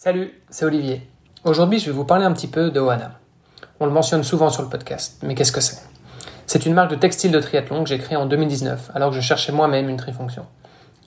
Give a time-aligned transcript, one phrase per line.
[0.00, 1.02] Salut, c'est Olivier.
[1.42, 3.18] Aujourd'hui, je vais vous parler un petit peu de Oana.
[3.80, 5.82] On le mentionne souvent sur le podcast, mais qu'est-ce que c'est?
[6.46, 9.20] C'est une marque de textile de triathlon que j'ai créée en 2019, alors que je
[9.20, 10.46] cherchais moi-même une trifonction.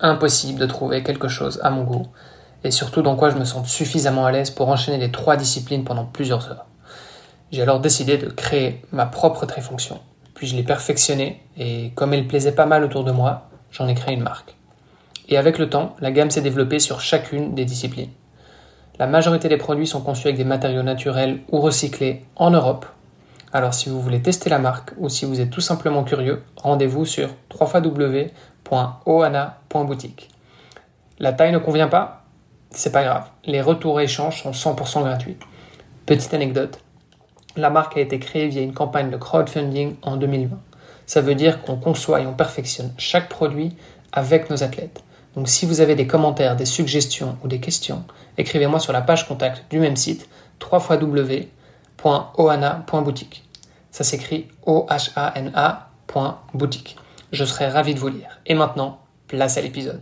[0.01, 2.05] Impossible de trouver quelque chose à mon goût,
[2.65, 5.85] et surtout dans quoi je me sens suffisamment à l'aise pour enchaîner les trois disciplines
[5.85, 6.65] pendant plusieurs heures.
[7.53, 10.01] J'ai alors décidé de créer ma propre trifonction,
[10.33, 13.95] puis je l'ai perfectionnée, et comme elle plaisait pas mal autour de moi, j'en ai
[13.95, 14.53] créé une marque.
[15.29, 18.09] Et avec le temps, la gamme s'est développée sur chacune des disciplines.
[19.01, 22.85] La majorité des produits sont conçus avec des matériaux naturels ou recyclés en Europe.
[23.51, 27.07] Alors si vous voulez tester la marque ou si vous êtes tout simplement curieux, rendez-vous
[27.07, 27.29] sur
[27.59, 30.29] www.oana.boutique.
[31.17, 32.25] La taille ne convient pas
[32.69, 35.37] C'est pas grave, les retours et échanges sont 100% gratuits.
[36.05, 36.79] Petite anecdote,
[37.55, 40.59] la marque a été créée via une campagne de crowdfunding en 2020.
[41.07, 43.75] Ça veut dire qu'on conçoit et on perfectionne chaque produit
[44.13, 45.03] avec nos athlètes.
[45.35, 48.03] Donc si vous avez des commentaires, des suggestions ou des questions,
[48.37, 50.27] écrivez-moi sur la page contact du même site
[50.71, 53.43] www.ohana.boutique.
[53.91, 56.97] Ça s'écrit O-H-A-N-A.boutique.
[57.31, 58.39] Je serai ravi de vous lire.
[58.45, 60.01] Et maintenant, place à l'épisode.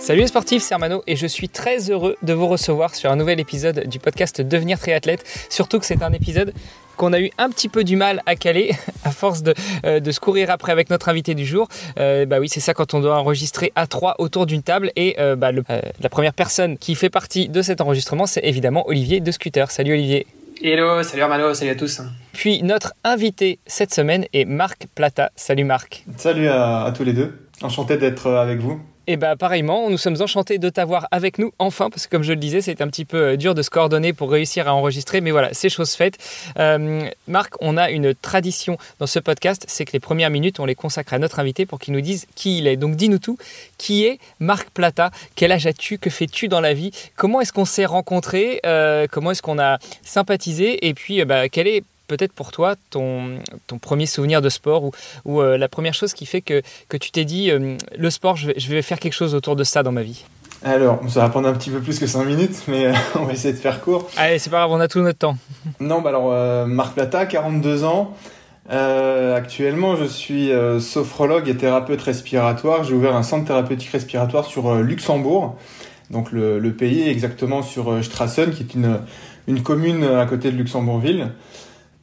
[0.00, 3.16] Salut les sportifs, c'est Armano et je suis très heureux de vous recevoir sur un
[3.16, 5.24] nouvel épisode du podcast Devenir triathlète.
[5.50, 6.54] Surtout que c'est un épisode
[6.96, 8.70] qu'on a eu un petit peu du mal à caler
[9.04, 9.54] à force de,
[9.84, 11.68] euh, de se courir après avec notre invité du jour.
[11.98, 14.92] Euh, bah oui, c'est ça quand on doit enregistrer à trois autour d'une table.
[14.96, 18.44] Et euh, bah, le, euh, la première personne qui fait partie de cet enregistrement, c'est
[18.44, 19.70] évidemment Olivier de Scooter.
[19.70, 20.26] Salut Olivier.
[20.62, 22.00] Hello, salut Armano, salut à tous.
[22.32, 25.30] Puis notre invité cette semaine est Marc Plata.
[25.36, 26.04] Salut Marc.
[26.16, 27.46] Salut à, à tous les deux.
[27.62, 28.80] Enchanté d'être avec vous.
[29.10, 32.34] Et bah pareillement, nous sommes enchantés de t'avoir avec nous enfin, parce que comme je
[32.34, 35.22] le disais, c'est un petit peu euh, dur de se coordonner pour réussir à enregistrer,
[35.22, 36.18] mais voilà, c'est chose faite.
[36.58, 40.66] Euh, Marc, on a une tradition dans ce podcast, c'est que les premières minutes, on
[40.66, 42.76] les consacre à notre invité pour qu'il nous dise qui il est.
[42.76, 43.38] Donc dis-nous tout,
[43.78, 45.10] qui est Marc Plata?
[45.36, 45.96] Quel âge as-tu?
[45.96, 46.90] Que fais-tu dans la vie?
[47.16, 48.60] Comment est-ce qu'on s'est rencontrés?
[48.66, 50.86] Euh, Comment est-ce qu'on a sympathisé?
[50.86, 53.38] Et puis, bah, quel est peut-être pour toi ton,
[53.68, 54.90] ton premier souvenir de sport ou,
[55.24, 58.36] ou euh, la première chose qui fait que, que tu t'es dit euh, le sport,
[58.36, 60.24] je vais, je vais, faire quelque chose autour de ça dans ma vie?
[60.64, 63.32] Alors, ça va prendre un petit peu plus que 5 minutes, mais euh, on va
[63.34, 64.10] essayer de faire court.
[64.16, 65.36] Allez, c'est pas grave, on a tout notre temps.
[65.80, 68.14] Non, bah alors, Marc Plata, 42 ans.
[68.68, 72.82] actuellement, je suis sophrologue et thérapeute respiratoire.
[72.82, 75.56] J'ai ouvert un centre thérapeutique respiratoire sur Luxembourg,
[76.10, 78.98] donc le, le, pays exactement sur Strassen, qui est une,
[79.46, 81.28] une commune à côté de Luxembourgville.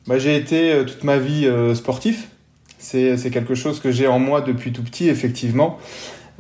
[0.07, 2.29] Bah, j'ai été euh, toute ma vie euh, sportif.
[2.77, 5.79] C'est, quelque chose que j'ai en moi depuis tout petit, effectivement,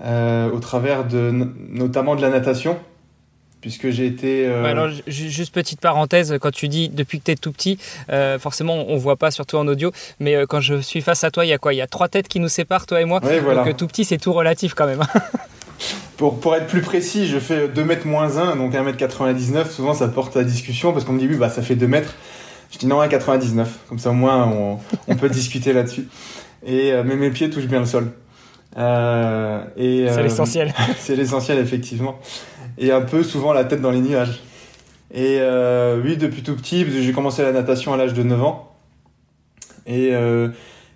[0.03, 1.31] euh, au travers de
[1.69, 2.77] notamment de la natation.
[3.61, 4.45] Puisque j'ai été.
[4.45, 4.61] Euh...
[4.61, 7.79] Ouais, alors, juste petite parenthèse, quand tu dis depuis que tu es tout petit,
[8.11, 11.31] euh, forcément on voit pas, surtout en audio, mais euh, quand je suis face à
[11.31, 11.73] toi, il y a quoi?
[11.73, 13.21] Il y a trois têtes qui nous séparent, toi et moi.
[13.23, 13.63] Oui, voilà.
[13.63, 15.01] Donc tout petit, c'est tout relatif quand même.
[16.17, 19.69] Pour, pour, être plus précis, je fais 2 mètres moins 1, donc 1m99.
[19.69, 22.15] Souvent, ça porte à discussion parce qu'on me dit, oui, bah, ça fait 2 mètres.
[22.71, 23.65] Je dis non, 1,99.
[23.87, 26.07] Comme ça, au moins, on, on peut discuter là-dessus.
[26.65, 28.11] Et euh, mais mes pieds touchent bien le sol.
[28.77, 30.73] Euh, et c'est euh, l'essentiel.
[30.97, 32.19] c'est l'essentiel, effectivement.
[32.77, 34.41] Et un peu souvent la tête dans les nuages.
[35.13, 38.71] Et euh, oui, depuis tout petit, j'ai commencé la natation à l'âge de 9 ans.
[39.87, 40.13] Et,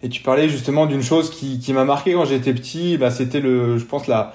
[0.01, 2.97] et tu parlais justement d'une chose qui, qui m'a marqué quand j'étais petit.
[2.97, 4.33] Bah, c'était le, je pense la,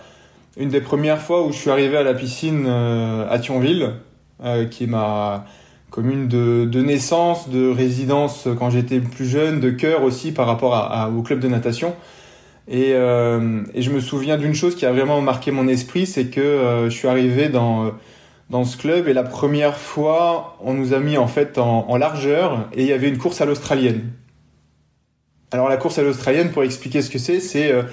[0.56, 3.94] une des premières fois où je suis arrivé à la piscine à Thionville,
[4.70, 5.44] qui est ma
[5.94, 10.90] commune de, de, naissance, de résidence quand j'étais plus jeune, de cœur aussi par rapport
[11.16, 11.94] au club de natation.
[12.66, 16.26] Et, euh, et je me souviens d'une chose qui a vraiment marqué mon esprit, c'est
[16.26, 17.92] que euh, je suis arrivé dans,
[18.50, 22.68] dans ce club et la première fois, on nous a mis en fait en, largeur
[22.72, 24.10] et il y avait une course à l'australienne.
[25.52, 27.84] Alors la course à l'australienne, pour expliquer ce que c'est, c'est euh,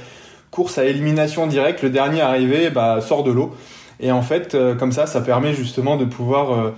[0.50, 1.84] course à élimination directe.
[1.84, 3.56] Le dernier arrivé bah, sort de l'eau.
[4.00, 6.72] Et en fait, euh, comme ça, ça permet justement de pouvoir euh,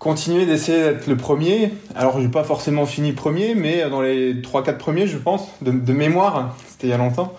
[0.00, 1.72] continuer d'essayer d'être le premier.
[1.94, 6.56] Alors, j'ai pas forcément fini premier, mais dans les 3-4 premiers, je pense, de, mémoire.
[6.66, 7.34] C'était il y a longtemps.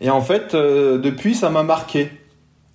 [0.00, 2.10] Et en fait, euh, depuis, ça m'a marqué.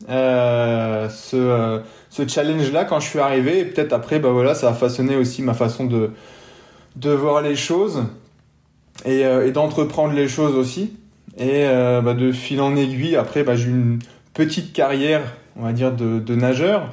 [0.10, 1.80] Euh, ce, euh,
[2.10, 5.42] ce challenge-là, quand je suis arrivé, et peut-être après, bah voilà, ça a façonné aussi
[5.42, 6.12] ma façon de,
[7.10, 8.04] voir les choses
[9.06, 10.94] et, d'entreprendre les choses aussi.
[11.40, 13.98] Et bah, de fil en aiguille, après, bah, j'ai une
[14.36, 15.22] petite carrière,
[15.56, 16.90] on va dire, de nageur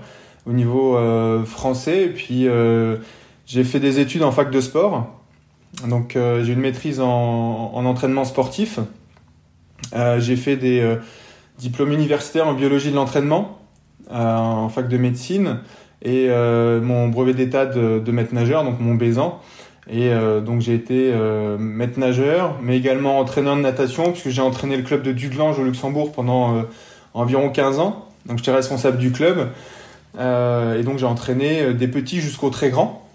[0.48, 0.98] au niveau
[1.44, 2.04] français.
[2.04, 2.46] Et puis
[3.46, 5.06] j'ai fait des études en fac de sport.
[5.86, 8.78] Donc j'ai une maîtrise en, en entraînement sportif.
[10.18, 10.96] j'ai fait des
[11.58, 13.58] diplômes universitaires en biologie de l'entraînement
[14.10, 15.60] en fac de médecine
[16.02, 16.28] et
[16.82, 19.40] mon brevet d'état de, de maître nageur, donc mon Bézan.
[19.90, 24.42] Et euh, donc j'ai été euh, maître nageur, mais également entraîneur de natation, puisque j'ai
[24.42, 26.62] entraîné le club de Duglange au Luxembourg pendant euh,
[27.14, 28.06] environ 15 ans.
[28.26, 29.48] Donc j'étais responsable du club.
[30.16, 33.06] Et donc j'ai entraîné des petits jusqu'aux très grands.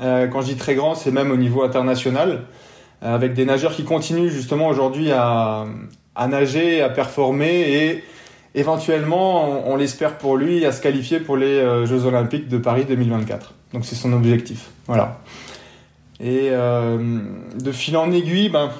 [0.00, 2.42] quand je dis très grands, c'est même au niveau international,
[3.02, 5.66] avec des nageurs qui continuent justement aujourd'hui à,
[6.28, 8.04] nager, à performer et
[8.54, 13.54] éventuellement, on, l'espère pour lui, à se qualifier pour les Jeux Olympiques de Paris 2024.
[13.72, 14.70] Donc c'est son objectif.
[14.86, 15.18] Voilà.
[16.20, 17.20] Et euh,
[17.54, 18.70] de fil en aiguille, ben,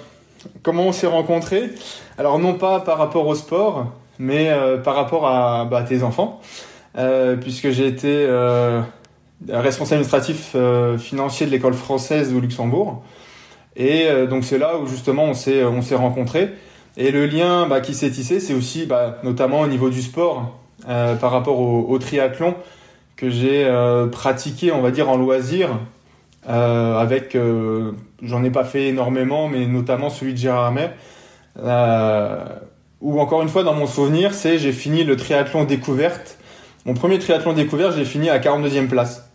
[0.63, 1.71] comment on s'est rencontrés?
[2.19, 6.41] Alors non pas par rapport au sport, mais euh, par rapport à, bah, tes enfants,
[6.41, 6.47] euh,
[7.41, 8.27] puisque j'ai été
[9.49, 10.57] responsable administratif
[10.99, 13.03] financier de l'école française au Luxembourg.
[13.77, 16.51] Et donc c'est là où justement on s'est on rencontrés.
[16.97, 20.59] Et le lien bah, qui s'est tissé, c'est aussi bah, notamment au niveau du sport
[20.87, 22.55] par rapport au, triathlon
[23.17, 23.71] que j'ai
[24.11, 25.79] pratiqué, on va dire en loisir
[26.49, 30.73] euh, avec, euh, j'en ai pas fait énormément, mais notamment celui de Gérard
[31.59, 32.45] euh,
[33.01, 36.39] où encore une fois dans mon souvenir, c'est j'ai fini le triathlon découverte.
[36.87, 39.31] Mon premier triathlon découverte, j'ai fini à 42e place.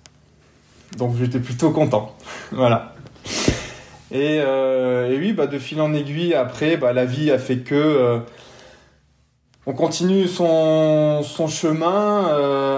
[0.97, 2.15] Donc j'étais plutôt content.
[2.51, 2.95] voilà.
[4.11, 8.19] Et, et, oui, bah, de fil en aiguille, après, bah, la vie a fait que
[9.67, 12.25] on continue son, chemin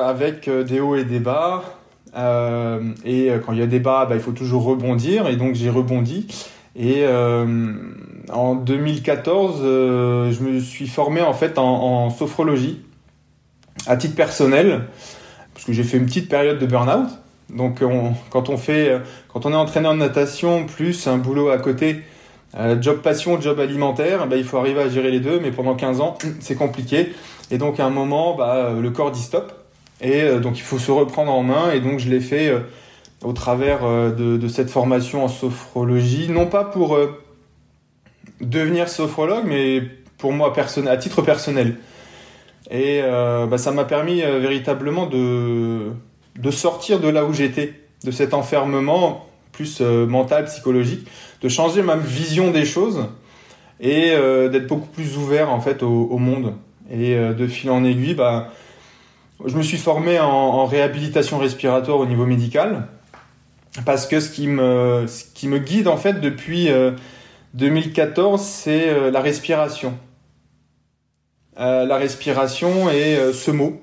[0.06, 1.64] avec des hauts et des bas.
[2.16, 5.28] Euh, et euh, quand il y a débat, bah, il faut toujours rebondir.
[5.28, 6.28] Et donc j'ai rebondi.
[6.76, 7.74] Et euh,
[8.32, 12.82] en 2014, je me suis formé en fait en, sophrologie
[13.88, 14.84] à titre personnel,
[15.54, 17.10] parce que j'ai fait une petite période de burn-out.
[17.50, 17.84] Donc
[18.30, 22.02] quand on fait, quand on est entraîneur de natation plus un boulot à côté,
[22.80, 25.40] job passion, job alimentaire, bah, il faut arriver à gérer les deux.
[25.40, 27.14] Mais pendant 15 ans, c'est compliqué.
[27.52, 29.54] Et donc à un moment, bah, le corps dit stop.
[30.04, 31.72] Et euh, donc il faut se reprendre en main.
[31.72, 32.60] Et donc je l'ai fait euh,
[33.24, 36.98] au travers euh, de, cette formation en sophrologie, non pas pour
[38.42, 39.82] devenir sophrologue, mais
[40.18, 41.78] pour moi à titre personnel.
[42.72, 45.92] Et bah, ça m'a permis véritablement de,
[46.40, 47.74] de sortir de là où j'étais,
[48.04, 51.08] de cet enfermement plus mental, psychologique,
[51.42, 53.06] de changer ma vision des choses
[53.80, 54.12] et
[54.50, 56.54] d'être beaucoup plus ouvert en fait au, monde.
[56.90, 58.50] Et de fil en aiguille, bah,
[59.46, 62.88] je me suis formé en, réhabilitation respiratoire au niveau médical
[63.86, 66.70] parce que ce qui me, ce qui me guide en fait depuis
[67.54, 69.98] 2014, euh, c'est euh, la respiration.
[71.60, 73.82] Euh, la respiration est ce mot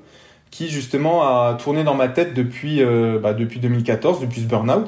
[0.50, 2.82] qui justement a tourné dans ma tête depuis,
[3.22, 4.86] bah, depuis 2014, depuis ce burn-out,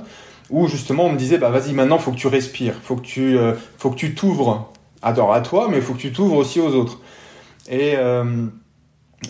[0.50, 3.37] où justement on me disait bah vas-y maintenant faut que tu respires, faut que tu
[3.79, 6.99] faut que tu t'ouvres à toi, mais faut que tu t'ouvres aussi aux autres.
[7.70, 7.96] Et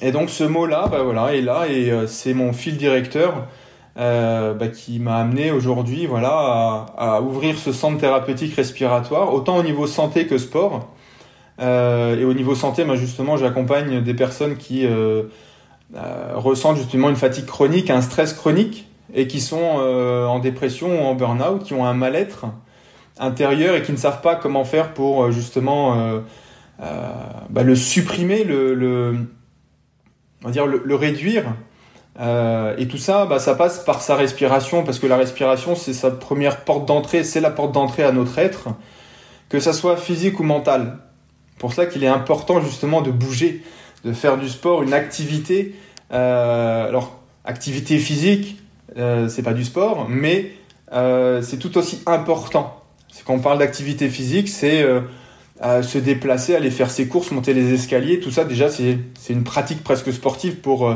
[0.00, 3.46] et donc ce mot-là, bah voilà, est là et euh, c'est mon fil directeur
[3.98, 9.62] euh, bah, qui m'a amené aujourd'hui, voilà, à, ouvrir ce centre thérapeutique respiratoire, autant au
[9.62, 10.88] niveau santé que sport.
[11.60, 15.24] Euh, et au niveau santé, bah, justement, j'accompagne des personnes qui euh,
[15.96, 21.04] euh, ressentent justement une fatigue chronique, un stress chronique, et qui sont en dépression ou
[21.04, 22.46] en burn-out, qui ont un mal-être
[23.18, 26.22] intérieur et qui ne savent pas comment faire pour justement
[26.78, 29.18] bah, le supprimer, le,
[30.46, 31.44] dire, le, réduire.
[32.18, 36.10] Et tout ça, bah, ça passe par sa respiration, parce que la respiration, c'est sa
[36.10, 38.68] première porte d'entrée, c'est la porte d'entrée à notre être,
[39.50, 41.00] que ça soit physique ou mental.
[41.62, 43.62] Pour ça qu'il est important justement de bouger,
[44.04, 45.76] de faire du sport, une activité.
[46.12, 48.58] Euh, alors, activité physique,
[48.98, 50.50] euh, c'est pas du sport, mais
[50.92, 52.82] euh, c'est tout aussi important.
[53.24, 54.84] Quand on parle d'activité physique, c'est
[55.60, 58.98] se déplacer, aller faire ses courses, monter les escaliers, tout ça déjà c'est
[59.30, 60.94] une pratique presque sportive pour, euh,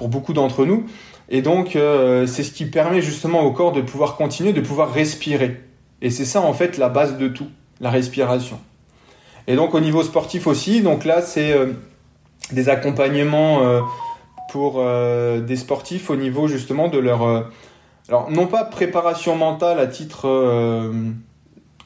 [0.00, 0.86] beaucoup d'entre nous.
[1.28, 4.92] Et donc euh, c'est ce qui permet justement au corps de pouvoir continuer, de pouvoir
[4.92, 5.60] respirer.
[6.02, 7.48] Et c'est ça en fait la base de tout,
[7.80, 8.60] la respiration.
[9.46, 11.72] Et donc au niveau sportif aussi, donc là c'est euh,
[12.52, 13.60] des accompagnements
[14.52, 17.22] pour des sportifs au niveau justement de leur...
[18.08, 20.28] alors non pas préparation mentale à titre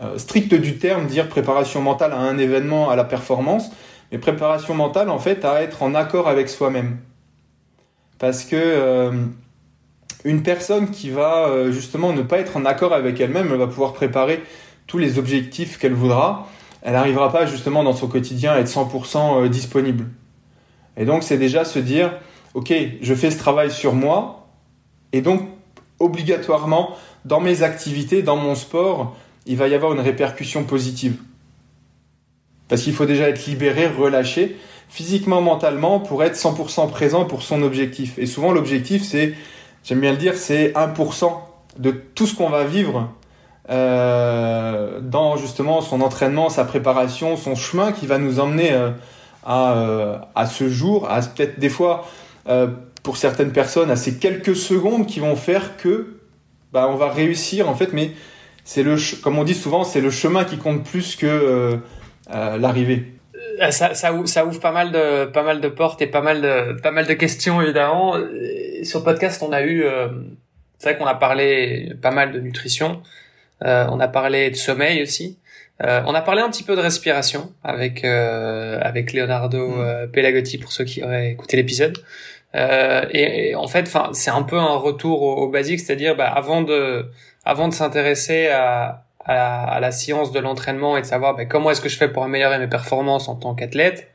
[0.01, 3.71] euh, strict du terme dire préparation mentale à un événement, à la performance,
[4.13, 6.99] mais préparation mentale en fait à être en accord avec soi-même.
[8.21, 9.11] Parce que euh,
[10.25, 13.67] une personne qui va euh, justement ne pas être en accord avec elle-même, elle va
[13.67, 14.43] pouvoir préparer
[14.87, 16.47] tous les objectifs qu'elle voudra,
[16.89, 20.07] elle n'arrivera pas justement dans son quotidien à être 100% disponible.
[20.97, 22.13] Et donc c'est déjà se dire,
[22.55, 24.49] ok, je fais ce travail sur moi,
[25.13, 25.43] Et donc,
[26.01, 29.15] obligatoirement, dans mes activités, dans mon sport,
[29.45, 31.17] il va y avoir une répercussion positive.
[32.69, 34.57] Parce qu'il faut déjà être libéré, relâché,
[34.89, 38.19] physiquement, mentalement, pour être 100% présent pour son objectif.
[38.19, 39.35] Et souvent, l'objectif, c'est,
[39.85, 41.33] j'aime bien le dire, c'est 1%
[41.79, 43.11] de tout ce qu'on va vivre
[43.71, 48.91] euh, dans justement son entraînement, sa préparation, son chemin qui va nous emmener euh,
[49.45, 52.07] à, euh, à ce jour, à peut-être des fois,
[53.03, 56.17] pour certaines personnes, à ces quelques secondes qui vont faire que
[56.73, 58.13] bah, on va réussir en fait, mais
[58.65, 61.79] c'est le, comme on dit souvent, c'est le chemin qui compte plus que
[62.33, 63.13] l'arrivée.
[63.71, 66.91] Ça, ça, ouvre pas mal de pas mal de portes et pas mal de pas
[66.91, 68.15] mal de questions évidemment.
[68.83, 69.85] Sur le podcast, on a eu,
[70.79, 73.03] c'est vrai qu'on a parlé pas mal de nutrition.
[73.65, 75.39] Euh, on a parlé de sommeil aussi.
[75.83, 80.11] Euh, on a parlé un petit peu de respiration avec euh, avec Leonardo mm.
[80.13, 81.99] Pelagotti pour ceux qui auraient écouté l'épisode.
[82.55, 87.11] Et, en fait, enfin, c'est un peu un retour au, basique, c'est-à-dire bah, avant de
[87.45, 91.81] avant de s'intéresser à, à, la science de l'entraînement et de savoir bah, comment est-ce
[91.81, 94.11] que je fais pour améliorer mes performances en tant qu'athlète,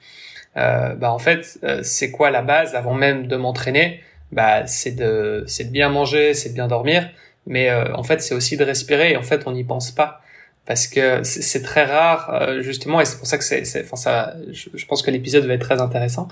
[0.58, 4.02] euh, bah en fait, c'est quoi la base avant même de m'entraîner?
[4.32, 7.08] Bah c'est de c'est de bien manger, c'est de bien dormir,
[7.46, 9.12] mais euh, en fait c'est aussi de respirer.
[9.12, 10.22] Et en fait on n'y pense pas.
[10.66, 14.34] Parce que c'est très rare euh, justement et c'est pour ça que c'est enfin ça
[14.50, 16.30] je, pense que l'épisode va être très intéressant.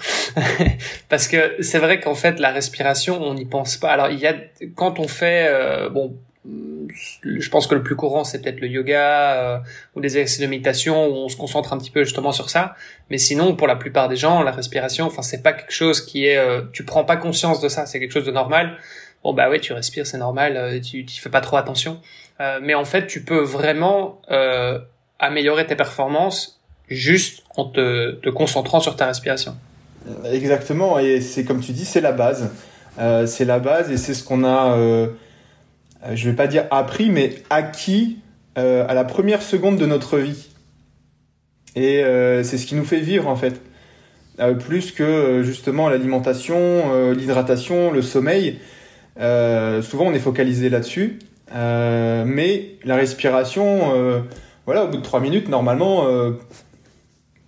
[1.09, 3.89] Parce que c'est vrai qu'en fait la respiration on n'y pense pas.
[3.89, 4.35] Alors il y a
[4.75, 6.15] quand on fait euh, bon
[6.45, 9.61] je pense que le plus courant c'est peut-être le yoga
[9.95, 12.75] ou des exercices de méditation où on se concentre un petit peu justement sur ça.
[13.09, 16.25] Mais sinon pour la plupart des gens la respiration enfin c'est pas quelque chose qui
[16.25, 16.41] est
[16.71, 17.85] tu prends pas conscience de ça.
[17.85, 18.77] C'est quelque chose de normal
[19.23, 21.99] bon bah ouais tu respires c'est normal euh, tu tu fais pas trop attention.
[22.39, 24.79] Euh, mais en fait tu peux vraiment euh,
[25.19, 29.55] améliorer tes performances juste en te, concentrant sur ta respiration.
[30.25, 32.51] Exactement et c'est comme tu dis c'est la base.
[33.25, 34.75] C'est la base et c'est ce qu'on a
[36.13, 38.17] je vais pas dire appris mais acquis
[38.55, 40.49] à la première seconde de notre vie.
[41.75, 42.03] Et
[42.43, 43.61] c'est ce qui nous fait vivre en fait.
[44.59, 48.59] Plus que justement l'alimentation l'hydratation le sommeil
[49.19, 51.19] euh, souvent, on est focalisé là-dessus.
[51.53, 54.21] Euh, mais la respiration, euh,
[54.65, 56.07] voilà, au bout de 3 minutes, normalement,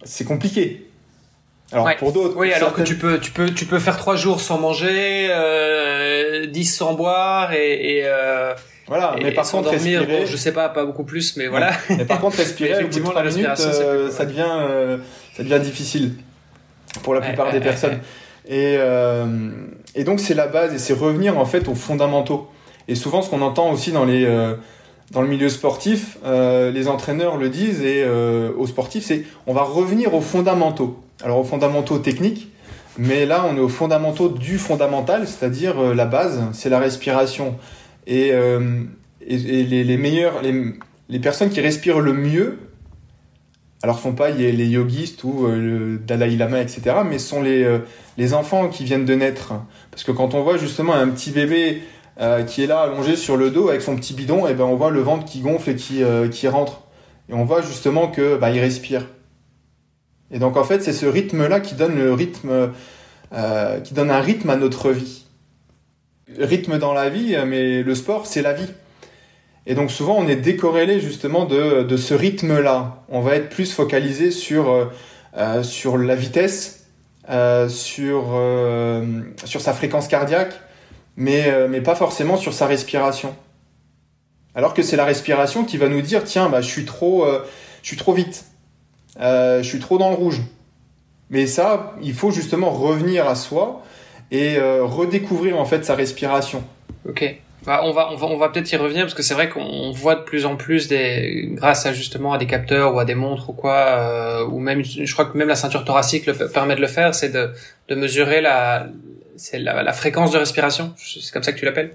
[0.04, 0.88] c'est compliqué.
[1.72, 4.42] Alors pour d'autres, oui, alors que tu peux, tu peux, tu peux faire trois jours
[4.42, 8.04] sans manger, euh, 10 sans boire et, et
[8.86, 9.16] voilà.
[9.20, 11.72] mais par contre, dormir, respirer, je sais pas, pas beaucoup plus, mais voilà.
[11.90, 13.72] Mais par contre, respirer, effectivement, la respiration,
[14.12, 15.00] ça devient,
[15.36, 16.14] ça devient difficile
[17.02, 18.00] pour la plupart des personnes.
[18.48, 19.52] Et, euh,
[19.96, 22.48] et donc c'est la base et c'est revenir en fait aux fondamentaux.
[22.88, 24.56] Et souvent ce qu'on entend aussi dans les euh,
[25.12, 29.54] dans le milieu sportif, euh, les entraîneurs le disent et euh, aux sportifs, c'est on
[29.54, 31.00] va revenir aux fondamentaux.
[31.24, 32.50] Alors aux fondamentaux techniques,
[32.98, 37.56] mais là on est aux fondamentaux du fondamental, c'est-à-dire euh, la base, c'est la respiration.
[38.08, 38.82] Et, euh,
[39.26, 40.74] et, et les, les, meilleurs, les,
[41.10, 42.58] les personnes qui respirent le mieux,
[43.84, 47.80] alors sont pas les yogistes ou le Dalai Lama, etc., mais sont les
[48.18, 49.54] les enfants qui viennent de naître.
[49.92, 51.82] Parce que quand on voit justement un petit bébé
[52.20, 54.66] euh, qui est là allongé sur le dos avec son petit bidon, et eh ben
[54.66, 56.82] on voit le ventre qui gonfle et qui, euh, qui rentre.
[57.30, 59.08] Et on voit justement que bah, il respire.
[60.32, 62.72] Et donc en fait c'est ce rythme-là qui donne le rythme,
[63.34, 65.26] euh, qui donne un rythme à notre vie.
[66.38, 68.70] Rythme dans la vie, mais le sport c'est la vie.
[69.66, 73.04] Et donc souvent on est décorrélé justement de, de ce rythme-là.
[73.10, 74.90] On va être plus focalisé sur,
[75.38, 76.84] euh, sur la vitesse,
[77.30, 80.60] euh, sur, euh, sur sa fréquence cardiaque,
[81.16, 83.34] mais, euh, mais pas forcément sur sa respiration.
[84.56, 87.26] Alors que c'est la respiration qui va nous dire tiens, bah, je, suis trop,
[87.82, 88.46] je suis trop vite,
[89.18, 90.42] je suis trop dans le rouge.
[91.30, 93.82] Mais ça, il faut justement revenir à soi
[94.30, 96.64] et redécouvrir en fait sa respiration.
[97.10, 97.24] Ok.
[97.66, 100.16] On va, on va, on va peut-être y revenir parce que c'est vrai qu'on voit
[100.16, 103.50] de plus en plus des, grâce à justement à des capteurs ou à des montres
[103.50, 106.82] ou quoi, euh, ou même, je crois que même la ceinture thoracique le, permet de
[106.82, 107.52] le faire, c'est de,
[107.88, 108.88] de mesurer la,
[109.38, 110.94] c'est la, fréquence de respiration.
[110.98, 111.94] C'est comme ça que tu l'appelles?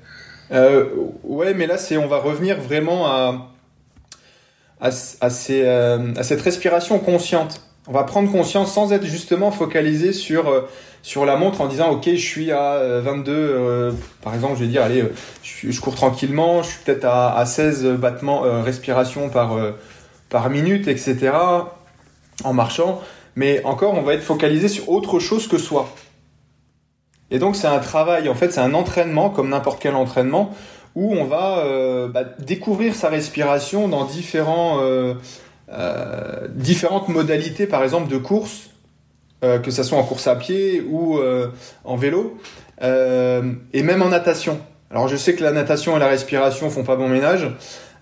[0.52, 0.86] Euh,
[1.24, 3.50] ouais, mais là c'est, on va revenir vraiment à,
[4.80, 7.60] à, à, euh, à cette respiration consciente.
[7.88, 12.04] On va prendre conscience sans être justement focalisé sur euh, la montre en disant ok
[12.04, 13.92] je suis à 22 euh, euh,
[14.22, 15.04] par exemple je vais dire allez
[15.42, 21.32] je, cours tranquillement je suis peut-être à, à, 16 battements respiration par minute etc
[22.44, 23.00] en marchant.
[23.36, 25.88] Mais encore on va être focalisé sur autre chose que soi.
[27.30, 30.54] Et donc c'est un travail en fait c'est un entraînement comme n'importe quel entraînement
[30.94, 31.64] où on va
[32.08, 34.78] bah, découvrir sa respiration dans différents
[35.70, 38.70] euh, différentes modalités par exemple de course
[39.44, 41.48] euh, que ce soit en course à pied ou euh,
[41.84, 42.38] en vélo,
[42.80, 44.60] et même en natation.
[44.90, 47.48] Alors je sais que la natation et la respiration font pas bon ménage,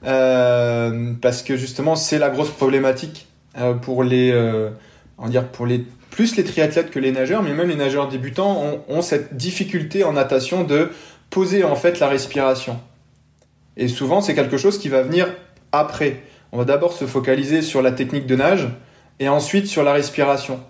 [0.03, 3.27] parce que justement c'est la grosse problématique
[3.83, 4.33] pour les,
[5.19, 8.63] on dire pour les plus les triathlètes que les nageurs, mais même les nageurs débutants
[8.63, 10.91] ont, ont, cette difficulté en natation de
[11.29, 12.81] poser en fait la respiration.
[13.77, 15.29] Et souvent c'est quelque chose qui va venir
[15.73, 16.23] après.
[16.53, 18.69] On va d'abord se focaliser sur la technique de nage
[19.21, 20.61] et ensuite sur la respiration.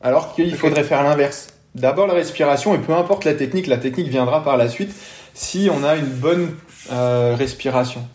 [0.00, 1.48] Alors qu'il faudrait faire l'inverse.
[1.74, 4.92] D'abord la respiration et peu importe la technique, la technique viendra par la suite
[5.34, 6.56] si on a une bonne
[6.90, 8.06] euh, respiration.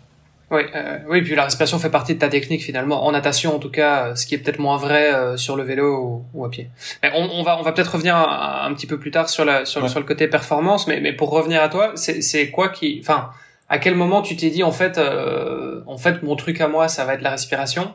[0.52, 3.60] Oui, euh, oui, puis la respiration fait partie de ta technique finalement, en natation en
[3.60, 6.52] tout cas, ce qui est peut-être moins vrai euh, sur le vélo ou, ou à
[6.52, 6.70] pied.
[7.02, 9.44] Mais on, on va, on va peut-être revenir un, un, petit peu plus tard sur,
[9.44, 9.90] la, sur, ouais.
[9.90, 13.32] sur le côté performance, mais, mais pour revenir à toi, c'est quoi qui, enfin,
[13.70, 16.88] à quel moment tu t'es dit en fait, euh, en fait, mon truc à moi,
[16.88, 17.94] ça va être la respiration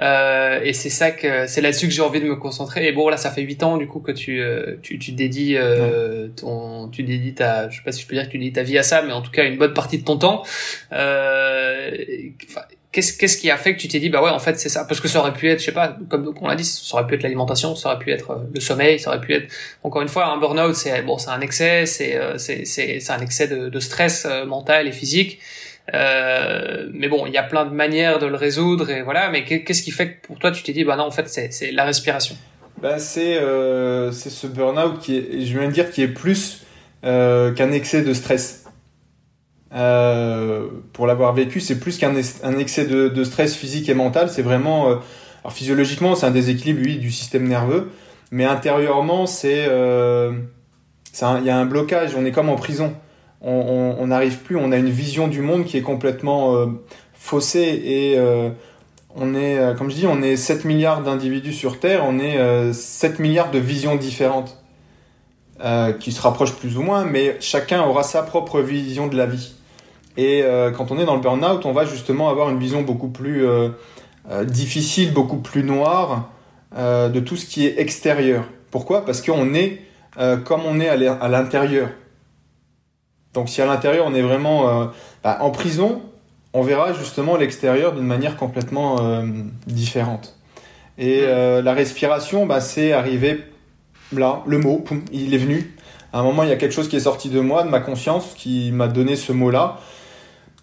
[0.00, 2.86] euh, et c'est ça que c'est là-dessus que j'ai envie de me concentrer.
[2.86, 5.56] Et bon là, ça fait huit ans du coup que tu euh, tu, tu dédies
[5.56, 8.52] euh, ton tu dédies ta je sais pas si je peux dire que tu dédies
[8.52, 10.44] ta vie à ça, mais en tout cas une bonne partie de ton temps.
[12.88, 14.68] Euh, qu'est-ce qu'est-ce qui a fait que tu t'es dit bah ouais en fait c'est
[14.68, 14.84] ça?
[14.84, 17.06] Parce que ça aurait pu être je sais pas comme on l'a dit ça aurait
[17.06, 19.52] pu être l'alimentation, ça aurait pu être euh, le sommeil, ça aurait pu être
[19.82, 23.12] encore une fois un burn-out c'est bon c'est un excès c'est euh, c'est c'est c'est
[23.12, 25.38] un excès de, de stress mental et physique.
[25.94, 29.30] Euh, mais bon, il y a plein de manières de le résoudre et voilà.
[29.30, 31.72] Mais qu'est-ce qui fait que pour toi tu t'es dit bah non en fait c'est
[31.72, 32.36] la respiration?
[32.82, 36.62] Bah c'est euh, c'est ce burn-out qui est, je viens de dire, qui est plus
[37.04, 38.66] euh, qu'un excès de stress.
[39.74, 44.30] Euh, pour l'avoir vécu, c'est plus qu'un un excès de, de, stress physique et mental.
[44.30, 44.94] C'est vraiment, euh,
[45.44, 47.90] alors physiologiquement, c'est un déséquilibre oui du système nerveux,
[48.30, 52.14] mais intérieurement, c'est il y a un blocage.
[52.16, 52.94] On est comme en prison
[53.40, 56.66] on n'arrive plus, on a une vision du monde qui est complètement euh,
[57.14, 58.50] faussée et euh,
[59.14, 62.72] on est, euh, comme je dis, on est 7 milliards d'individus sur Terre, on est
[62.72, 64.57] 7 milliards de visions différentes
[65.98, 69.54] qui se rapprochent plus ou moins, mais chacun aura sa propre vision de la vie.
[70.16, 70.44] Et
[70.76, 73.44] quand on est dans le burn-out, on va justement avoir une vision beaucoup plus
[74.44, 76.28] difficile, beaucoup plus noire
[76.76, 78.44] de tout ce qui est extérieur.
[78.70, 79.04] Pourquoi?
[79.04, 79.82] Parce qu'on est
[80.44, 81.88] comme on est à l'intérieur.
[83.34, 84.86] Donc si à l'intérieur on est vraiment euh,
[85.22, 86.02] bah, en prison,
[86.52, 89.22] on verra justement l'extérieur d'une manière complètement euh,
[89.66, 90.36] différente.
[90.96, 93.44] Et euh, la respiration, bah, c'est arrivé
[94.12, 95.74] là, le mot, poum, il est venu.
[96.12, 97.80] À un moment, il y a quelque chose qui est sorti de moi, de ma
[97.80, 99.78] conscience, qui m'a donné ce mot-là.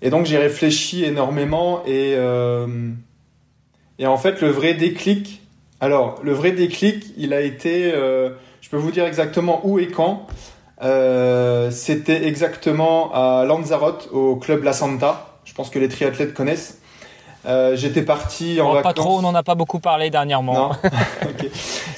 [0.02, 2.16] Et donc j'ai réfléchi énormément et,
[3.98, 5.42] et en fait le vrai déclic,
[5.80, 10.28] alors le vrai déclic, il a été, je peux vous dire exactement où et quand.
[10.82, 15.28] Euh, c'était exactement à Lanzarote, au club La Santa.
[15.46, 16.80] Je pense que les triathlètes connaissent.
[17.46, 18.94] Euh, J'étais parti en oh, vacances.
[18.94, 20.72] Pas trop, on n'en a pas beaucoup parlé dernièrement.
[21.22, 21.52] okay.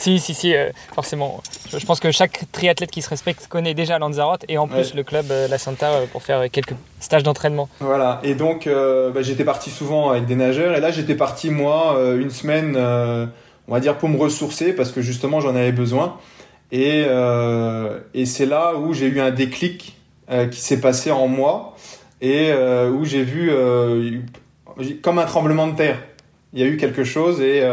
[0.08, 1.42] Si, si, si, euh, forcément.
[1.70, 4.92] Je, je, pense que chaque triathlète qui se respecte connaît déjà Lanzarote et en plus
[4.92, 4.96] ouais.
[4.96, 7.68] le club euh, La Santa euh, pour faire quelques stages d'entraînement.
[7.82, 12.00] Voilà, et donc bah, j'étais parti souvent avec des nageurs et là j'étais parti moi
[12.18, 16.18] une semaine, on va dire, pour me ressourcer parce que justement j'en avais besoin.
[16.72, 17.06] Et,
[18.14, 19.98] et c'est là où j'ai eu un déclic
[20.52, 21.76] qui s'est passé en moi
[22.22, 23.52] et où j'ai vu
[25.04, 26.00] comme un tremblement de terre.
[26.54, 27.64] Il y a eu quelque chose et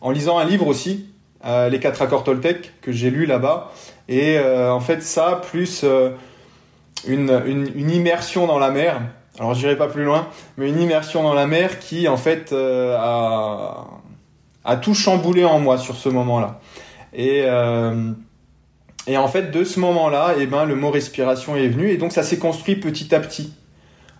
[0.00, 1.06] en lisant un livre aussi,
[1.44, 3.72] euh, Les quatre accords Toltec, que j'ai lu là-bas,
[4.08, 5.84] et en fait ça, plus
[7.06, 9.02] une, une, une, immersion dans la mer,
[9.38, 13.84] alors j'irai pas plus loin, mais une immersion dans la mer qui en fait a,
[14.64, 16.60] a tout chamboulé en moi sur ce moment-là.
[17.12, 18.12] Et, euh,
[19.06, 21.90] et en fait, de ce moment-là, eh ben, le mot respiration est venu.
[21.90, 23.54] Et donc, ça s'est construit petit à petit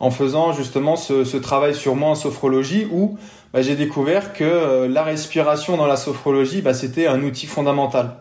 [0.01, 3.19] en faisant justement ce, travail sur moi en sophrologie où
[3.53, 8.17] bah, j'ai découvert que euh, la respiration dans la sophrologie, bah, c'était un outil fondamental.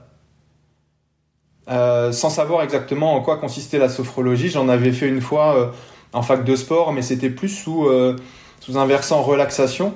[1.69, 5.67] Euh, sans savoir exactement en quoi consistait la sophrologie, j'en avais fait une fois euh,
[6.13, 9.93] en fac de sport, mais c'était plus sous, un versant relaxation.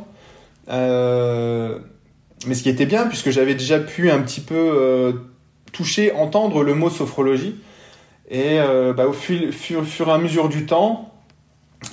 [0.68, 5.14] Mais ce qui était bien, puisque j'avais déjà pu un petit peu
[5.72, 7.56] toucher, entendre le mot sophrologie.
[8.30, 8.60] Et
[8.96, 11.11] bah, au fur, fur, et à mesure du temps,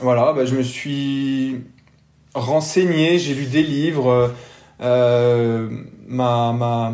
[0.01, 1.61] voilà, bah, je me suis
[2.35, 4.35] renseigné, j'ai lu des livres.
[4.81, 5.69] Euh,
[6.07, 6.93] ma,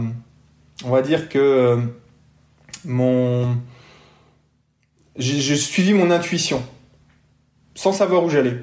[0.84, 1.78] on va dire que
[2.84, 3.56] mon,
[5.16, 6.62] j'ai suivi mon intuition,
[7.74, 8.56] sans savoir où j'allais.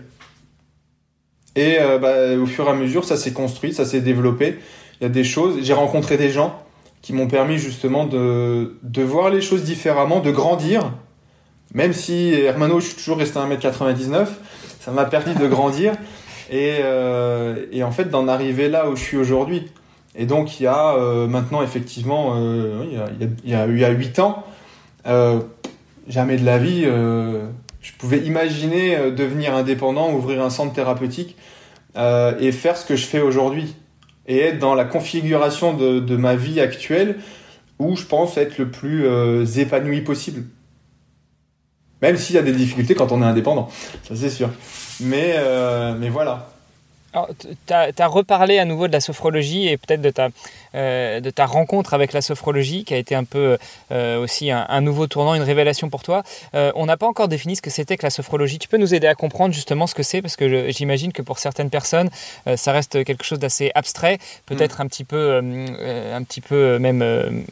[1.55, 4.57] Et euh, bah, au fur et à mesure, ça s'est construit, ça s'est développé
[5.01, 5.57] il y a des choses.
[5.61, 6.63] J'ai rencontré des gens
[7.01, 10.93] qui m'ont permis justement de, de voir les choses différemment, de grandir.
[11.73, 14.27] Même si Hermano, je suis toujours resté à 1m99,
[14.79, 15.93] ça m'a permis de grandir
[16.49, 19.71] et, euh, et en fait d'en arriver là où je suis aujourd'hui.
[20.15, 23.67] Et donc il y a euh, maintenant effectivement, euh, il, y a, il, y a,
[23.67, 24.43] il y a 8 ans,
[26.07, 31.37] jamais de la vie, je pouvais imaginer devenir indépendant, ouvrir un centre thérapeutique
[31.95, 33.75] et faire ce que je fais aujourd'hui
[34.27, 37.17] et être dans la configuration de, ma vie actuelle
[37.79, 39.07] où je pense être le plus
[39.57, 40.43] épanoui possible.
[42.01, 43.69] Même s'il y a des difficultés quand on est indépendant,
[44.07, 44.49] ça c'est sûr.
[45.01, 46.47] Mais, euh, mais voilà.
[47.37, 50.29] Tu as, reparlé à nouveau de la sophrologie et peut-être de ta,
[50.75, 53.57] euh, de ta rencontre avec la sophrologie qui a été un peu
[53.91, 56.23] euh, aussi un, nouveau tournant, une révélation pour toi.
[56.53, 58.59] on n'a pas encore défini ce que c'était que la sophrologie.
[58.59, 61.37] Tu peux nous aider à comprendre justement ce que c'est parce que j'imagine que pour
[61.37, 62.09] certaines personnes,
[62.55, 64.81] ça reste quelque chose d'assez abstrait, peut-être mm.
[64.81, 67.43] un petit peu, un petit peu même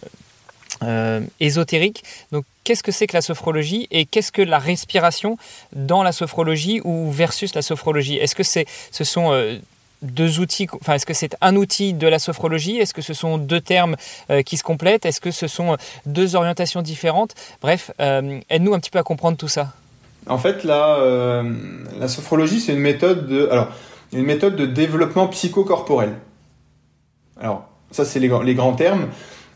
[0.83, 2.03] euh, ésotérique.
[2.31, 5.37] Donc, qu'est-ce que c'est que la sophrologie et qu'est-ce que la respiration
[5.73, 8.17] dans la sophrologie ou versus la sophrologie?
[8.17, 9.57] Est-ce que c'est, ce sont euh,
[10.01, 12.77] deux outils, enfin, est-ce que c'est un outil de la sophrologie?
[12.77, 13.95] Est-ce que ce sont deux termes
[14.29, 15.05] euh, qui se complètent?
[15.05, 17.35] Est-ce que ce sont deux orientations différentes?
[17.61, 19.73] Bref, aide-nous un petit peu à comprendre tout ça.
[20.27, 21.43] En fait, la,
[21.97, 23.69] la sophrologie, c'est une méthode de, alors,
[24.11, 26.13] une méthode de développement psychocorporel.
[27.39, 29.07] Alors, ça, c'est les, les grands termes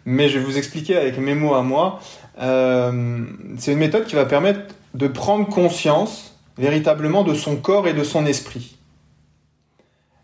[0.06, 2.00] mais je vais vous expliquer avec mes mots à moi.
[2.42, 3.26] Euh,
[3.58, 8.04] c'est une méthode qui va permettre de prendre conscience véritablement de son corps et de
[8.04, 8.78] son esprit.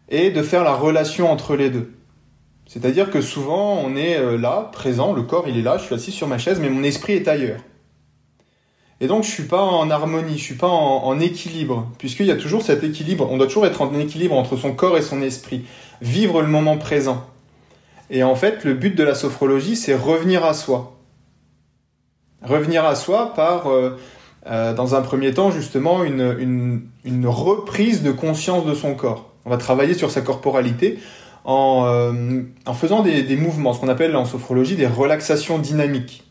[0.09, 1.91] Et de faire la relation entre les deux.
[2.67, 5.95] C'est-à-dire que souvent on est euh, là, présent, le corps il est là, je suis
[5.95, 7.61] assis sur ma chaise, mais mon esprit est ailleurs.
[9.01, 12.35] Et donc je suis pas en harmonie, je suis pas en équilibre, puisqu'il y a
[12.35, 15.63] toujours cet équilibre, on doit toujours être en équilibre entre son corps et son esprit,
[16.01, 17.25] vivre le moment présent.
[18.09, 20.97] Et en fait, le but de la sophrologie, c'est revenir à soi.
[22.43, 23.97] Revenir à soi par, euh,
[24.47, 26.81] euh, dans un premier temps, justement, une,
[27.25, 29.33] reprise de conscience de son corps.
[29.45, 30.99] On va travailler sur sa corporalité
[31.45, 36.23] en, euh, en faisant des, des, mouvements, ce qu'on appelle en sophrologie des relaxations dynamiques.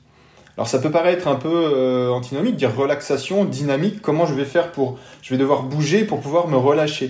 [0.57, 4.99] Alors ça peut paraître un peu antinomique, dire relaxation, dynamique, comment je vais faire pour...
[5.23, 7.07] Je vais devoir bouger pour pouvoir me relâcher.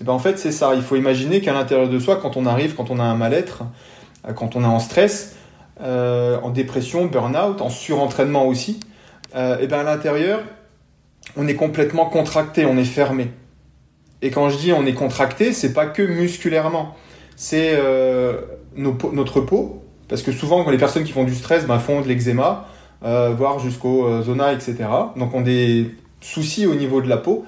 [0.00, 2.36] Et eh ben en fait c'est ça, il faut imaginer qu'à l'intérieur de soi, quand
[2.36, 3.62] on arrive, quand on a un mal-être,
[4.34, 5.36] quand on est en stress,
[5.82, 8.80] euh, en dépression, burn-out, en surentraînement aussi,
[9.32, 10.40] et euh, eh ben à l'intérieur,
[11.36, 13.30] on est complètement contracté, on est fermé.
[14.20, 16.94] Et quand je dis on est contracté, c'est pas que musculairement,
[17.34, 17.80] c'est
[18.76, 22.08] notre peau, parce que souvent quand les personnes qui font du stress ben, font de
[22.08, 22.66] l'eczéma,
[23.00, 24.76] voire jusqu'au zona, etc.
[25.16, 27.46] Donc on a des soucis au niveau de la peau.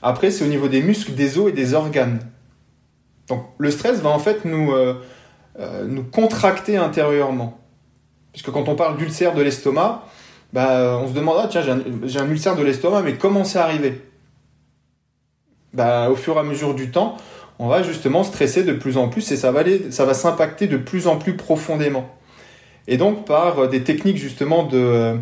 [0.00, 2.20] Après, c'est au niveau des muscles, des os et des organes.
[3.28, 4.72] Donc le stress va en fait nous,
[5.58, 7.58] euh, nous contracter intérieurement.
[8.32, 10.04] Puisque quand on parle d'ulcère de l'estomac,
[10.52, 14.02] bah, on se demande, ah, tiens, j'ai un, ulcère de l'estomac, mais comment c'est arrivé?
[15.72, 17.16] Bah, Au fur et à mesure du temps,
[17.58, 20.76] on va justement stresser de plus en plus et ça va, ça va s'impacter de
[20.76, 22.08] plus en plus profondément.
[22.88, 25.16] Et donc, par des techniques justement de,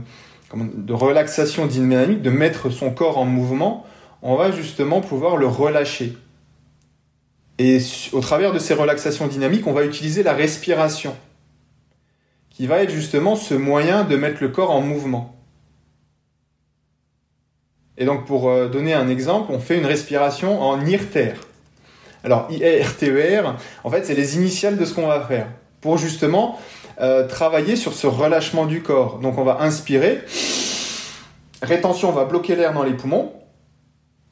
[0.54, 3.86] de relaxation dynamique, de mettre son corps en mouvement,
[4.22, 6.16] on va justement pouvoir le relâcher.
[7.64, 7.78] Et
[8.10, 11.14] au travers de ces relaxations dynamiques, on va utiliser la respiration,
[12.50, 15.36] qui va être justement ce moyen de mettre le corps en mouvement.
[17.96, 21.34] Et donc pour euh, donner un exemple, on fait une respiration en IRTER.
[22.24, 23.44] Alors IRTER, e
[23.84, 25.46] en fait, c'est les initiales de ce qu'on va faire,
[25.80, 26.58] pour justement
[27.00, 29.20] euh, travailler sur ce relâchement du corps.
[29.20, 30.24] Donc on va inspirer,
[31.62, 33.32] rétention, on va bloquer l'air dans les poumons,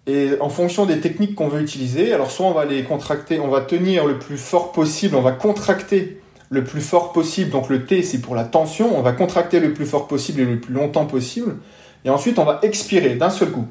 [0.07, 3.49] et en fonction des techniques qu'on veut utiliser, alors soit on va les contracter, on
[3.49, 7.51] va tenir le plus fort possible, on va contracter le plus fort possible.
[7.51, 8.99] Donc le T, c'est pour la tension.
[8.99, 11.57] On va contracter le plus fort possible et le plus longtemps possible.
[12.05, 13.67] Et ensuite, on va expirer d'un seul coup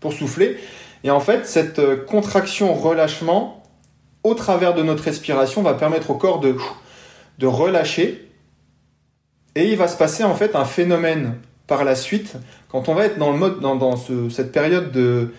[0.00, 0.58] pour souffler.
[1.04, 3.62] Et en fait, cette euh, contraction-relâchement,
[4.24, 6.56] au travers de notre respiration, va permettre au corps de,
[7.38, 8.30] de relâcher.
[9.54, 12.36] Et il va se passer en fait un phénomène par la suite,
[12.68, 13.96] quand on va être dans le mode, dans,
[14.30, 15.32] cette période de,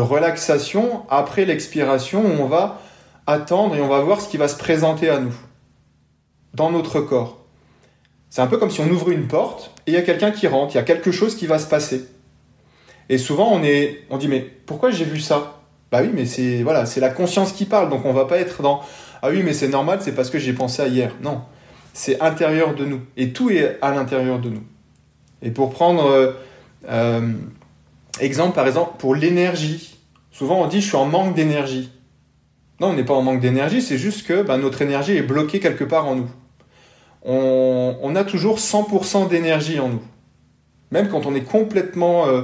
[0.00, 2.80] relaxation, après l'expiration, on va
[3.26, 5.34] attendre et on va voir ce qui va se présenter à nous,
[6.54, 7.38] dans notre corps.
[8.28, 10.46] C'est un peu comme si on ouvre une porte et il y a quelqu'un qui
[10.46, 12.06] rentre, il y a quelque chose qui va se passer.
[13.08, 15.56] Et souvent on est, on dit mais pourquoi j'ai vu ça?
[15.90, 18.62] Bah oui, mais c'est voilà, c'est la conscience qui parle, donc on va pas être
[18.62, 18.82] dans
[19.22, 21.16] ah oui mais c'est normal, c'est parce que j'ai pensé à hier.
[21.22, 21.42] Non,
[21.92, 24.62] c'est intérieur de nous et tout est à l'intérieur de nous.
[25.42, 26.32] Et pour prendre euh,
[26.88, 27.32] euh,
[28.20, 29.98] exemple, par exemple, pour l'énergie,
[30.30, 31.90] souvent on dit je suis en manque d'énergie.
[32.80, 35.60] Non, on n'est pas en manque d'énergie, c'est juste que bah, notre énergie est bloquée
[35.60, 36.30] quelque part en nous.
[37.22, 40.02] On, a toujours 100% d'énergie en nous.
[40.90, 42.42] Même quand on est complètement euh,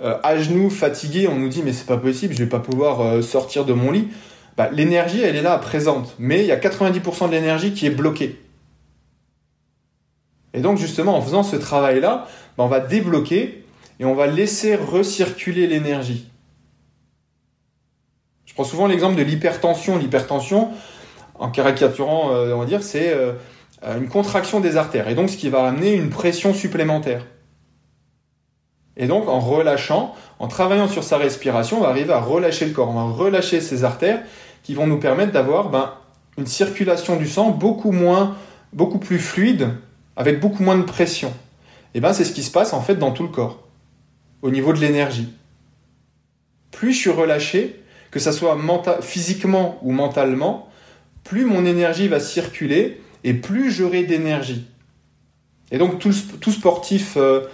[0.00, 3.64] à genoux, fatigué, on nous dit mais c'est pas possible, je vais pas pouvoir sortir
[3.64, 4.08] de mon lit.
[4.56, 6.14] Bah, l'énergie, elle est là, présente.
[6.20, 8.41] Mais il y a 90% de l'énergie qui est bloquée.
[10.54, 13.64] Et donc justement, en faisant ce travail-là, ben, on va débloquer
[14.00, 16.28] et on va laisser recirculer l'énergie.
[18.46, 19.96] Je prends souvent l'exemple de l'hypertension.
[19.96, 20.70] L'hypertension,
[21.38, 23.16] en caricaturant, on va dire, c'est
[23.82, 27.24] une contraction des artères, et donc ce qui va amener une pression supplémentaire.
[28.96, 32.72] Et donc, en relâchant, en travaillant sur sa respiration, on va arriver à relâcher le
[32.72, 34.22] corps, on va relâcher ses artères
[34.62, 35.94] qui vont nous permettre d'avoir ben,
[36.36, 38.36] une circulation du sang beaucoup moins,
[38.74, 39.70] beaucoup plus fluide,
[40.16, 41.32] avec beaucoup moins de pression.
[41.94, 43.66] Et ben, c'est ce qui se passe en fait dans tout le corps,
[44.42, 45.32] au niveau de l'énergie.
[46.70, 48.58] Plus je suis relâché, que ce soit
[49.00, 50.68] physiquement ou mentalement,
[51.24, 54.66] plus mon énergie va circuler et plus j'aurai d'énergie.
[55.70, 56.12] Et donc tout,
[56.52, 57.46] sportif euh,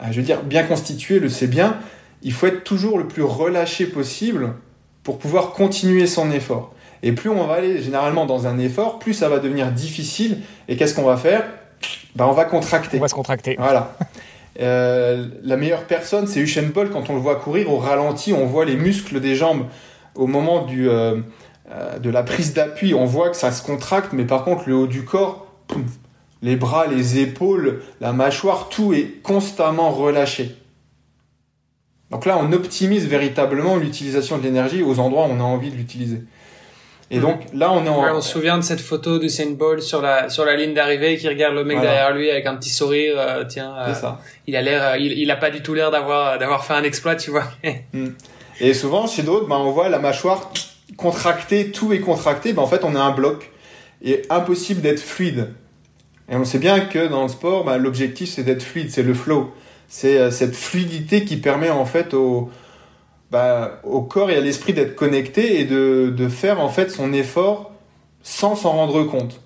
[0.00, 1.76] ah, je veux dire, bien constitué le sait bien,
[2.22, 4.54] il faut être toujours le plus relâché possible
[5.02, 6.74] pour pouvoir continuer son effort.
[7.02, 10.38] Et plus on va aller généralement dans un effort, plus ça va devenir difficile.
[10.68, 11.44] Et qu'est-ce qu'on va faire?
[12.18, 12.98] Ben, On va contracter.
[12.98, 13.56] On va se contracter.
[13.58, 13.96] Voilà.
[14.60, 16.92] Euh, la meilleure personne, c'est Usain Bolt.
[16.92, 19.66] Quand on le voit courir au ralenti, on voit les muscles des jambes
[20.16, 21.20] au moment du, euh,
[21.70, 22.92] euh, de la prise d'appui.
[22.92, 25.46] On voit que ça se contracte, mais par contre, le haut du corps,
[26.42, 30.56] les bras, les épaules, la mâchoire, tout est constamment relâché.
[32.10, 35.76] Donc là, on optimise véritablement l'utilisation de l'énergie aux endroits où on a envie de
[35.76, 36.22] l'utiliser.
[37.10, 38.16] Et donc là, on est en...
[38.16, 41.16] on se souvient de cette photo de Saint Bolt sur la sur la ligne d'arrivée
[41.16, 43.14] qui regarde le mec derrière lui avec un petit sourire.
[43.16, 44.20] Euh, tiens, euh, ça.
[44.46, 47.16] il a l'air, il, il a pas du tout l'air d'avoir d'avoir fait un exploit,
[47.16, 47.44] tu vois.
[47.92, 48.08] Hmm.
[48.60, 50.50] Et souvent chez d'autres, ben, on voit la mâchoire
[50.96, 52.52] contractée, tout est contracté.
[52.52, 53.50] Ben, en fait, on a un bloc
[54.02, 55.54] et impossible d'être fluide.
[56.30, 59.14] Et on sait bien que dans le sport, bah, l'objectif c'est d'être fluide, c'est le
[59.14, 59.52] flow.
[59.88, 62.50] C'est euh, cette fluidité qui permet en fait au,
[63.30, 67.12] bah, au corps et à l'esprit d'être connecté et de, de, faire en fait son
[67.12, 67.72] effort
[68.22, 69.40] sans s'en rendre compte.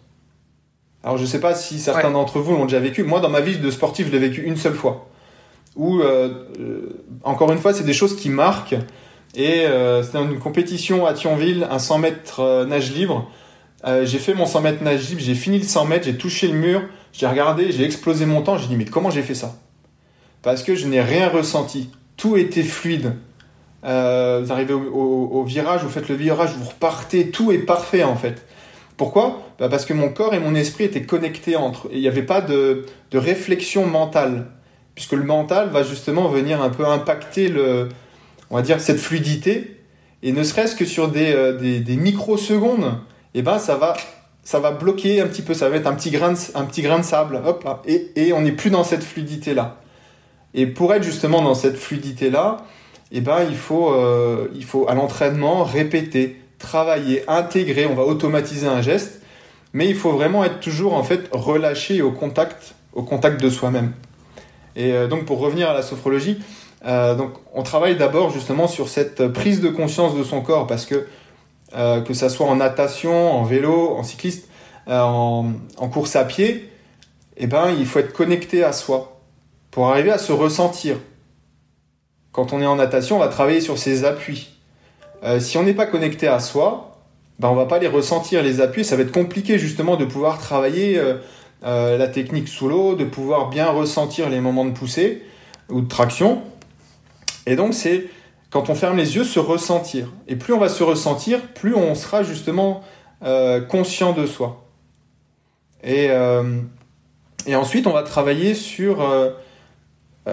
[1.04, 3.02] Alors je sais pas si certains d'entre vous l'ont déjà vécu.
[3.02, 5.08] Moi dans ma vie de sportif, je l'ai vécu une seule fois.
[5.74, 8.76] Où euh, euh, encore une fois, c'est des choses qui marquent.
[9.34, 13.30] Et euh, c'était une compétition à Thionville, un 100 mètres nage libre.
[13.84, 16.46] Euh, j'ai fait mon 100 mètres nage libre, j'ai fini le 100 mètres, j'ai touché
[16.46, 19.56] le mur, j'ai regardé, j'ai explosé mon temps, j'ai dit mais comment j'ai fait ça?
[20.42, 23.14] Parce que je n'ai rien ressenti, tout était fluide.
[23.84, 28.16] Euh, vous arrivez au, virage, vous faites le virage, vous repartez, tout est parfait en
[28.16, 28.46] fait.
[28.96, 29.42] Pourquoi?
[29.58, 31.88] Bah Parce que mon corps et mon esprit étaient connectés entre.
[31.92, 34.46] Il n'y avait pas de, réflexion mentale.
[34.94, 37.88] Puisque le mental va justement venir un peu impacter le,
[38.50, 39.78] on va dire, cette fluidité.
[40.22, 42.98] Et ne serait-ce que sur des, euh, des, des microsecondes,
[43.34, 43.94] eh ben ça va
[44.44, 46.82] ça va bloquer un petit peu, ça va être un petit grain de, un petit
[46.82, 49.80] grain de sable, hop et, et on n'est plus dans cette fluidité là.
[50.54, 52.58] Et pour être justement dans cette fluidité là,
[53.12, 58.66] eh ben il faut euh, il faut à l'entraînement répéter, travailler, intégrer, on va automatiser
[58.66, 59.20] un geste,
[59.74, 63.92] mais il faut vraiment être toujours en fait relâché au contact au contact de soi-même.
[64.76, 66.38] Et euh, donc pour revenir à la sophrologie,
[66.86, 67.16] euh,
[67.52, 71.06] on travaille d'abord justement sur cette prise de conscience de son corps parce que
[72.04, 74.46] que ça soit en natation, en vélo, en cycliste,
[74.86, 75.54] en,
[75.90, 76.68] course à pied,
[77.38, 79.18] eh ben, il faut être connecté à soi
[79.70, 80.96] pour arriver à se ressentir.
[82.32, 84.50] Quand on est en natation, on va travailler sur ses appuis.
[85.22, 86.98] Euh, si on n'est pas connecté à soi,
[87.38, 88.84] ben, on va pas les ressentir, les appuis.
[88.84, 91.00] Ça va être compliqué justement de pouvoir travailler
[91.62, 95.22] la technique sous l'eau, de pouvoir bien ressentir les moments de poussée
[95.68, 96.42] ou de traction.
[97.46, 98.08] Et donc, c'est
[98.52, 100.12] quand on ferme les yeux, se ressentir.
[100.28, 102.84] Et plus on va se ressentir, plus on sera justement
[103.24, 104.66] euh, conscient de soi.
[105.82, 106.60] Et, euh,
[107.48, 109.30] ensuite, on va travailler euh,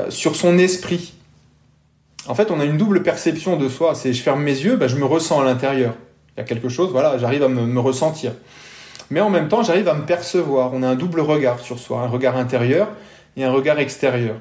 [0.10, 1.14] sur son esprit.
[2.30, 3.96] En fait, on a une double perception de soi.
[3.96, 5.96] C'est je ferme mes yeux, bah, je me ressens à l'intérieur.
[6.38, 8.34] Il y a quelque chose, voilà, j'arrive à me, ressentir.
[9.10, 10.72] Mais en même temps, j'arrive à me percevoir.
[10.74, 12.88] On a un double regard sur soi, un regard intérieur
[13.36, 14.36] et un regard extérieur.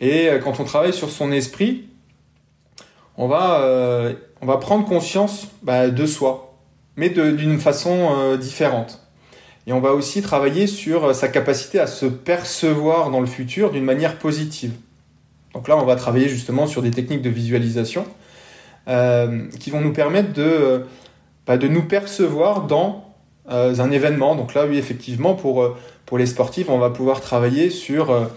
[0.00, 1.88] Et quand on travaille sur son esprit,
[3.16, 4.14] on va, euh,
[4.60, 6.56] prendre conscience bah, de soi,
[6.96, 9.06] mais d'une façon euh, différente.
[9.66, 13.70] Et on va aussi travailler sur euh, sa capacité à se percevoir dans le futur
[13.70, 14.72] d'une manière positive.
[15.54, 18.06] Donc là, on va travailler justement sur des techniques de visualisation
[19.60, 20.86] qui vont nous permettre de,
[21.46, 23.04] bah, de nous percevoir dans
[23.46, 24.34] un événement.
[24.34, 25.76] Donc là, oui, effectivement, pour,
[26.16, 28.28] les sportifs, on va pouvoir travailler sur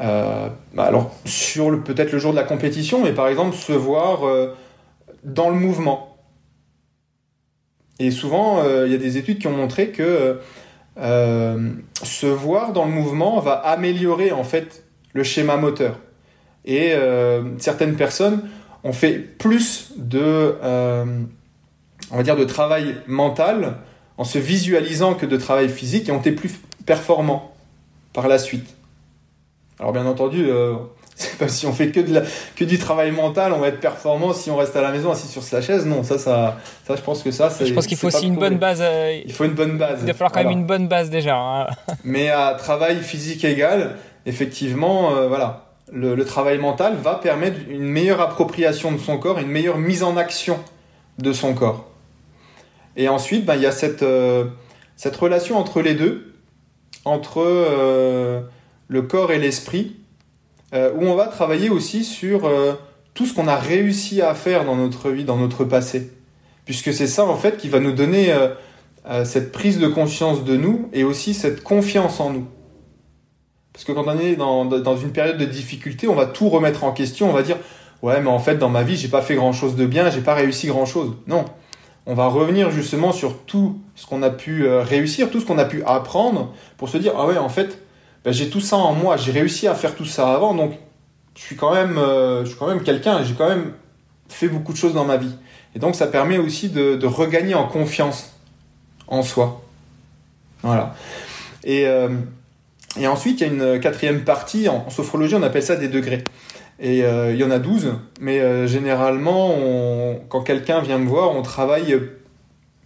[0.00, 0.90] euh, bah,
[1.84, 4.54] peut-être le jour de la compétition, mais par exemple, se voir euh,
[5.22, 6.16] dans le mouvement.
[8.00, 10.40] Et souvent, euh, il y a des études qui ont montré que
[10.96, 15.98] se voir dans le mouvement va améliorer en fait le schéma moteur.
[16.64, 16.94] Et
[17.58, 18.48] certaines personnes
[18.84, 20.56] ont fait plus de,
[22.10, 23.76] on va dire, de travail mental
[24.16, 27.54] en se visualisant que de travail physique et ont été plus performants
[28.12, 28.74] par la suite.
[29.80, 30.74] Alors bien entendu, euh,
[31.16, 32.22] C'est pas si on fait que, de la,
[32.56, 35.28] que du travail mental, on va être performant si on reste à la maison assis
[35.28, 35.86] sur sa chaise.
[35.86, 37.66] Non, ça, ça, ça je pense que ça, c'est.
[37.66, 38.80] Je pense qu'il faut aussi une bonne base.
[38.82, 40.00] Euh, il faut une bonne base.
[40.00, 41.36] Il va falloir quand même une bonne base déjà.
[41.36, 41.66] Hein.
[42.04, 43.94] Mais à travail physique égal,
[44.26, 49.48] effectivement, euh, voilà, le, travail mental va permettre une meilleure appropriation de son corps, une
[49.48, 50.58] meilleure mise en action
[51.18, 51.90] de son corps.
[52.96, 54.44] Et ensuite, ben, il y a cette, euh,
[55.20, 56.34] relation entre les deux,
[57.04, 57.42] entre
[58.88, 59.96] le corps et l'esprit
[60.74, 62.72] euh, où on va travailler aussi sur euh,
[63.14, 66.10] tout ce qu'on a réussi à faire dans notre vie, dans notre passé.
[66.64, 70.56] Puisque c'est ça, en fait, qui va nous donner euh, cette prise de conscience de
[70.56, 72.46] nous et aussi cette confiance en nous.
[73.74, 76.84] Parce que quand on est dans, dans une période de difficulté, on va tout remettre
[76.84, 77.58] en question, on va dire
[78.02, 80.22] ouais mais en fait dans ma vie j'ai pas fait grand chose de bien, j'ai
[80.22, 81.12] pas réussi grand chose.
[81.26, 81.44] Non,
[82.06, 85.66] on va revenir justement sur tout ce qu'on a pu réussir, tout ce qu'on a
[85.66, 87.78] pu apprendre pour se dire ah ouais en fait
[88.24, 90.72] ben, j'ai tout ça en moi, j'ai réussi à faire tout ça avant, donc
[91.36, 93.72] je suis quand même, euh, même quelqu'un, j'ai quand même
[94.28, 95.34] fait beaucoup de choses dans ma vie.
[95.74, 98.32] Et donc ça permet aussi de, de regagner en confiance
[99.08, 99.60] en soi.
[100.62, 100.94] Voilà.
[101.64, 102.08] Et, euh,
[102.98, 106.22] et ensuite, il y a une quatrième partie, en, sophrologie on appelle ça des degrés.
[106.80, 111.34] Et euh, il y en a 12, mais généralement, on, quand quelqu'un vient me voir,
[111.34, 111.98] on travaille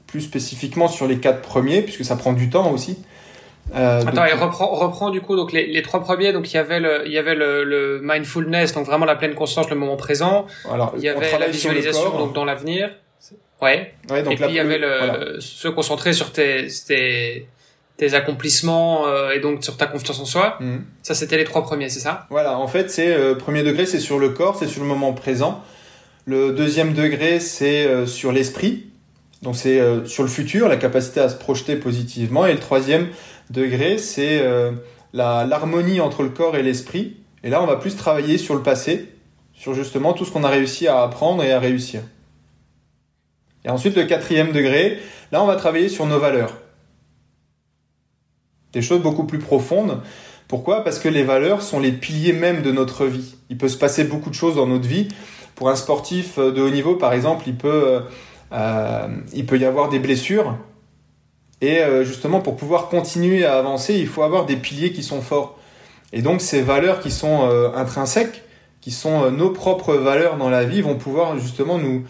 [0.07, 2.99] plus spécifiquement sur les quatre premiers, puisque ça prend du temps aussi.
[3.75, 6.33] Euh, Attends, et reprend, reprend du coup donc les, les, trois premiers.
[6.33, 9.35] Donc il y avait le, il y avait le, le, mindfulness, donc vraiment la pleine
[9.35, 10.47] conscience, le moment présent.
[10.71, 12.90] Alors, il y avait la visualisation donc dans l'avenir.
[13.61, 13.92] Ouais.
[14.11, 17.49] ouais donc et puis il y avait le, se concentrer sur tes, tes,
[17.99, 20.57] tes accomplissements euh, et donc sur ta confiance en soi.
[20.61, 20.85] Mhm.
[21.03, 22.27] Ça c'était les trois premiers, c'est ça?
[22.31, 22.57] Voilà.
[22.59, 25.63] En fait, c'est euh, premier degré, c'est sur le corps, c'est sur le moment présent.
[26.25, 28.87] Le deuxième degré, c'est euh, sur l'esprit.
[29.43, 32.45] Donc c'est sur le futur, la capacité à se projeter positivement.
[32.47, 33.07] Et le troisième,
[33.51, 34.43] degré, c'est
[35.13, 37.19] l'harmonie entre le corps et l'esprit.
[37.45, 39.13] Et là, on va plus travailler sur le passé,
[39.55, 42.01] sur justement tout ce qu'on a réussi à apprendre et à réussir.
[43.65, 44.99] Et ensuite, le quatrième degré,
[45.31, 46.53] là, on va travailler sur nos valeurs.
[48.73, 50.01] Des choses beaucoup plus profondes.
[50.47, 50.85] Pourquoi?
[50.85, 53.37] Parce que les valeurs sont les piliers même de notre vie.
[53.51, 55.09] Il peut se passer beaucoup de choses dans notre vie.
[55.55, 58.01] Pour un sportif de haut niveau, par exemple, il peut,
[58.53, 60.57] euh, il peut y avoir des blessures.
[61.61, 65.21] Et euh, justement, pour pouvoir continuer à avancer, il faut avoir des piliers qui sont
[65.21, 65.59] forts.
[66.13, 68.43] Et donc, ces valeurs qui sont euh, intrinsèques,
[68.81, 72.05] qui sont euh, nos propres valeurs dans la vie, vont pouvoir justement nous,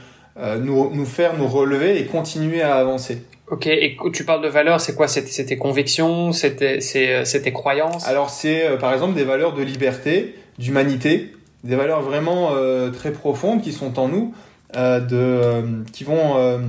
[0.60, 3.24] nous, nous, faire nous relever et continuer à avancer.
[3.50, 5.08] Ok, et tu parles de valeurs, c'est quoi?
[5.08, 6.32] C'était tes convictions?
[6.32, 8.06] C'était tes croyances?
[8.06, 11.32] Alors, c'est par exemple des valeurs de liberté, d'humanité,
[11.64, 12.52] des valeurs vraiment
[12.92, 14.34] très profondes qui sont en nous,
[14.74, 16.60] de, qui vont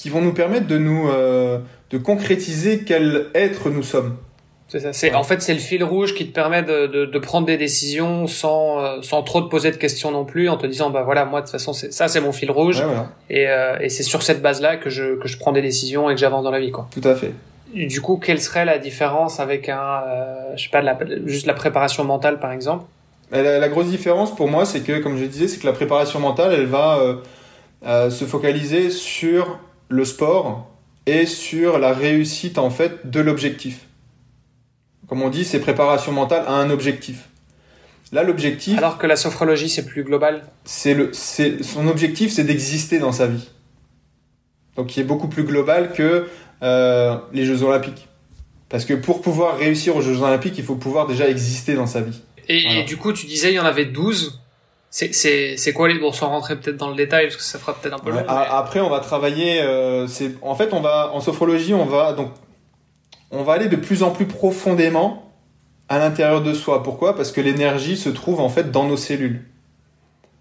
[0.00, 1.58] qui vont nous permettre de nous euh,
[1.90, 4.16] de concrétiser quel être nous sommes.
[4.70, 4.92] C'est ça.
[4.92, 7.56] C'est en fait c'est le fil rouge qui te permet de, de, de prendre des
[7.56, 11.02] décisions sans euh, sans trop te poser de questions non plus, en te disant bah
[11.02, 12.80] voilà moi de toute façon c'est ça c'est mon fil rouge
[13.28, 16.08] et, euh, et c'est sur cette base là que je que je prends des décisions
[16.08, 16.88] et que j'avance dans la vie quoi.
[16.92, 17.32] Tout à fait.
[17.74, 20.02] Du coup quelle serait la différence avec un
[20.54, 22.84] je sais pas de la, juste la préparation mentale par exemple?
[23.32, 26.20] La, la, grosse différence pour moi c'est que comme je disais c'est que la préparation
[26.20, 27.18] mentale elle va
[28.08, 30.68] se focaliser sur le sport
[31.06, 33.86] et sur la réussite en fait de l'objectif.
[35.10, 37.28] Comme on dit, c'est préparation mentale à un objectif.
[38.12, 38.78] Là, l'objectif.
[38.78, 40.44] Alors que la sophrologie, c'est plus global.
[40.64, 43.48] C'est le, c'est son objectif, c'est d'exister dans sa vie.
[44.76, 46.28] Donc, qui est beaucoup plus global que
[46.62, 48.06] euh, les Jeux Olympiques.
[48.68, 52.02] Parce que pour pouvoir réussir aux Jeux Olympiques, il faut pouvoir déjà exister dans sa
[52.02, 52.20] vie.
[52.48, 54.40] Et, et du coup, tu disais, il y en avait 12.
[54.90, 57.94] C'est quoi les bon sans rentrer peut-être dans le détail parce que ça fera peut-être
[57.94, 58.24] un peu long.
[58.28, 62.32] Après on va travailler euh, c'est en fait on va en sophrologie on va donc
[63.30, 65.30] on va aller de plus en plus profondément
[65.88, 66.82] à l'intérieur de soi.
[66.82, 67.16] Pourquoi?
[67.16, 69.44] Parce que l'énergie se trouve en fait dans nos cellules.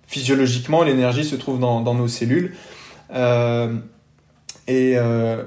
[0.07, 2.55] Physiologiquement l'énergie se trouve dans, nos cellules
[3.13, 3.75] euh,
[4.67, 5.43] et euh,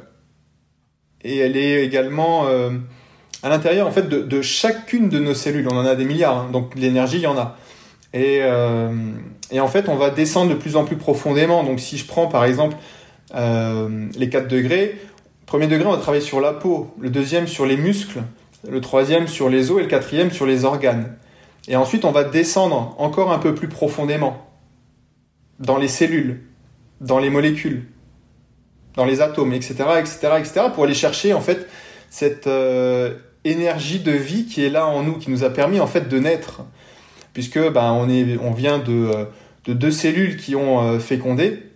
[1.25, 2.71] et elle est également euh,
[3.43, 5.67] à l'intérieur en fait de, chacune de nos cellules.
[5.69, 7.57] On en a des milliards hein, donc l'énergie il y en a.
[8.15, 8.41] Et,
[9.51, 11.65] et, en fait, on va descendre de plus en plus profondément.
[11.65, 12.77] Donc, si je prends par exemple
[13.33, 14.99] les 4 degrés,
[15.53, 18.23] premier degré, on va travailler sur la peau, le deuxième sur les muscles,
[18.67, 21.15] le troisième sur les os et le quatrième sur les organes.
[21.69, 24.47] Et ensuite, on va descendre encore un peu plus profondément
[25.59, 26.41] dans les cellules,
[27.03, 27.85] dans les molécules,
[28.97, 31.69] dans les atomes, etc., etc., etc., pour aller chercher en fait
[32.09, 35.87] cette euh, énergie de vie qui est là en nous, qui nous a permis en
[35.87, 36.63] fait de naître
[37.35, 39.25] puisque ben, on, est, on vient de, euh,
[39.67, 41.72] de deux cellules qui ont euh, fécondé.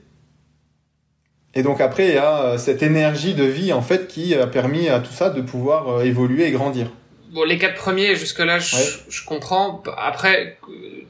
[1.57, 4.46] Et donc après, il y a euh, cette énergie de vie en fait qui a
[4.46, 6.86] permis à tout ça de pouvoir évoluer et grandir.
[7.32, 8.76] bon, les quatre premiers, jusque-là, je,
[9.09, 9.82] je, comprends.
[9.98, 10.59] Après,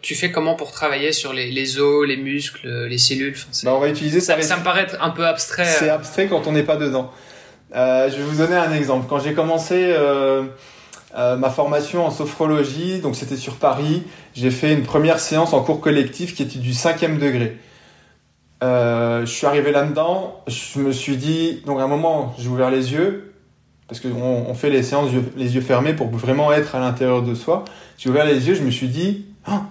[0.01, 3.37] tu fais comment pour travailler sur les, les os, les muscles, les cellules?
[3.65, 4.41] Bah, On va utiliser ça.
[4.41, 5.67] Ça, me paraît un peu abstrait.
[5.67, 7.13] C'est abstrait quand on n'est pas dedans.
[7.75, 9.07] Euh, je vais vous donner un exemple.
[9.09, 10.45] Quand j'ai commencé euh,
[11.17, 15.63] euh, ma formation en sophrologie, donc c'était sur Paris, j'ai fait une première séance en
[15.63, 17.57] cours collectif qui était du cinquième degré.
[18.63, 22.93] Je suis arrivé là-dedans, je me suis dit, donc à un moment, j'ai ouvert les
[22.93, 23.35] yeux,
[23.89, 24.09] parce qu'on
[24.49, 27.65] on fait les séances les yeux fermés pour vraiment être à l'intérieur de soi.
[27.99, 29.63] J'ai ouvert les yeux, je me suis dit, ah,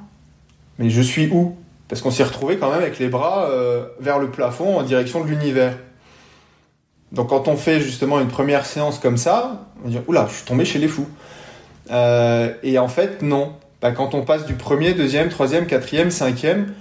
[0.80, 1.56] mais je suis où?
[1.88, 3.50] Parce qu'on s'est retrouvé quand même avec les bras
[4.00, 5.76] vers le plafond en direction de l'univers.
[7.12, 10.46] Donc quand on fait justement une première séance comme ça, on dit oula, je suis
[10.46, 11.08] tombé chez les fous.
[11.92, 13.54] Euh, et en fait, non.
[13.82, 16.74] Bah, quand on passe du premier, deuxième, troisième, quatrième, cinquième,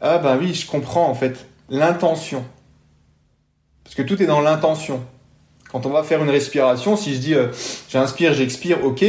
[0.00, 2.44] ah ben oui, je comprends en fait l'intention.
[3.84, 5.00] Parce que tout est dans l'intention.
[5.70, 7.48] Quand on va faire une respiration, si je dis euh,
[7.88, 9.04] j'inspire, j'expire, ok.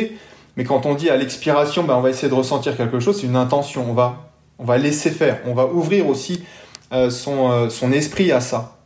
[0.57, 3.27] Mais quand on dit à l'expiration, ben, on va essayer de ressentir quelque chose, c'est
[3.27, 3.89] une intention.
[3.89, 5.39] On va, on va laisser faire.
[5.45, 6.43] On va ouvrir aussi
[6.91, 8.77] euh, son, son esprit à ça.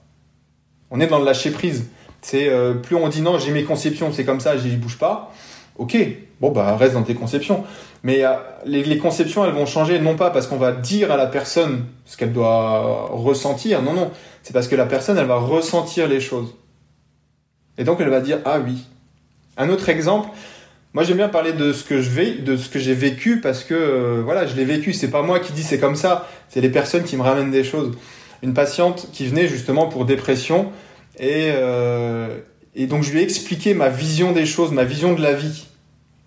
[0.92, 1.86] On est dans le lâcher prise.
[2.24, 5.34] C'est euh, plus on dit non, j'ai mes conceptions, c'est comme ça, j'y bouge pas.
[5.78, 5.98] Ok,
[6.44, 7.64] bon bah reste dans tes conceptions.
[8.04, 8.34] Mais euh,
[8.66, 12.18] les, conceptions, elles vont changer non pas parce qu'on va dire à la personne ce
[12.18, 16.54] qu'elle doit ressentir, non non, c'est parce que la personne, elle va ressentir les choses.
[17.78, 18.84] Et donc elle va dire ah oui.
[19.56, 20.28] Un autre exemple,
[20.94, 23.64] moi j'aime bien parler de ce que je vais, de ce que j'ai vécu parce
[23.64, 24.92] que euh, voilà, je l'ai vécu.
[24.92, 27.64] C'est pas moi qui dis c'est comme ça, c'est les personnes qui me ramènent des
[27.64, 27.96] choses.
[28.42, 30.74] Une patiente qui venait justement pour dépression
[31.18, 32.38] et, euh,
[32.76, 35.68] et donc je lui ai expliqué ma vision des choses, ma vision de la vie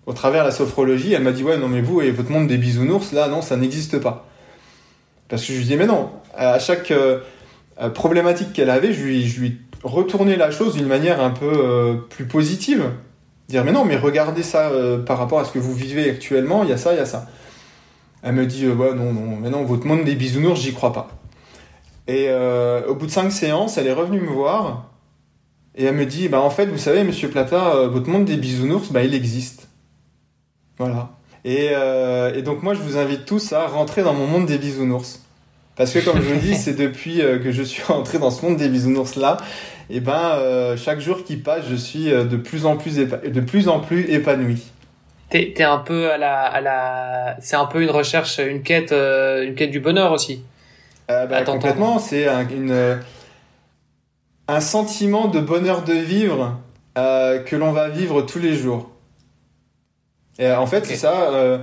[0.07, 1.13] au travers de la sophrologie.
[1.13, 3.55] Elle m'a dit ouais non mais vous et votre monde des bisounours là non ça
[3.55, 4.25] n'existe pas.
[5.29, 7.19] Parce que je lui dis mais non à chaque euh,
[7.79, 12.89] euh, problématique qu'elle avait je lui, retournais la chose d'une manière un peu plus positive.
[13.47, 14.71] Dire mais non mais regardez ça
[15.05, 17.05] par rapport à ce que vous vivez actuellement il y a ça il y a
[17.05, 17.27] ça.
[18.23, 21.09] Elle me dit ouais non non mais non votre monde des bisounours j'y crois pas.
[22.07, 24.91] Et euh, au bout de cinq séances, elle est revenue me voir
[25.75, 28.37] et elle me dit bah en fait vous savez Monsieur Plata, euh, votre monde des
[28.37, 29.66] bisounours, bah il existe.
[30.77, 31.09] Voilà.
[31.45, 34.57] Et, euh, et, donc moi je vous invite tous à rentrer dans mon monde des
[34.57, 35.21] bisounours.
[35.75, 38.57] Parce que comme je vous dis, c'est depuis que je suis rentré dans ce monde
[38.57, 39.37] des bisounours là,
[39.89, 43.79] et ben chaque jour qui passe, je suis de plus en plus de plus en
[43.79, 44.63] plus épanoui.
[45.29, 48.91] T'es es un peu à la à la, c'est un peu une recherche, une quête,
[48.91, 50.41] une quête du bonheur aussi.
[51.09, 52.99] Euh, bah, complètement, c'est un, une,
[54.47, 56.59] un sentiment de bonheur de vivre
[56.97, 58.89] euh, que l'on va vivre tous les jours.
[60.39, 61.31] Et en fait, c'est ça.
[61.31, 61.57] Euh,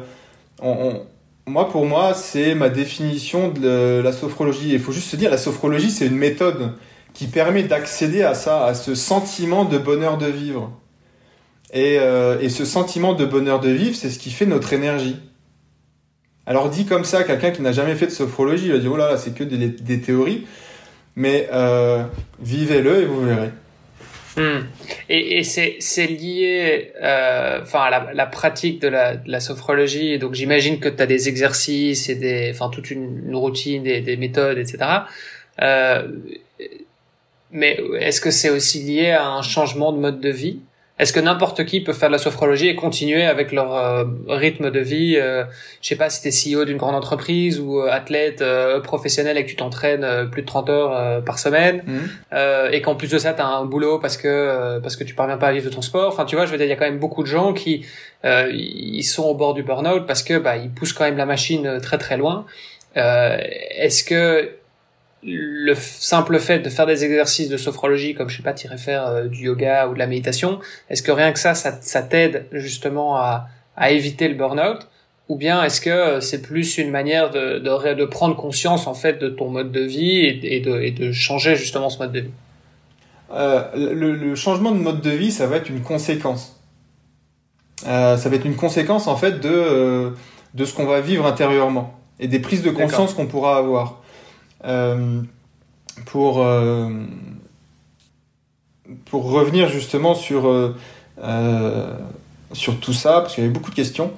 [0.60, 1.02] on,
[1.46, 4.72] moi, pour moi, c'est ma définition de la sophrologie.
[4.72, 6.72] Il faut juste se dire, la sophrologie, c'est une méthode
[7.12, 10.72] qui permet d'accéder à ça, à ce sentiment de bonheur de vivre.
[11.72, 15.16] Et, et ce sentiment de bonheur de vivre, c'est ce qui fait notre énergie.
[16.46, 18.96] Alors dit comme ça, quelqu'un qui n'a jamais fait de sophrologie, il va dire oh
[18.96, 20.46] là là, c'est que des, théories,
[21.16, 22.04] mais euh,
[22.40, 23.50] vivez-le et vous verrez.
[24.36, 24.66] Hmm.
[25.08, 30.18] Et, et c'est lié euh, enfin à la, la, pratique de la, de la sophrologie.
[30.18, 34.00] Donc j'imagine que tu as des exercices et des, enfin toute une, une routine, des,
[34.00, 34.78] des, méthodes, etc.
[35.62, 36.08] Euh,
[37.52, 40.58] mais est-ce que c'est aussi lié à un changement de mode de vie?
[40.96, 44.70] Est-ce que n'importe qui peut faire de la sophrologie et continuer avec leur euh, rythme
[44.70, 45.42] de vie euh,
[45.82, 49.36] Je sais pas si tu es CEO d'une grande entreprise ou euh, athlète euh, professionnel
[49.36, 52.36] et que tu t'entraînes plus de 30 heures par semaine mmh.
[52.72, 55.36] et qu'en plus de ça tu as un boulot parce que parce que tu parviens
[55.36, 56.12] pas à vivre de ton sport.
[56.12, 57.84] Enfin, tu vois, je veux dire il y a quand même beaucoup de gens qui
[58.24, 61.80] ils sont au bord du burn-out parce que bah ils poussent quand même la machine
[61.80, 62.46] très très loin.
[62.94, 64.50] Est-ce que
[65.24, 69.06] le simple fait de faire des exercices de sophrologie, comme je sais pas, tu faire
[69.06, 70.58] euh, du yoga ou de la méditation,
[70.90, 74.88] est-ce que rien que ça, ça, t'aide justement à, à, éviter le burn-out?
[75.30, 78.92] Ou bien est-ce que euh, c'est plus une manière de, de, de, prendre conscience en
[78.92, 82.20] fait de ton mode de vie et, de, et de, changer justement ce mode de
[82.20, 82.30] vie?
[83.32, 86.60] Euh, le, changement de mode de vie, ça va être une conséquence.
[87.86, 90.12] Euh, ça va être une conséquence en fait de,
[90.52, 94.03] de ce qu'on va vivre intérieurement et des prises de conscience qu'on pourra avoir.
[94.64, 95.22] Euh,
[96.06, 96.90] pour, euh,
[99.04, 101.96] pour revenir justement sur, euh,
[102.52, 104.12] sur tout ça, parce qu'il y avait beaucoup de questions.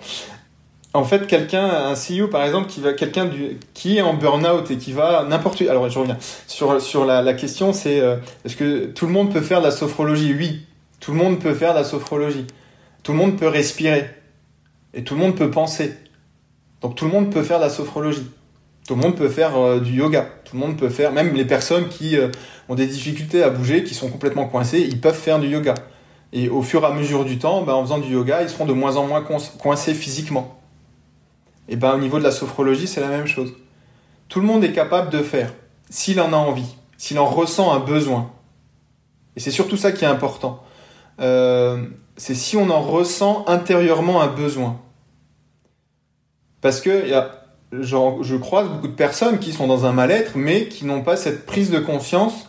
[0.95, 3.29] En fait, quelqu'un, un CEO par exemple, qui va, quelqu'un
[3.75, 5.69] qui est en burn-out et qui va n'importe où.
[5.69, 6.17] Alors, je reviens
[6.47, 7.97] sur, sur la, la question, c'est
[8.45, 10.35] est-ce que tout le monde peut faire de la sophrologie?
[10.35, 10.65] Oui,
[11.01, 12.47] tout le monde peut faire de la sophrologie.
[13.03, 14.09] Tout le monde peut respirer
[14.95, 15.95] et tout le monde peut penser.
[16.81, 18.27] Donc, tout le monde peut faire de la sophrologie.
[18.87, 20.29] Tout le monde peut faire euh, du yoga.
[20.45, 22.29] Tout le monde peut faire, même les personnes qui euh,
[22.69, 25.75] ont des difficultés à bouger, qui sont complètement coincées, ils peuvent faire du yoga.
[26.33, 28.67] Et au fur et à mesure du temps, ben, en faisant du yoga, ils seront
[28.67, 29.25] de moins en moins
[29.59, 30.61] coincés physiquement.
[31.69, 33.53] Et ben, au niveau de la sophrologie, c'est la même chose.
[34.29, 35.53] Tout le monde est capable de faire,
[35.91, 38.31] s'il en a envie, s'il en ressent un besoin.
[39.37, 40.63] Et c'est surtout ça qui est important.
[41.21, 44.81] Euh, c'est si on en ressent intérieurement un besoin.
[46.61, 47.46] Parce que y a,
[47.83, 51.47] je croise beaucoup de personnes qui sont dans un mal-être, mais qui n'ont pas cette
[51.47, 52.49] prise de conscience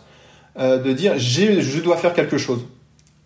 [0.58, 2.64] euh, de dire je dois faire quelque chose.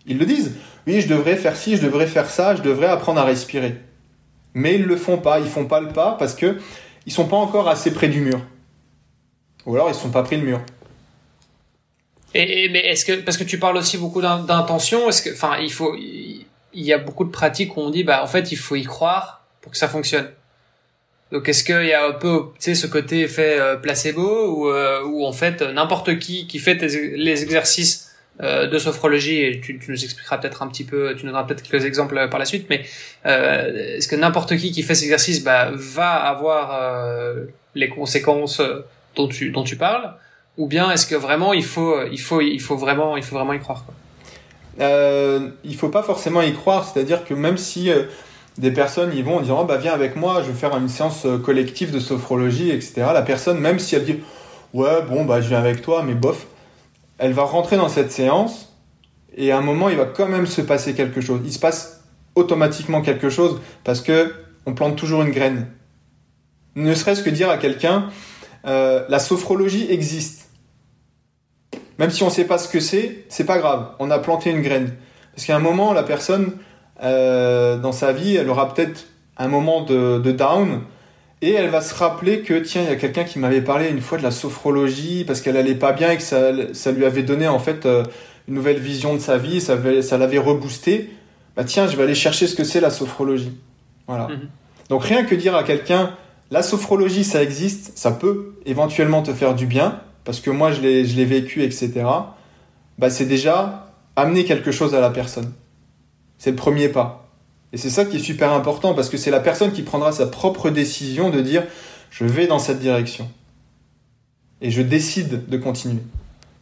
[0.05, 0.53] Ils le disent.
[0.85, 3.77] Oui, je devrais faire ci, je devrais faire ça, je devrais apprendre à respirer.
[4.53, 6.57] Mais ils le font pas, ils font pas le pas parce que
[7.05, 8.41] ils sont pas encore assez près du mur.
[9.65, 10.61] Ou alors ils sont pas pris le mur.
[12.33, 15.71] Et, mais est-ce que parce que tu parles aussi beaucoup d'intention, est-ce que enfin il
[15.71, 18.75] faut il y a beaucoup de pratiques où on dit bah en fait il faut
[18.75, 20.29] y croire pour que ça fonctionne.
[21.33, 24.21] Donc est-ce qu'il y a un peu ce côté effet euh, placebo
[24.55, 28.11] ou euh, ou en fait n'importe qui qui fait les exercices
[28.41, 31.45] euh, de sophrologie et tu, tu nous expliqueras peut-être un petit peu, tu nous donneras
[31.45, 32.83] peut-être quelques exemples par la suite, mais
[33.25, 38.61] euh, est-ce que n'importe qui qui fait cet exercice bah, va avoir euh, les conséquences
[39.15, 40.13] dont tu dont tu parles,
[40.57, 43.53] ou bien est-ce que vraiment il faut il faut il faut vraiment il faut vraiment
[43.53, 43.95] y croire quoi?
[44.81, 47.91] Euh, Il faut pas forcément y croire, c'est-à-dire que même si
[48.57, 50.89] des personnes y vont en disant oh, bah viens avec moi, je vais faire une
[50.89, 53.07] séance collective de sophrologie, etc.
[53.13, 54.19] La personne même si elle dit
[54.73, 56.47] ouais bon bah je viens avec toi, mais bof
[57.17, 58.73] elle va rentrer dans cette séance
[59.35, 61.41] et à un moment, il va quand même se passer quelque chose.
[61.43, 62.03] Il se passe
[62.35, 64.33] automatiquement quelque chose parce que
[64.65, 65.67] on plante toujours une graine.
[66.75, 68.09] Ne serait-ce que dire à quelqu'un,
[68.65, 70.49] euh, la sophrologie existe.
[71.99, 73.91] Même si on ne sait pas ce que c'est, c'est pas grave.
[73.99, 74.95] On a planté une graine.
[75.35, 76.57] Parce qu'à un moment, la personne,
[77.01, 79.05] euh, dans sa vie, elle aura peut-être
[79.37, 80.81] un moment de, de down
[81.41, 83.99] et elle va se rappeler que, tiens, il y a quelqu'un qui m'avait parlé une
[83.99, 87.23] fois de la sophrologie parce qu'elle allait pas bien et que ça, ça lui avait
[87.23, 88.03] donné en fait euh,
[88.47, 91.09] une nouvelle vision de sa vie, ça, ça l'avait reboosté.
[91.57, 93.57] Bah tiens, je vais aller chercher ce que c'est la sophrologie.
[94.07, 94.27] Voilà.
[94.29, 94.47] Mhm.
[94.87, 96.15] Donc rien que dire à quelqu'un,
[96.49, 100.81] la sophrologie, ça existe, ça peut éventuellement te faire du bien, parce que moi je
[100.81, 102.05] l'ai vécu, etc.
[102.99, 105.51] Bah c'est déjà amener quelque chose à la personne.
[106.43, 107.29] C'est le premier pas.
[107.71, 110.27] Et c'est ça qui est super important parce que c'est la personne qui prendra sa
[110.27, 111.63] propre décision de dire
[112.11, 113.31] je vais dans cette direction.
[114.59, 116.01] Et je décide de continuer.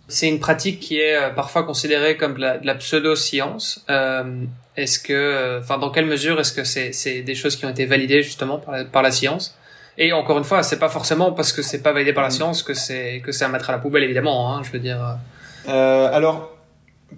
[0.08, 3.84] C'est une pratique qui est euh, parfois considérée comme de la, pseudo-science.
[3.90, 4.44] Euh,
[4.78, 7.88] est-ce que, euh, enfin, dans quelle mesure est-ce que c'est des choses qui ont été
[7.88, 9.58] validées justement par la, par la science?
[9.98, 12.62] Et encore une fois, c'est pas forcément parce que c'est pas validé par la science
[12.62, 14.56] que c'est que c'est à mettre à la poubelle, évidemment.
[14.56, 15.18] Hein, je veux dire.
[15.68, 16.52] Euh, alors,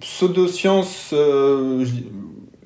[0.00, 1.84] pseudo-science, euh,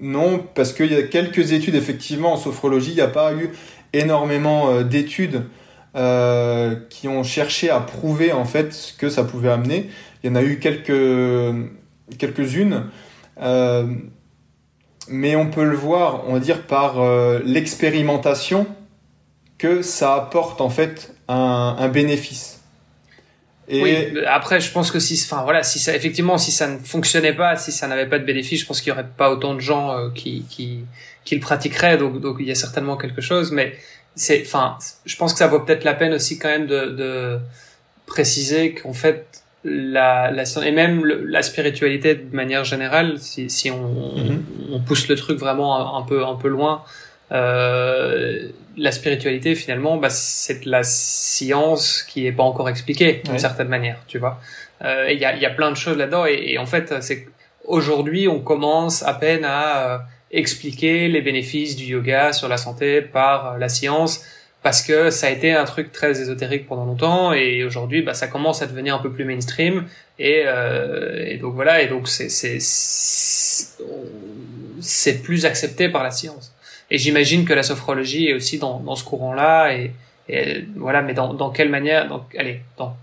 [0.01, 3.51] non, parce qu'il y a quelques études, effectivement, en sophrologie, il n'y a pas eu
[3.93, 5.45] énormément euh, d'études
[5.97, 9.91] euh, qui ont cherché à prouver en fait ce que ça pouvait amener.
[10.23, 11.57] Il y en a eu quelques,
[12.19, 12.85] quelques-unes,
[13.41, 13.87] euh,
[15.09, 16.97] mais on peut le voir, on va dire, par
[17.45, 18.67] l'expérimentation
[19.57, 22.58] que ça apporte en fait un bénéfice.
[23.71, 27.35] Oui, après, je pense que si, enfin voilà, si ça, effectivement, si ça ne fonctionnait
[27.35, 29.61] pas, si ça n'avait pas de bénéfice, je pense qu'il y aurait pas autant de
[29.61, 30.81] gens euh, qui, qui,
[31.25, 31.99] qui le pratiqueraient.
[31.99, 33.75] Donc, donc il y a certainement quelque chose, mais
[34.15, 37.39] c'est, enfin, je pense que ça vaut peut-être la peine aussi quand même de, de
[38.07, 44.17] préciser qu'en fait, la, la et même la spiritualité de manière générale, si, si on,
[44.17, 44.39] mm-hmm.
[44.73, 46.83] on, pousse le truc vraiment un, un peu, un peu loin,
[47.33, 48.49] euh,
[48.79, 53.99] la spiritualité finalement bah, c'est la science qui est pas encore expliquée d'une certaine manière
[54.07, 54.41] tu vois.
[54.83, 56.25] Euh, il y, a, y a plein de choses là-dedans.
[56.27, 57.27] Et, en fait c'est
[57.65, 59.99] aujourd'hui on commence à peine à euh,
[60.31, 64.25] expliquer les bénéfices du yoga sur la santé par euh, la science
[64.63, 67.33] parce que ça a été un truc très ésotérique pendant longtemps.
[67.33, 69.87] Et aujourd'hui bah, ça commence à devenir un peu plus mainstream.
[70.19, 71.83] Et, euh, et donc voilà.
[71.83, 72.29] Et donc c'est
[74.81, 76.53] c'est plus accepté par la science
[76.91, 79.75] et j'imagine que la sophrologie est aussi dans, dans ce courant-là.
[79.75, 79.93] Et,
[80.77, 82.97] voilà, mais dans, dans quelle manière donc, Allez, dans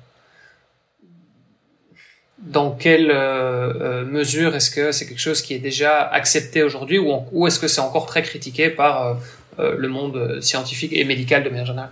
[2.38, 6.99] dans quelle euh, euh, mesure est-ce que c'est quelque chose qui est déjà accepté aujourd'hui
[6.99, 9.17] ou, ou est-ce que c'est encore très critiqué par
[9.59, 11.89] euh, le monde scientifique et médical de manière générale?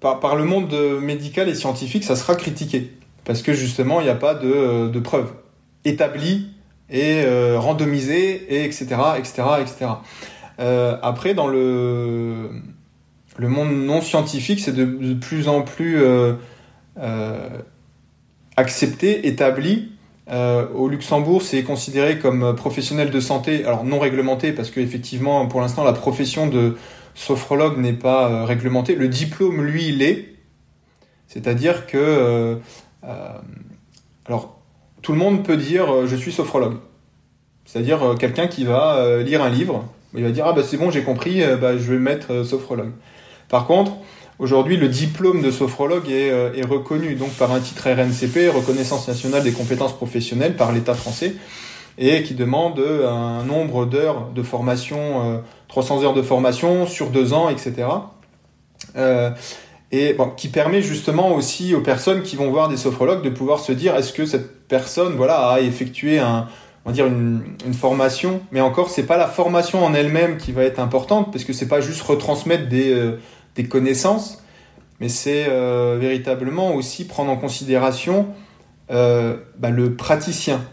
[0.00, 2.90] Par, par, le monde médical et scientifique, ça sera critiqué
[3.24, 5.32] parce que justement, il n'y a pas de, de preuves
[5.84, 6.48] établies
[6.92, 8.86] et euh, randomisé, et etc.,
[9.18, 9.90] etc., etc.
[11.02, 12.50] après, dans le,
[13.38, 16.34] le monde non scientifique, c'est de, plus en plus euh,
[16.98, 17.48] euh,
[18.56, 19.92] accepté, établi.
[20.30, 25.84] au Luxembourg, c'est considéré comme professionnel de santé, alors non réglementé, parce qu'effectivement, pour l'instant,
[25.84, 26.76] la profession de
[27.14, 28.94] sophrologue n'est pas réglementée.
[28.94, 30.34] Le diplôme, lui, il est.
[31.26, 32.58] C'est-à-dire que...
[34.26, 34.51] alors,
[35.02, 36.76] tout le monde peut dire je suis sophrologue.
[37.64, 39.84] C'est-à-dire quelqu'un qui va lire un livre,
[40.14, 42.92] il va dire ah bah c'est bon j'ai compris, bah, je vais mettre sophrologue.
[43.48, 43.92] Par contre,
[44.38, 49.52] aujourd'hui le diplôme de sophrologue est, reconnu donc par un titre RNCP, reconnaissance nationale des
[49.52, 51.34] compétences professionnelles par l'État français,
[51.98, 57.48] et qui demande un nombre d'heures de formation, 300 heures de formation sur deux ans,
[57.48, 57.86] etc
[59.92, 63.72] et qui permet justement aussi aux personnes qui vont voir des sophrologues de pouvoir se
[63.72, 66.48] dire est-ce que cette personne voilà a effectué un
[66.84, 68.40] on va dire une, une formation.
[68.52, 71.68] Mais encore c'est pas la formation en elle-même qui va être importante parce que c'est
[71.68, 73.20] pas juste retransmettre des, euh,
[73.54, 74.42] des connaissances
[74.98, 78.28] mais c'est euh, véritablement aussi prendre en considération
[78.90, 80.64] euh, bah, le praticien.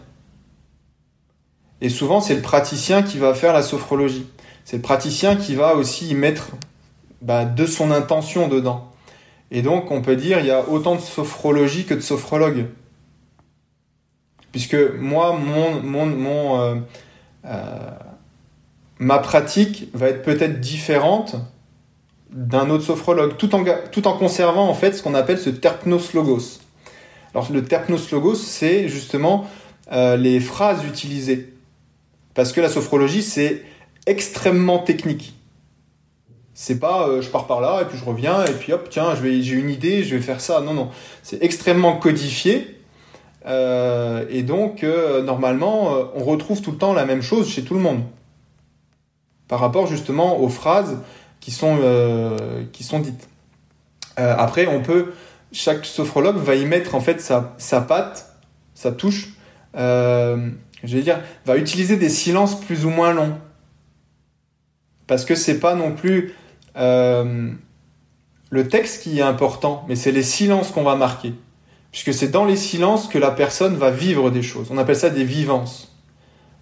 [1.82, 4.26] Et souvent c'est le praticien qui va faire la sophrologie.
[4.64, 6.52] C'est le praticien qui va aussi y mettre
[7.20, 8.90] bah, de son intention dedans.
[9.50, 12.66] Et donc, on peut dire il y a autant de sophrologie que de sophrologue.
[14.52, 16.74] Puisque moi, mon, mon, mon euh,
[17.44, 17.90] euh,
[18.98, 21.36] ma pratique va être peut-être différente
[22.30, 26.12] d'un autre sophrologue, tout en, tout en conservant en fait ce qu'on appelle ce terpnos
[26.14, 26.60] logos.
[27.34, 29.48] Alors le terpnos logos, c'est justement
[29.92, 31.52] euh, les phrases utilisées.
[32.34, 33.62] Parce que la sophrologie, c'est
[34.06, 35.34] extrêmement technique.
[36.54, 39.54] C'est pas je pars par là et puis je reviens et puis hop, tiens, j'ai
[39.54, 40.60] une idée, je vais faire ça.
[40.60, 40.90] Non, non.
[41.22, 42.79] C'est extrêmement codifié.
[43.46, 47.74] Euh, et donc, euh, normalement, on retrouve tout le temps la même chose chez tout
[47.74, 48.02] le monde.
[49.48, 50.98] Par rapport justement aux phrases
[51.40, 51.76] qui sont,
[53.00, 53.28] dites.
[54.16, 55.12] après, on peut.
[55.52, 58.36] Chaque sophrologue va y mettre en fait sa, sa patte,
[58.74, 59.30] sa touche.
[59.74, 60.52] je
[60.84, 63.36] dire, va utiliser des silences plus ou moins longs
[65.10, 66.34] parce que c'est pas non plus
[66.76, 67.50] euh,
[68.50, 71.34] le texte qui est important, mais c'est les silences qu'on va marquer.
[71.92, 74.68] Puisque c'est dans les silences que la personne va vivre des choses.
[74.70, 75.96] On appelle ça des vivances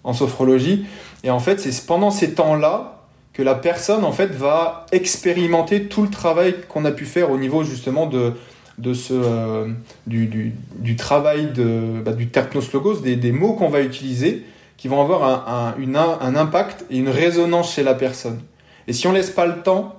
[0.03, 0.85] en sophrologie.
[1.23, 6.01] Et en fait, c'est pendant ces temps-là que la personne en fait va expérimenter tout
[6.01, 8.33] le travail qu'on a pu faire au niveau justement de,
[8.79, 9.67] de ce, euh,
[10.07, 14.45] du, du, travail de, bah, du terpnos logos, des, des mots qu'on va utiliser,
[14.77, 18.41] qui vont avoir un, un, un impact et une résonance chez la personne.
[18.87, 19.95] Et si on laisse pas le temps,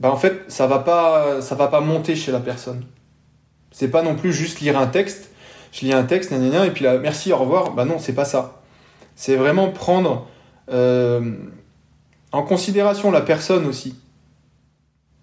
[0.00, 2.84] bah en fait, ça va pas, ça va pas monter chez la personne.
[3.70, 5.30] C'est pas non plus juste lire un texte.
[5.72, 7.72] Je lis un texte, et puis là, merci, au revoir.
[7.72, 8.60] Bah non, c'est pas ça.
[9.14, 10.26] C'est vraiment prendre
[10.72, 11.20] euh,
[12.32, 13.96] en considération la personne aussi.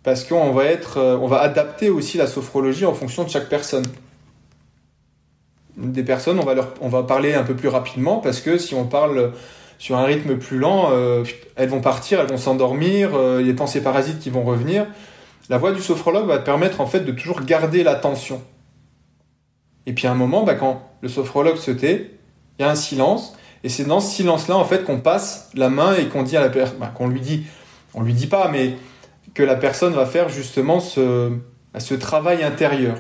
[0.04, 3.50] Parce qu'on va être, euh, on va adapter aussi la sophrologie en fonction de chaque
[3.50, 3.86] personne.
[5.76, 9.34] Des personnes, on va leur, parler un peu plus rapidement parce que si on parle
[9.80, 11.24] sur un rythme plus lent, euh,
[11.56, 13.12] elles vont partir, elles vont s'endormir,
[13.44, 14.88] des pensées parasites qui vont revenir.
[15.50, 18.42] La voix du sophrologue va te permettre en fait de toujours garder l'attention.
[19.86, 22.12] Et puis à un moment, bah, quand le sophrologue se tait,
[22.60, 23.34] il y a un silence,
[23.64, 26.42] et c'est dans ce silence-là en fait qu'on passe la main et qu'on dit à
[26.42, 27.44] la personne, bah, qu'on lui dit,
[27.94, 28.74] on lui dit pas, mais
[29.34, 31.32] que la personne va faire justement ce,
[31.74, 32.96] bah, ce travail intérieur.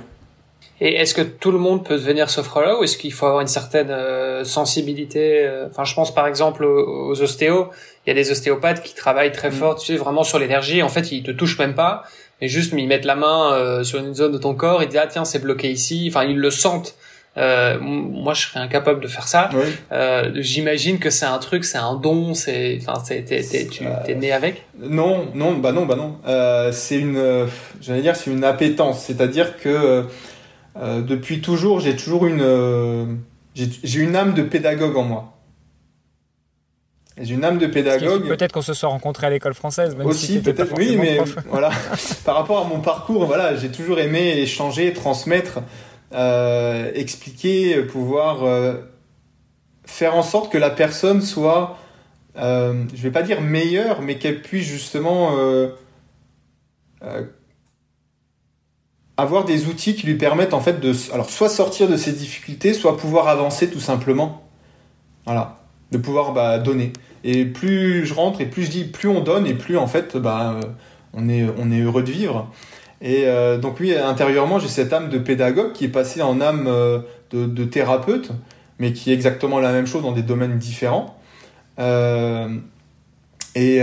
[0.79, 3.47] Et est-ce que tout le monde peut devenir sophrologue ou est-ce qu'il faut avoir une
[3.47, 7.69] certaine euh, sensibilité euh, Enfin, je pense par exemple aux, ostéos.
[8.05, 9.53] Il y a des ostéopathes qui travaillent très mm.
[9.53, 10.83] fort, tu sais, vraiment sur l'énergie.
[10.83, 12.03] En fait, ils te touchent même pas,
[12.41, 14.83] mais juste ils mettent la main euh, sur une zone de ton corps.
[14.83, 16.07] Ils disent ah tiens c'est bloqué ici.
[16.09, 16.95] Enfin, ils le sentent.
[17.35, 19.49] moi, je serais incapable de faire ça.
[20.35, 22.33] J'imagine que c'est un truc, c'est un don.
[22.33, 24.65] C'est, enfin, t'es, tu t'es né avec?
[24.79, 26.17] Non, non, bah non, bah non.
[26.71, 27.47] c'est une,
[27.81, 29.03] j'allais dire, c'est une appétence.
[29.03, 30.05] C'est-à-dire que
[30.81, 33.05] euh, depuis toujours, j'ai toujours une, euh,
[33.55, 35.36] j'ai une âme de pédagogue en moi.
[37.17, 38.27] Une âme de pédagogue.
[38.27, 40.27] Peut-être qu'on se soit rencontrés à l'école française, même aussi.
[40.27, 41.71] Si peut-être, oui, mais voilà.
[42.25, 45.59] Par rapport à mon parcours, voilà, j'ai toujours aimé échanger, transmettre,
[46.13, 48.45] euh, expliquer, pouvoir
[49.85, 51.77] faire en sorte que la personne soit,
[52.35, 55.31] je vais pas dire meilleure, mais qu'elle puisse justement
[59.17, 62.73] avoir des outils qui lui permettent en fait de alors soit sortir de ses difficultés,
[62.73, 64.43] soit pouvoir avancer tout simplement.
[65.25, 65.57] Voilà,
[65.91, 66.93] de pouvoir bah, donner.
[67.23, 70.17] Et plus je rentre et plus je dis plus on donne et plus en fait
[70.17, 70.59] bah,
[71.13, 72.51] on est on est heureux de vivre.
[73.01, 76.65] Et euh, donc oui, intérieurement, j'ai cette âme de pédagogue qui est passée en âme
[76.67, 76.99] euh,
[77.31, 78.31] de, thérapeute,
[78.79, 81.19] mais qui est exactement la même chose dans des domaines différents.
[81.77, 82.49] Euh,
[83.53, 83.81] et,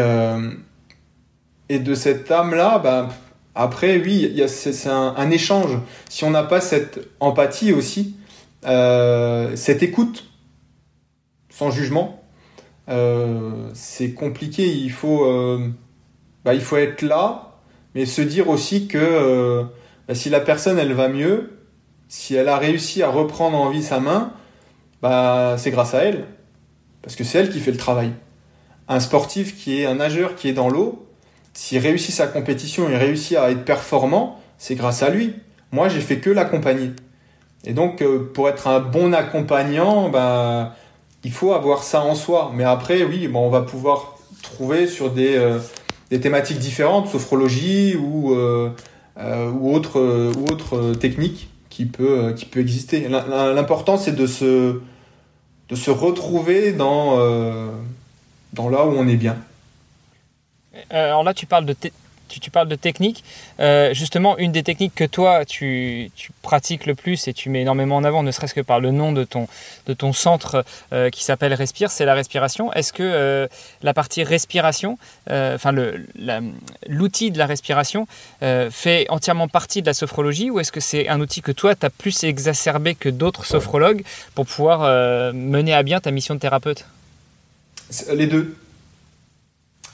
[1.69, 3.09] et de cette âme-là, bah,
[3.55, 5.79] après, oui, c'est un, échange.
[6.09, 8.17] Si on n'a pas cette empathie aussi,
[8.67, 10.25] euh, cette écoute,
[11.51, 12.24] sans jugement, euh,
[12.89, 14.67] c'est compliqué.
[14.67, 15.69] Il faut, euh,
[16.45, 17.57] bah, il faut être là,
[17.95, 19.65] mais se dire aussi que
[20.09, 21.59] bah, si la personne elle va mieux,
[22.09, 24.33] si elle a réussi à reprendre en vie sa main,
[25.03, 26.25] bah, c'est grâce à elle.
[27.03, 28.13] parce que c'est elle qui fait le travail.
[28.89, 31.07] Un sportif qui est un nageur qui est dans l'eau,
[31.55, 35.35] s'il réussit sa compétition, il réussit à être performant, c'est grâce à lui.
[35.73, 36.91] Moi, j'ai fait que l'accompagner.
[37.65, 40.73] Et donc, euh, pour être un bon accompagnant, ben,
[41.25, 42.53] il faut avoir ça en soi.
[42.55, 45.59] Mais après, oui, bon, on va pouvoir trouver sur des, euh,
[46.11, 48.71] des thématiques différentes, sophrologie ou, euh,
[49.17, 50.01] ou autres
[50.37, 53.09] ou autre techniques qui peut, qui peut exister.
[53.09, 54.81] L'important, c'est de se,
[55.69, 57.17] de se retrouver dans,
[58.53, 59.37] dans là où on est bien.
[60.91, 61.75] Alors là, tu parles de
[62.41, 63.25] tu, parles de technique.
[63.61, 66.11] Euh, justement, une des techniques que toi, tu,
[66.43, 69.13] pratiques le plus et tu mets énormément en avant, ne serait-ce que par le nom
[69.13, 69.49] de ton,
[69.87, 72.73] de ton centre euh, qui s'appelle Respire, c'est la respiration.
[72.73, 73.47] Est-ce que euh,
[73.83, 75.73] la partie respiration, enfin
[76.89, 78.07] l'outil de la respiration,
[78.71, 81.87] fait entièrement partie de la sophrologie ou est-ce que c'est un outil que toi, tu
[81.87, 84.05] as plus exacerbé que d'autres sophrologues
[84.35, 86.85] pour pouvoir mener à bien ta mission de thérapeute?
[88.13, 88.57] Les deux.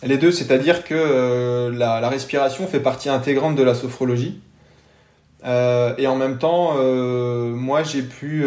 [0.02, 4.40] Les deux, c'est-à-dire que euh, la, respiration fait partie intégrante de la sophrologie.
[5.44, 8.46] Euh, et en même temps, euh, moi j'ai pu...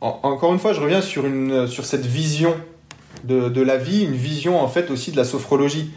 [0.00, 2.54] encore une fois, je reviens sur, une, sur cette vision
[3.24, 5.90] de, la vie, une vision en fait aussi de la sophrologie.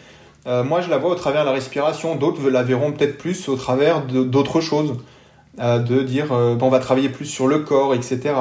[0.46, 3.56] moi je la vois au travers de la respiration, d'autres la verront peut-être plus au
[3.56, 4.96] travers d'autres choses.
[5.60, 8.34] de dire on va travailler plus sur le corps, etc.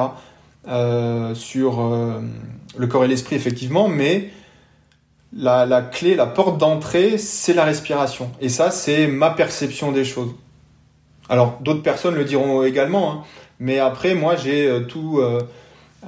[0.65, 2.21] sur
[2.77, 4.29] le corps et l'esprit, effectivement, mais
[5.35, 8.31] la, clé, la porte d'entrée, c'est la respiration.
[8.41, 10.33] Et ça, c'est ma perception des choses.
[11.29, 13.23] Alors, d'autres personnes le diront également, hein.
[13.59, 15.41] mais après, moi, j'ai euh, tout, euh,
[16.05, 16.07] euh,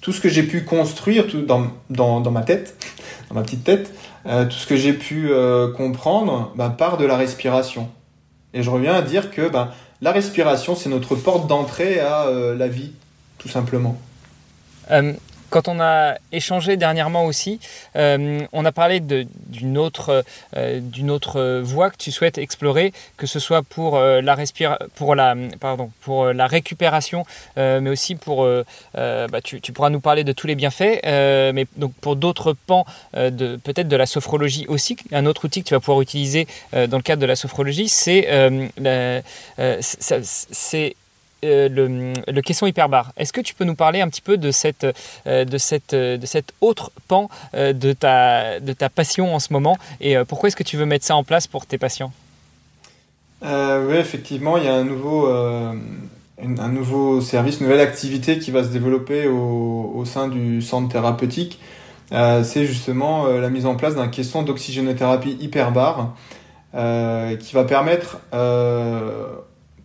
[0.00, 2.76] tout ce que j'ai pu construire tout dans, dans, ma tête,
[3.28, 3.92] dans ma petite tête,
[4.24, 5.30] tout ce que j'ai pu
[5.76, 7.88] comprendre bah, part de la respiration.
[8.52, 12.68] Et je reviens à dire que bah, la respiration, c'est notre porte d'entrée à la
[12.68, 12.92] vie,
[13.38, 13.98] tout simplement.
[15.50, 17.58] Quand on a échangé dernièrement aussi,
[17.96, 20.24] euh, on a parlé d'une autre,
[20.56, 24.36] euh, autre voie que tu souhaites explorer, que ce soit pour, euh, la,
[24.94, 27.24] pour, la, pardon, pour la récupération,
[27.56, 28.46] mais aussi pour...
[28.94, 32.84] Bah, tu, pourras nous parler de tous les bienfaits, mais donc pour d'autres pans,
[33.14, 34.96] de, peut-être de la sophrologie aussi.
[35.12, 38.26] Un autre outil que tu vas pouvoir utiliser dans le cadre de la sophrologie, c'est
[41.44, 43.12] euh, le, le, caisson hyperbare.
[43.16, 44.84] Est-ce que tu peux nous parler un petit peu de cette,
[45.28, 49.52] euh, de cette, de cette autre pan euh, de, ta, de ta passion en ce
[49.52, 52.12] moment et pourquoi est-ce que tu veux mettre ça en place pour tes patients?
[53.42, 58.64] Oui, effectivement, il y a un nouveau, un nouveau service, une nouvelle activité qui va
[58.64, 61.60] se développer au, au sein du centre thérapeutique.
[62.10, 66.14] C'est justement la mise en place d'un caisson d'oxygénothérapie hyperbare
[66.72, 68.18] qui va permettre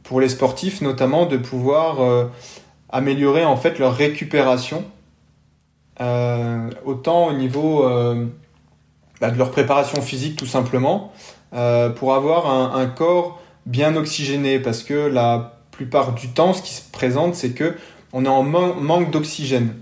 [0.03, 2.25] pour les sportifs notamment de pouvoir euh,
[2.89, 4.83] améliorer en fait leur récupération
[6.01, 8.25] euh, autant au niveau euh,
[9.21, 11.11] bah, de leur préparation physique tout simplement
[11.97, 14.57] pour avoir un, corps bien oxygéné.
[14.57, 17.75] Parce que la plupart du temps ce qui se présente c'est que
[18.11, 19.75] on est en manque d'oxygène.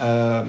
[0.00, 0.44] La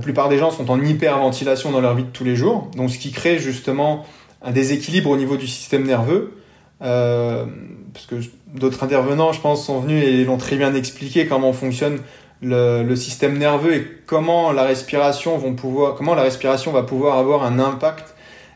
[0.00, 2.70] plupart des gens sont en hyperventilation dans leur vie de tous les jours.
[2.74, 4.06] Donc ce qui crée justement
[4.40, 6.41] un déséquilibre au niveau du système nerveux
[6.82, 7.46] euh,
[7.92, 8.16] parce que
[8.54, 11.98] d'autres intervenants, je pense, sont venus et l'ont très bien expliqué comment fonctionne
[12.40, 18.14] le, système nerveux et comment la respiration vont pouvoir, va pouvoir avoir un impact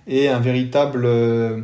[0.09, 1.61] et un véritable euh,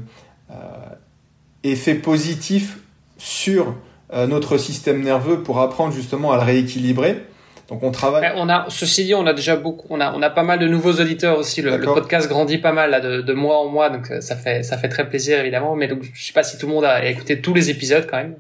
[1.64, 2.78] effet positif
[3.18, 3.74] sur
[4.12, 7.24] euh, notre système nerveux pour apprendre justement à le rééquilibrer.
[7.72, 8.30] Donc on travaille.
[8.36, 10.68] On a, ceci dit, on a déjà beaucoup, on a, on a pas mal de
[10.68, 11.62] nouveaux auditeurs aussi.
[11.62, 14.62] Le, podcast grandit pas mal là, de, de, mois en mois, donc euh, ça fait,
[14.62, 15.74] ça fait très plaisir évidemment.
[15.74, 18.18] Mais donc je sais pas si tout le monde a écouté tous les épisodes quand
[18.18, 18.34] même.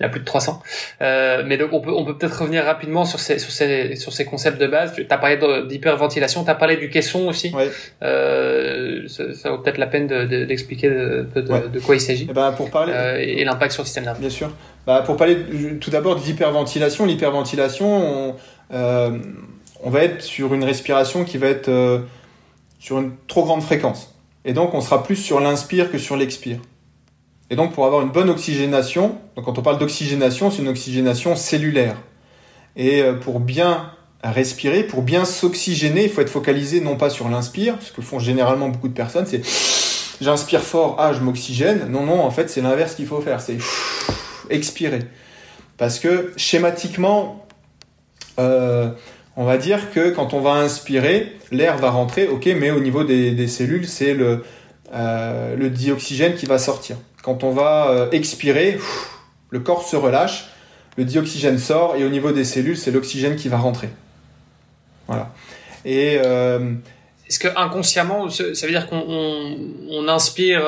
[0.00, 0.62] Il y a plus de 300.
[1.02, 4.12] Euh, mais donc on peut, on peut peut-être revenir rapidement sur ces, sur ces, sur
[4.12, 4.92] ces concepts de base.
[4.94, 7.52] Tu as parlé d'hyperventilation, tu as parlé du caisson aussi.
[7.52, 7.68] Ouais.
[8.02, 12.24] Euh, ça, ça, vaut peut-être la peine d'expliquer de, de, de, de, quoi il s'agit.
[12.24, 12.92] Et, eh ben pour parler.
[12.94, 14.20] Euh, et l'impact sur le système nerveux.
[14.20, 14.50] Bien sûr.
[14.86, 15.36] Bah, pour parler
[15.80, 18.36] tout d'abord de l'hyperventilation, l'hyperventilation, on,
[18.72, 19.18] euh,
[19.82, 22.00] on va être sur une respiration qui va être euh,
[22.78, 24.14] sur une trop grande fréquence.
[24.44, 26.58] Et donc on sera plus sur l'inspire que sur l'expire.
[27.50, 31.34] Et donc pour avoir une bonne oxygénation, donc quand on parle d'oxygénation, c'est une oxygénation
[31.36, 31.96] cellulaire.
[32.76, 33.92] Et euh, pour bien
[34.22, 38.18] respirer, pour bien s'oxygéner, il faut être focalisé non pas sur l'inspire, ce que font
[38.18, 39.42] généralement beaucoup de personnes, c'est
[40.20, 41.88] j'inspire fort, ah je m'oxygène.
[41.90, 43.58] Non, non, en fait c'est l'inverse qu'il faut faire, c'est
[44.50, 45.00] expirer.
[45.76, 47.46] Parce que schématiquement,
[48.38, 48.90] euh,
[49.36, 53.04] on va dire que quand on va inspirer, l'air va rentrer, ok, mais au niveau
[53.04, 54.44] des, cellules, c'est le,
[54.92, 56.96] euh, le dioxygène qui va sortir.
[57.22, 58.78] Quand on va euh, expirer,
[59.50, 60.48] le corps se relâche,
[60.96, 63.88] le dioxygène sort et au niveau des cellules, c'est l'oxygène qui va rentrer.
[65.06, 65.32] Voilà.
[65.84, 69.56] Et est-ce que inconsciemment, ça veut dire qu'on
[69.88, 70.62] on, inspire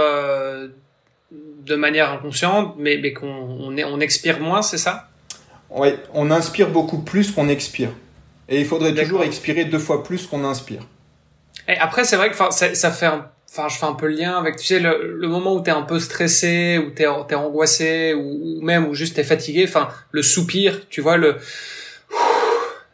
[1.31, 5.10] de manière inconsciente, mais, qu'on on, on expire moins, c'est ça?
[5.71, 7.91] Oui, on inspire beaucoup plus qu'on expire.
[8.49, 10.83] Et il faudrait toujours expirer deux fois plus qu'on inspire.
[11.69, 14.15] Et après, c'est vrai que ça, ça fait un enfin je fais un peu le
[14.15, 17.35] lien avec tu sais le, le moment où t'es un peu stressé ou t'es es
[17.35, 21.37] angoissé ou, ou, même ou juste t'es fatigué enfin le soupir tu vois le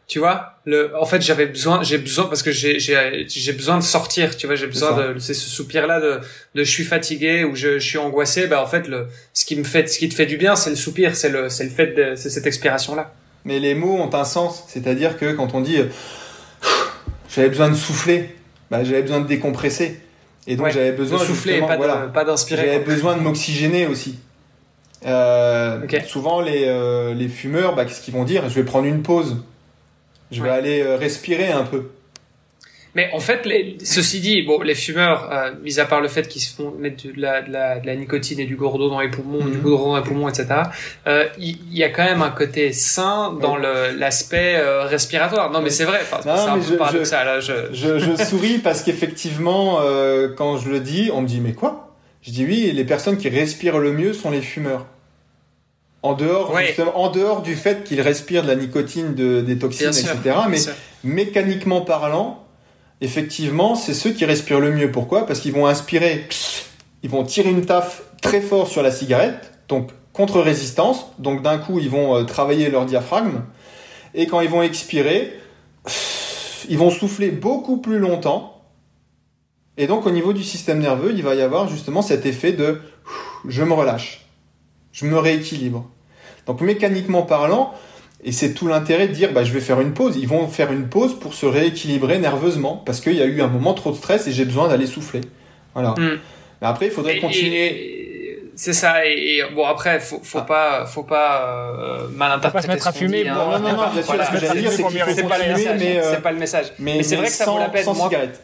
[0.07, 3.77] tu vois le en fait j'avais besoin j'ai besoin parce que j'ai j'ai j'ai besoin
[3.77, 6.19] de sortir tu vois j'ai besoin de c'est ce soupir là de
[6.55, 9.57] de je suis fatigué ou je, je suis angoissé bah en fait le ce qui
[9.57, 11.69] me fait ce qui te fait du bien c'est le soupir c'est le c'est le
[11.69, 13.13] fait de c'est cette expiration là
[13.47, 14.65] mais les mots ont un sens.
[14.67, 15.77] C'est-à-dire que quand on dit
[17.33, 18.35] j'avais besoin de souffler
[18.69, 20.01] bah j'avais besoin de décompresser.
[20.47, 22.65] Et donc j'avais besoin de souffler, pas voilà, pas d'inspirer.
[22.65, 24.19] J'avais besoin de m'oxygéner aussi.
[25.05, 28.49] Euh, Souvent les, euh, les fumeurs, bah, qu'est-ce qu'ils vont dire?
[28.49, 29.43] Je vais prendre une pause.
[30.31, 31.89] Je vais aller euh, respirer un peu.
[32.97, 36.27] Mais en fait, les, ceci dit, bon, les fumeurs, euh, mis à part le fait
[36.27, 38.99] qu'ils se font mettre de la, de la, de la nicotine et du gourdon dans
[38.99, 39.61] les poumons, du mhm.
[39.61, 40.47] gourdon dans les poumons, etc.,
[41.05, 45.51] euh, il y, a quand même un côté sain dans l'aspect euh, respiratoire.
[45.51, 45.99] Non, mais c'est vrai.
[46.23, 47.27] c'est un peu paradoxal.
[47.27, 47.53] Là, je...
[47.71, 51.93] Je, je souris parce qu'effectivement, euh, quand je le dis, on me dit mais quoi?
[52.23, 52.71] Je dis oui.
[52.73, 54.87] Les personnes qui respirent le mieux sont les fumeurs.
[56.07, 56.53] En dehors,
[56.95, 60.15] en dehors du fait qu'ils respirent de la nicotine, de, des toxines, etc.
[60.49, 60.59] mais
[61.03, 62.45] mécaniquement parlant,
[63.01, 64.91] effectivement, c'est ceux qui respirent le mieux.
[64.91, 65.25] Pourquoi?
[65.25, 66.25] Parce qu'ils vont inspirer,
[67.03, 71.79] ils vont tirer une taf très fort sur la cigarette, donc contre-résistance, donc d'un coup
[71.79, 73.41] ils vont euh, travailler leur diaphragme,
[74.15, 75.33] et quand ils vont expirer,
[76.69, 78.63] ils vont souffler beaucoup plus longtemps,
[79.77, 82.81] et donc au niveau du système nerveux, il va y avoir justement cet effet de
[83.47, 84.25] je me relâche,
[84.91, 85.87] je me rééquilibre.
[86.47, 87.73] Donc mécaniquement parlant,
[88.23, 90.17] et c'est tout l'intérêt de dire, bah, je vais faire une pause.
[90.17, 93.47] Ils vont faire une pause pour se rééquilibrer nerveusement, parce qu'il y a eu un
[93.47, 95.21] moment trop de stress et j'ai besoin d'aller souffler.
[95.73, 95.91] Voilà.
[95.91, 96.17] Hmm.
[96.61, 98.41] Mais après, il faudrait continuer.
[98.55, 99.05] C'est ça.
[99.05, 100.45] Et, bon, après, faut, faut ah.
[100.45, 102.67] pas, faut pas euh, mal interpréter.
[102.67, 103.29] Faut pas se mettre à fumer.
[103.29, 103.35] Hein.
[103.35, 104.25] Non, non, non, bien sûr.
[104.25, 106.65] Ce que j'allais dire, c'est qu'il faut pas continuer, mais euh, c'est pas le message.
[106.79, 107.83] Mais, c'est vrai que ça vaut la peine.
[107.83, 108.41] Sans cigarette.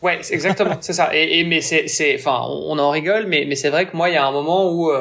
[0.00, 1.10] Ouais, exactement, c'est ça.
[1.14, 4.10] Et, et mais c'est, c'est, enfin, on en rigole, mais mais c'est vrai que moi,
[4.10, 4.92] il y a un moment où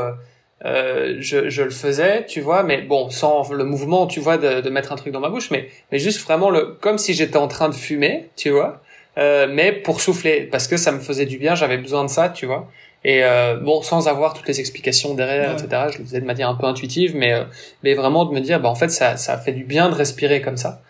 [0.64, 4.62] euh, je, je, le faisais, tu vois, mais bon, sans le mouvement, tu vois, de,
[4.62, 7.38] de, mettre un truc dans ma bouche, mais, mais juste vraiment le, comme si j'étais
[7.38, 8.82] en train de fumer, tu vois,
[9.18, 12.30] euh, mais pour souffler, parce que ça me faisait du bien, j'avais besoin de ça,
[12.30, 12.70] tu vois.
[13.04, 15.68] Et euh, bon, sans avoir toutes les explications derrière, etc.
[15.94, 17.44] Je le faisais de manière un peu intuitive, mais euh,
[17.84, 20.42] mais vraiment de me dire, bah en fait, ça ça fait du bien de respirer
[20.42, 20.82] comme ça.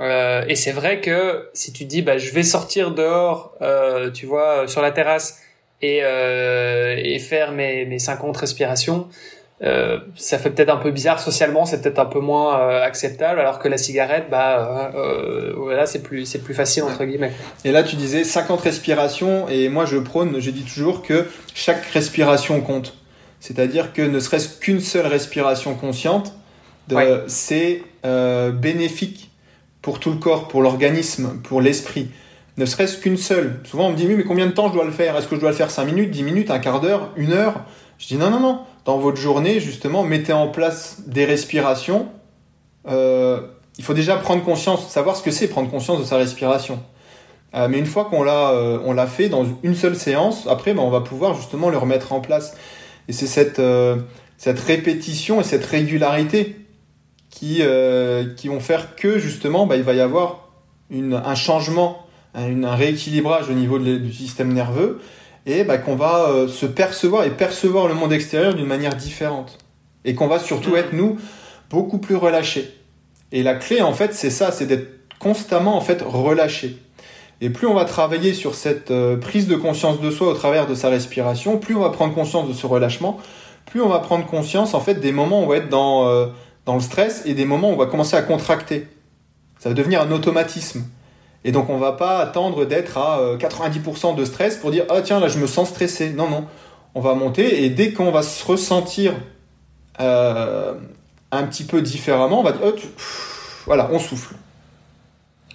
[0.00, 4.26] Euh, et c'est vrai que si tu dis, bah je vais sortir dehors, euh, tu
[4.26, 5.40] vois, sur la terrasse
[5.82, 9.08] et, euh, et faire mes, mes 50 respirations,
[9.62, 13.38] euh, ça fait peut-être un peu bizarre socialement, c'est peut-être un peu moins euh, acceptable,
[13.40, 17.32] alors que la cigarette, bah euh, voilà, c'est plus c'est plus facile entre guillemets.
[17.66, 21.84] Et là, tu disais 50 respirations, et moi je prône, je dis toujours que chaque
[21.86, 22.96] respiration compte.
[23.38, 26.34] C'est-à-dire que ne serait-ce qu'une seule respiration consciente,
[27.26, 29.30] c'est bénéfique
[29.82, 32.08] pour tout le corps, pour l'organisme, pour l'esprit
[32.60, 33.58] ne serait-ce qu'une seule.
[33.64, 35.16] Souvent, on me dit, oui, mais combien de temps je dois le faire?
[35.16, 37.64] Est-ce que je dois le faire 5 minutes, 10 minutes, un quart d'heure, une heure?
[37.98, 38.60] Je dis, non, non, non.
[38.84, 42.08] Dans votre journée, justement, mettez en place des respirations.
[42.86, 43.40] Euh,
[43.78, 46.80] il faut déjà prendre conscience, savoir ce que c'est prendre conscience de sa respiration.
[47.54, 50.74] Euh, mais une fois qu'on l'a, euh, on l'a fait dans une seule séance, après,
[50.74, 52.54] ben, on va pouvoir justement le remettre en place.
[53.08, 56.56] Et c'est cette, répétition et cette régularité
[57.30, 57.62] qui,
[58.36, 60.50] qui vont faire que justement, ben, il va y avoir
[60.90, 62.04] un changement
[62.34, 65.00] un, rééquilibrage au niveau du système nerveux
[65.46, 69.58] et bah, qu'on va euh, se percevoir et percevoir le monde extérieur d'une manière différente
[70.04, 71.18] et qu'on va surtout être nous
[71.70, 72.74] beaucoup plus relâchés.
[73.32, 76.78] Et la clé en fait c'est ça, c'est d'être constamment en fait relâché.
[77.40, 80.66] Et plus on va travailler sur cette euh, prise de conscience de soi au travers
[80.66, 83.18] de sa respiration, plus on va prendre conscience de ce relâchement,
[83.66, 86.26] plus on va prendre conscience en fait des moments où on va être dans, euh,
[86.66, 88.86] dans le stress et des moments où on va commencer à contracter.
[89.58, 90.84] Ça va devenir un automatisme.
[91.44, 95.00] Et donc on va pas attendre d'être à 90% euh, de stress pour dire ah
[95.00, 96.10] tiens là je me sens stressé.
[96.10, 96.44] Non non,
[96.94, 99.14] on va monter et dès qu'on va se ressentir
[100.00, 100.74] euh,
[101.30, 102.78] un petit peu différemment, on va dire oh,
[103.66, 104.34] voilà on souffle.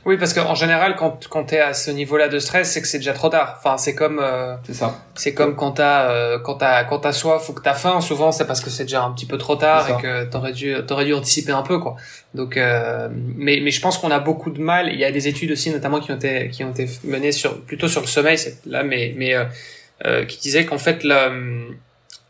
[0.06, 2.88] Oui, parce qu'en général, quand, quand tu es à ce niveau-là de stress, c'est que
[2.88, 3.56] c'est déjà trop tard.
[3.58, 4.20] Enfin, c'est comme.
[4.22, 5.04] Euh, c'est ça.
[5.16, 8.00] C'est comme quand t'as euh, quand t'as quand t'as soif ou que t'as faim.
[8.02, 10.76] Souvent, c'est parce que c'est déjà un petit peu trop tard et que t'aurais dû
[10.88, 11.96] t'aurais dû anticiper un peu, quoi.
[12.36, 14.94] Donc, euh, mais mais je pense qu'on a beaucoup de mal.
[14.94, 17.60] Il y a des études aussi, notamment qui ont été qui ont été menées sur
[17.62, 18.38] plutôt sur le sommeil,
[18.68, 19.46] là, mais mais euh,
[20.06, 21.32] euh, qui disaient qu'en fait la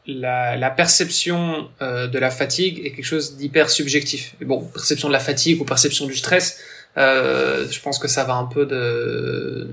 [0.07, 4.35] la, la perception euh, de la fatigue est quelque chose d'hyper subjectif.
[4.41, 6.59] Et bon, perception de la fatigue ou perception du stress,
[6.97, 9.67] euh, je pense que ça va un peu de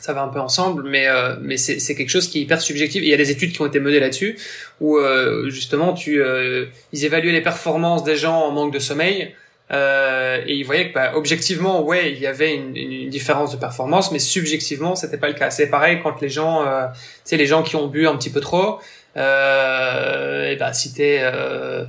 [0.00, 2.60] ça va un peu ensemble, mais euh, mais c'est c'est quelque chose qui est hyper
[2.60, 3.02] subjectif.
[3.02, 4.38] il y a des études qui ont été menées là-dessus
[4.80, 9.34] où euh, justement tu euh, ils évaluaient les performances des gens en manque de sommeil
[9.70, 13.56] euh, et ils voyaient que bah, objectivement ouais il y avait une, une, différence de
[13.56, 15.50] performance, mais subjectivement c'était pas le cas.
[15.50, 18.30] C'est pareil quand les gens, euh, tu sais les gens qui ont bu un petit
[18.30, 18.78] peu trop,
[19.16, 21.84] euh, et bah si t'es euh,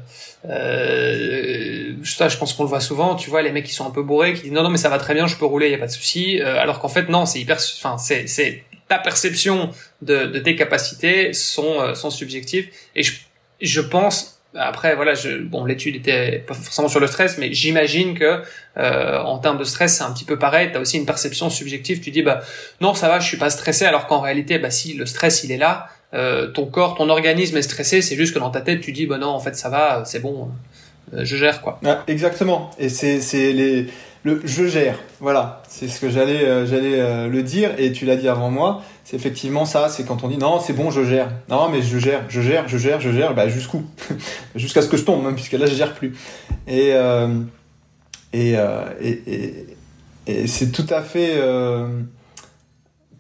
[0.50, 3.16] euh, ça, je pense qu'on le voit souvent.
[3.16, 4.90] Tu vois, les mecs qui sont un peu bourrés, qui disent non, non, mais ça
[4.90, 6.42] va très bien, je peux rouler, il y a pas de souci.
[6.42, 9.72] Euh, alors qu'en fait, non, c'est hyper, enfin, c'est, c'est ta perception
[10.02, 12.70] de, de tes capacités sont euh, sont subjectives.
[12.96, 13.14] Et je,
[13.62, 14.32] je pense.
[14.58, 18.42] Après, voilà, je, bon, l'étude était pas forcément sur le stress, mais j'imagine que
[18.78, 20.70] euh, en termes de stress, c'est un petit peu pareil.
[20.72, 22.00] T'as aussi une perception subjective.
[22.00, 22.40] Tu dis, bah
[22.80, 25.52] non, ça va, je suis pas stressé, alors qu'en réalité, bah si le stress il
[25.52, 28.82] est là, euh, ton corps, ton organisme est stressé, c'est juste que dans ta tête
[28.82, 30.50] tu dis bah non en fait ça va, c'est bon,
[31.14, 31.80] euh, je gère quoi.
[31.86, 32.70] Ah, exactement.
[32.80, 33.20] Et c'est
[33.54, 33.88] les
[34.24, 34.98] le je gère.
[35.20, 38.82] Voilà, c'est ce que j'allais euh, j'allais le dire et tu l'as dit avant moi.
[39.04, 39.90] C'est effectivement ça.
[39.90, 41.30] C'est quand on dit non c'est bon je gère.
[41.50, 43.34] Non mais je gère, je gère, je gère, je gère.
[43.34, 43.84] Bah jusqu'où?
[44.56, 46.16] Jusqu'à ce que je tombe, même puisque là je gère plus.
[46.68, 46.94] Et,
[48.34, 48.56] et,
[49.02, 49.66] et,
[50.28, 51.40] et c'est tout à fait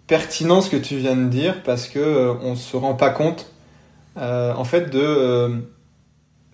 [0.07, 3.51] pertinent ce que tu viens de dire parce que euh, on se rend pas compte
[4.17, 5.49] euh, en fait de euh,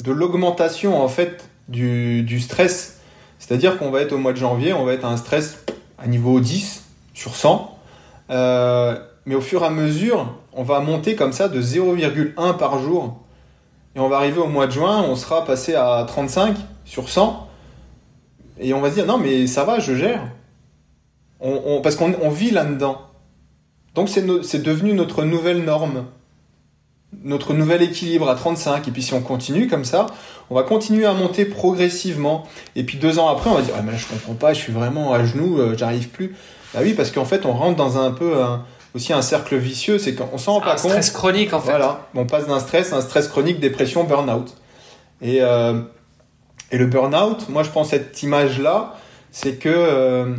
[0.04, 2.99] de l'augmentation en fait du, du stress.
[3.38, 5.64] C'est-à-dire qu'on va être au mois de janvier, on va être à un stress
[5.97, 6.84] à niveau 10
[7.14, 7.78] sur 100.
[8.30, 12.80] Euh, mais au fur et à mesure, on va monter comme ça de 0,1 par
[12.80, 13.20] jour.
[13.95, 17.47] Et on va arriver au mois de juin, on sera passé à 35 sur 100.
[18.60, 20.24] Et on va se dire, non mais ça va, je gère.
[21.84, 23.11] Parce qu'on on vit là-dedans.
[23.96, 26.06] Donc c'est no devenu notre nouvelle norme,
[27.24, 28.88] notre nouvel équilibre à 35.
[28.88, 30.08] Et puis si on continue comme ça,
[30.50, 32.48] on va continuer à monter progressivement.
[32.76, 34.60] Et puis deux ans après, on va dire ah mais là, je comprends pas, je
[34.60, 36.36] suis vraiment à genoux, euh, j'arrive plus.
[36.74, 38.64] Bah oui, parce qu'en fait, on rentre dans un peu un,
[38.94, 40.86] aussi un cercle vicieux, c'est qu'on s'en rend pas compte.
[40.86, 41.72] Un stress chronique en fait.
[41.72, 44.56] Voilà, on passe d'un stress à un stress chronique, dépression, burn-out.
[45.22, 45.82] Et, euh,
[46.72, 48.96] et le burn-out, moi je prends cette image-là,
[49.32, 50.36] c'est que euh,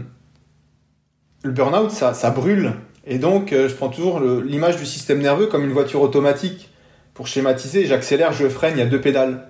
[1.43, 2.75] le burn-out, ça, ça brûle
[3.05, 6.71] et donc, euh, je prends toujours l'image du système nerveux comme une voiture automatique.
[7.15, 9.49] Pour schématiser, j'accélère, je freine, il y a deux pédales.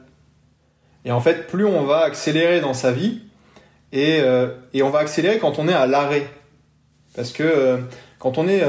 [1.05, 3.21] Et en fait, plus on va accélérer dans sa vie,
[3.93, 6.27] et, euh, et on va accélérer quand on est à l'arrêt.
[7.15, 7.77] Parce que euh,
[8.19, 8.63] quand on est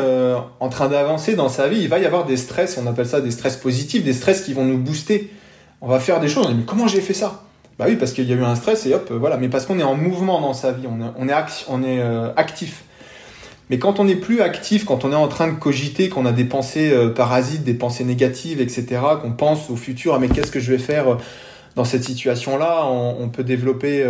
[0.60, 3.22] en train d'avancer dans sa vie, il va y avoir des stress, on appelle ça
[3.22, 5.32] des stress positifs, des stress qui vont nous booster.
[5.80, 7.44] On va faire des choses, on dit mais comment j'ai fait ça?
[7.78, 9.38] Bah oui, parce qu'il y a eu un stress et hop, voilà.
[9.38, 12.02] Mais parce qu'on est en mouvement dans sa vie, on est
[12.36, 12.84] actif.
[13.74, 16.32] Mais quand on n'est plus actif, quand on est en train de cogiter, qu'on a
[16.32, 20.52] des pensées euh, parasites, des pensées négatives, etc., qu'on pense au futur, ah, mais qu'est-ce
[20.52, 21.18] que je vais faire euh,
[21.76, 24.06] dans cette situation-là on, peut développer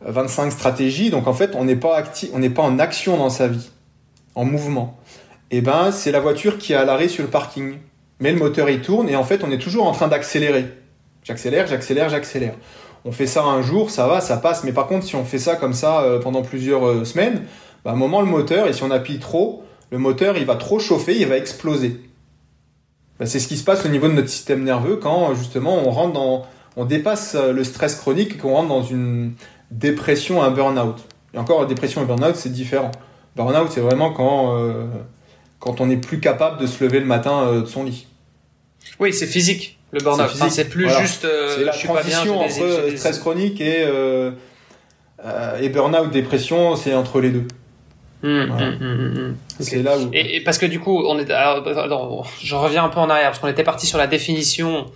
[0.00, 1.10] 25 euh, stratégies.
[1.10, 3.70] Donc en fait, on n'est pas actif, on n'est pas en action dans sa vie,
[4.34, 4.98] en mouvement.
[5.52, 7.76] Et eh ben, c'est la voiture qui est à l'arrêt sur le parking.
[8.18, 10.64] Mais le moteur il tourne et en fait, on est toujours en train d'accélérer.
[11.22, 12.54] J'accélère, j'accélère, j'accélère.
[13.04, 14.64] On fait ça un jour, ça va, ça passe.
[14.64, 17.42] Mais par contre, si on fait ça comme ça pendant plusieurs semaines,
[17.84, 20.56] bah, à un moment, le moteur, et si on appuie trop, le moteur, il va
[20.56, 22.00] trop chauffer, il va exploser.
[23.18, 25.90] Bah, c'est ce qui se passe au niveau de notre système nerveux quand, justement, on
[25.90, 26.46] rentre dans,
[26.76, 29.32] on dépasse euh, le stress chronique et qu'on rentre dans une
[29.70, 30.98] dépression, un burn-out.
[31.34, 32.90] Et encore, la dépression et burn-out, c'est différent.
[33.34, 34.86] Burn-out, c'est vraiment quand, euh,
[35.58, 38.06] quand on n'est plus capable de se lever le matin euh, de son lit.
[39.00, 40.30] Oui, c'est physique, le burn-out.
[40.50, 41.26] c'est plus juste.
[41.56, 43.84] c'est la transition entre stress chronique et,
[45.60, 47.48] et burn-out, dépression, c'est entre les deux.
[48.22, 50.08] Hum, hum, hum, c'est là où.
[50.12, 51.28] Et, parce que du coup, on est.
[51.28, 54.86] je reviens un peu en arrière parce qu'on était parti sur la définition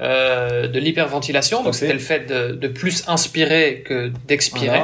[0.00, 1.62] euh, de l'hyperventilation.
[1.62, 4.82] Donc c'était le fait de, de, plus inspirer que d'expirer.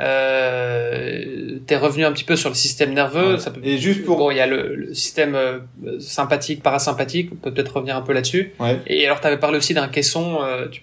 [0.00, 3.38] Euh, T'es revenu un petit peu sur le système nerveux.
[3.38, 3.60] Ça peut...
[3.62, 4.16] Et juste pour.
[4.16, 5.58] Bon, il y a le, le système euh,
[6.00, 7.30] sympathique, parasympathique.
[7.32, 8.52] On peut peut-être revenir un peu là-dessus.
[8.58, 8.80] Ouais.
[8.86, 10.38] Et alors, tu avais parlé aussi d'un caisson.
[10.42, 10.82] Euh, tu,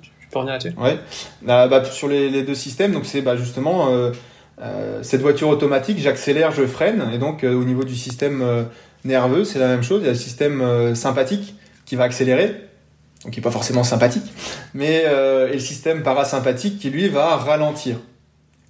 [0.00, 0.74] tu, peux revenir là-dessus?
[0.78, 0.98] Ouais.
[1.42, 3.90] Bah, bah, sur les, les, deux systèmes, donc c'est bah, justement
[4.60, 8.42] euh, euh, cette voiture automatique, j'accélère, je freine, et donc euh, au niveau du système
[8.42, 8.64] euh,
[9.04, 10.00] nerveux, c'est la même chose.
[10.02, 11.54] Il y a le système sympathique
[11.84, 12.56] qui va accélérer,
[13.24, 14.32] donc qui n'est pas forcément sympathique,
[14.74, 17.98] mais et le système parasympathique qui lui va ralentir.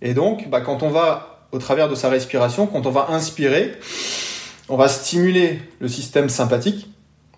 [0.03, 3.73] Et donc, bah, quand on va au travers de sa respiration, quand on va inspirer,
[4.69, 6.91] on va stimuler le système sympathique,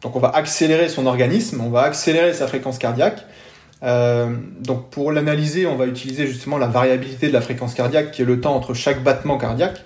[0.03, 3.25] donc on va accélérer son organisme, on va accélérer sa fréquence cardiaque,
[3.83, 8.23] euh, donc pour l'analyser, on va utiliser justement la variabilité de la fréquence cardiaque, qui
[8.23, 9.85] est le temps entre chaque battement cardiaque.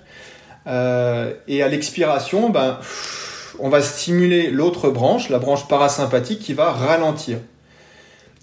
[0.67, 2.79] Euh, et à l'expiration, ben,
[3.59, 7.39] on va stimuler l'autre branche, la branche parasympathique, qui va ralentir.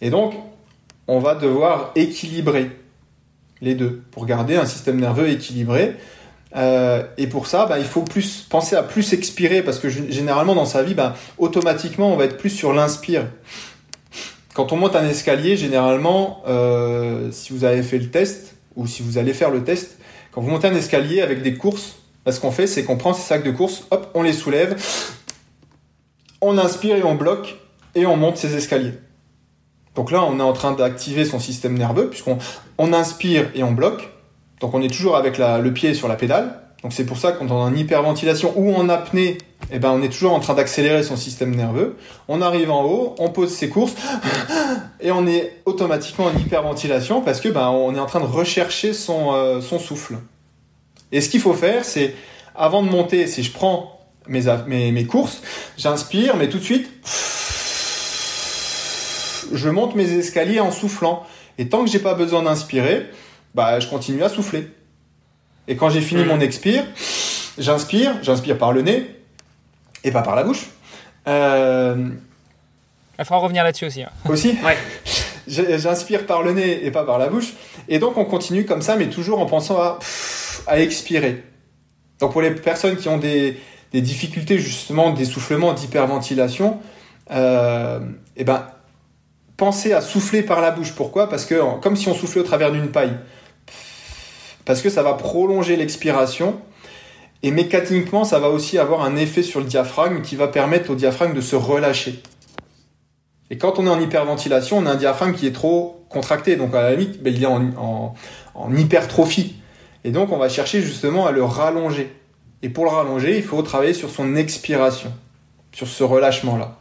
[0.02, 0.34] Et donc,
[1.08, 2.72] on va devoir équilibrer
[3.62, 5.96] les deux pour garder un système nerveux équilibré.
[6.56, 10.56] Euh, et pour ça, bah, il faut plus penser à plus expirer parce que généralement
[10.56, 13.26] dans sa vie, bah, automatiquement, on va être plus sur l'inspire.
[14.60, 19.02] Quand on monte un escalier, généralement, euh, si vous avez fait le test ou si
[19.04, 19.98] vous allez faire le test,
[20.34, 21.96] quand vous montez un escalier avec des courses,
[22.30, 24.76] ce qu'on fait, c'est qu'on prend ces sacs de courses, hop, on les soulève,
[26.42, 27.56] on inspire et on bloque
[27.96, 28.96] et on monte ces escaliers.
[29.96, 32.38] Donc là, on est en train d'activer son système nerveux puisqu'on
[32.78, 34.10] on inspire et on bloque.
[34.60, 36.60] Donc on est toujours avec le pied sur la pédale.
[36.84, 39.38] Donc c'est pour ça qu'on est en hyperventilation ou en apnée,
[39.72, 41.98] eh ben on est toujours en train d'accélérer son système nerveux.
[42.28, 43.94] On arrive en haut, on pose ses courses
[45.02, 48.94] et on est automatiquement en hyperventilation parce que ben on est en train de rechercher
[48.94, 50.18] son, euh, son souffle.
[51.12, 52.16] Et ce qu'il faut faire, c'est
[52.56, 55.42] avant de monter, si je prends mes, mes, mes courses,
[55.78, 56.90] j'inspire, mais tout de suite,
[59.52, 61.26] je monte mes escaliers en soufflant.
[61.58, 63.10] Et tant que j'ai pas besoin d'inspirer,
[63.56, 64.68] bah, je continue à souffler.
[65.68, 66.28] Et quand j'ai fini mmh.
[66.28, 66.84] mon expire,
[67.58, 69.19] j'inspire, j'inspire par le nez
[70.04, 70.68] et pas par la bouche.
[71.28, 72.10] Euh...
[73.18, 74.04] Il faudra revenir là-dessus aussi.
[74.04, 74.12] Hein.
[74.28, 74.78] Aussi Ouais.
[75.48, 77.54] J'inspire par le nez et pas par la bouche.
[77.88, 80.00] Et donc on continue comme ça, mais toujours en pensant à,
[80.68, 81.44] à expirer.
[82.20, 83.60] Donc pour les personnes qui ont des,
[83.92, 86.80] des difficultés justement d'essoufflement, d'hyperventilation,
[87.32, 88.00] euh,
[88.36, 88.68] et eh ben
[89.58, 90.94] pensez à souffler par la bouche.
[90.94, 91.30] Pourquoi?
[91.30, 93.18] Parce que comme si on soufflait au travers d'une paille.
[94.66, 96.62] Parce que ça va prolonger l'expiration
[97.44, 100.96] et mécaniquement ça va aussi avoir un effet sur le diaphragme qui va permettre au
[100.96, 102.22] diaphragme de se relâcher.
[103.50, 106.76] Et quand on est en hyperventilation, on a un diaphragme qui est trop contracté, donc
[106.76, 108.14] à la limite, ben, il est en,
[108.56, 109.56] en hypertrophie.
[110.04, 112.14] Et donc on va chercher justement à le rallonger.
[112.62, 115.12] Et pour le rallonger, il faut travailler sur son expiration,
[115.72, 116.78] sur ce relâchement-là.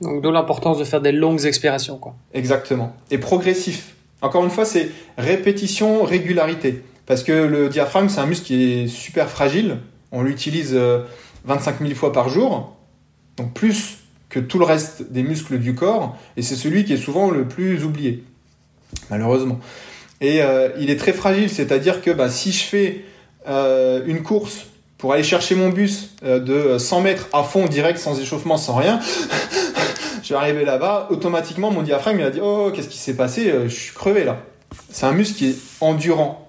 [0.00, 1.96] Donc d'où l'importance de faire des longues expirations.
[1.96, 2.14] Quoi.
[2.34, 2.94] Exactement.
[3.10, 3.94] Et progressif.
[4.20, 6.82] Encore une fois, c'est répétition, régularité.
[7.12, 9.76] Parce que le diaphragme, c'est un muscle qui est super fragile.
[10.12, 10.72] On l'utilise
[11.44, 12.74] 25 euh, 000 fois par jour.
[13.36, 13.98] Donc plus
[14.30, 16.16] que tout le reste des muscles du corps.
[16.38, 18.24] Et c'est celui qui est souvent le plus oublié.
[19.10, 19.60] Malheureusement.
[20.22, 21.50] Et euh, il est très fragile.
[21.50, 23.04] C'est-à-dire que bah, si je fais
[23.46, 28.18] euh, une course pour aller chercher mon bus de 100 mètres à fond direct sans
[28.18, 29.00] échauffement, sans rien,
[30.22, 33.52] je suis arrivé là-bas, automatiquement mon diaphragme il a dit oh qu'est-ce qui s'est passé,
[33.64, 34.40] je suis crevé là.
[34.88, 36.41] C'est un muscle qui est endurant.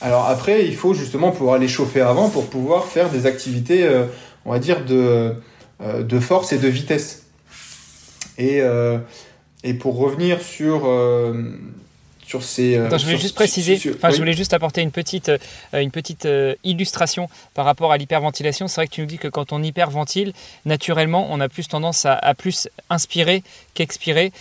[0.00, 4.06] Alors après, il faut justement pouvoir l'échauffer avant pour pouvoir faire des activités, euh,
[4.44, 5.34] on va dire, de,
[5.80, 7.24] euh, de force et de vitesse.
[8.38, 8.62] Et,
[9.64, 10.86] et pour revenir sur,
[12.28, 12.76] sur ces.
[12.76, 15.38] Euh, je voulais juste préciser, enfin, je voulais juste apporter une petite, euh,
[15.72, 18.68] une petite euh, illustration par rapport à l'hyperventilation.
[18.68, 20.32] C'est vrai que tu nous dis que quand on hyperventile,
[20.66, 23.42] naturellement, on a plus tendance à, à plus inspirer
[23.78, 24.32] qu'expirer.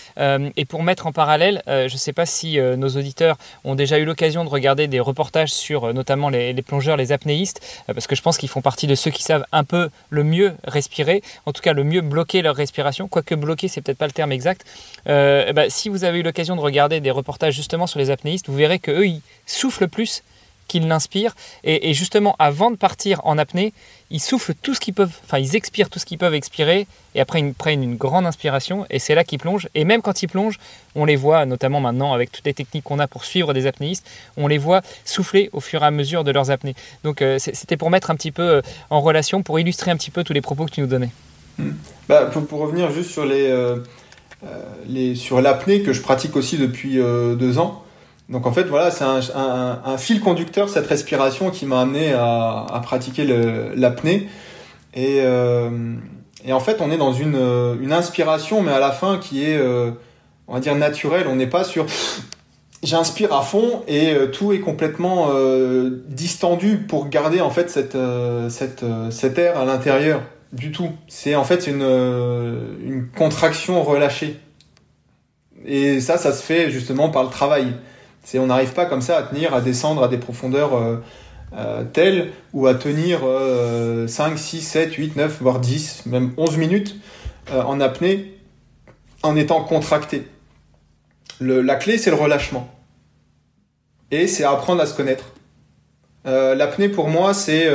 [0.55, 4.05] et pour mettre en parallèle, je ne sais pas si nos auditeurs ont déjà eu
[4.05, 8.38] l'occasion de regarder des reportages sur notamment les, plongeurs, les apnéistes, parce que je pense
[8.38, 11.73] qu'ils font partie de ceux qui savent un peu le mieux respirer, en tout cas
[11.73, 13.07] le mieux bloquer leur respiration.
[13.07, 14.65] Quoique bloquer, c'est peut-être pas le terme exact.
[15.05, 18.55] Bah, si vous avez eu l'occasion de regarder des reportages justement sur les apnéistes, vous
[18.55, 20.23] verrez qu'eux, ils soufflent plus
[20.68, 21.36] qu'ils n'inspirent.
[21.63, 23.74] Et, justement, avant de partir en apnée,
[24.09, 27.20] ils soufflent tout ce qu'ils peuvent, enfin, ils expirent tout ce qu'ils peuvent expirer, et
[27.20, 29.68] après, ils prennent une grande inspiration, et c'est là qu'ils plongent.
[29.76, 30.60] Et même quand ils plongent,
[30.95, 34.07] on les voit, notamment maintenant avec toutes les techniques qu'on a pour suivre des apnéistes,
[34.38, 36.76] on les voit souffler au fur et à mesure de leurs apnées.
[37.03, 40.11] Donc, euh, c'était pour mettre un petit peu euh, en relation, pour illustrer un petit
[40.11, 41.10] peu tous les propos que tu nous donnais.
[41.57, 41.72] Hmm.
[42.07, 43.23] Bah, pour, revenir juste sur.
[43.26, 43.80] Euh,
[44.88, 47.84] les, sur l'apnée que je pratique aussi depuis deux ans.
[48.29, 53.25] Donc en fait, voilà, c'est un, fil conducteur, cette respiration qui m'a amené à, pratiquer
[53.75, 54.27] l'apnée.
[54.93, 55.95] Et, euh,
[56.43, 57.35] et, en fait, on est dans une,
[57.81, 59.59] une, inspiration, mais à la fin qui est,
[60.47, 61.27] on va dire, naturelle.
[61.29, 61.85] On n'est pas sur...
[62.83, 65.29] J'inspire à fond et tout est complètement
[66.07, 67.97] distendu pour garder en fait cette,
[68.49, 70.21] cette, cet air à l'intérieur
[70.53, 70.91] du tout.
[71.07, 74.39] C'est en fait une, euh, une contraction relâchée.
[75.65, 77.73] Et ça, ça se fait justement par le travail.
[78.27, 80.97] C'est on n'arrive pas comme ça à tenir, à descendre à des profondeurs euh,
[81.55, 83.21] euh, telles ou à tenir
[84.05, 86.97] 5, 6, 7, 8, 9, voire 10, même 11 minutes
[87.53, 88.37] en apnée
[89.23, 90.27] en étant contracté.
[91.39, 92.69] la clé, c'est le relâchement.
[94.11, 95.31] Et c'est apprendre à se connaître.
[96.25, 97.69] L'apnée, pour moi, c'est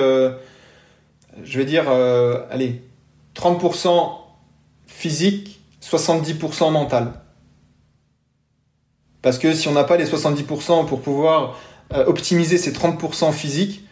[1.42, 2.82] je vais dire, euh, allez,
[3.34, 4.12] 30%
[4.86, 7.12] physique, 70% mental.
[9.22, 11.58] Parce que si on n'a pas les 70% pour pouvoir
[11.94, 13.84] euh, optimiser ces 30% physiques,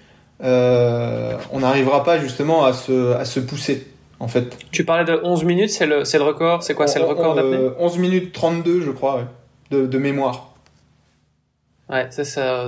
[0.42, 3.86] on n'arrivera pas justement à se, à se pousser
[4.20, 4.56] en fait.
[4.70, 7.70] Tu parlais de 11 minutes, c'est le, le record C'est quoi C'est le record d'apnée
[7.78, 9.24] 11 minutes 32, je crois,
[9.70, 10.50] de, de mémoire.
[11.88, 12.24] Ouais, ça,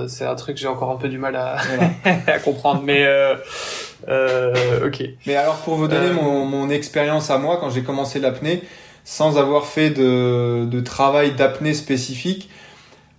[0.07, 1.57] c'est un truc que j'ai encore un peu du mal à,
[2.27, 3.35] à comprendre, mais euh,
[4.09, 5.01] euh, ok.
[5.25, 8.63] Mais alors, pour vous donner euh, mon, mon expérience à moi, quand j'ai commencé l'apnée,
[9.03, 12.49] sans avoir fait de, de travail d'apnée spécifique,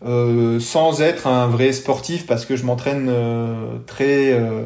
[0.04, 4.64] euh, sans être un vrai sportif, parce que je m'entraîne euh, très euh,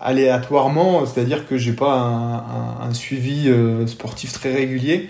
[0.00, 3.50] aléatoirement, c'est-à-dire que j'ai pas un, un, un suivi
[3.86, 5.08] sportif très régulier.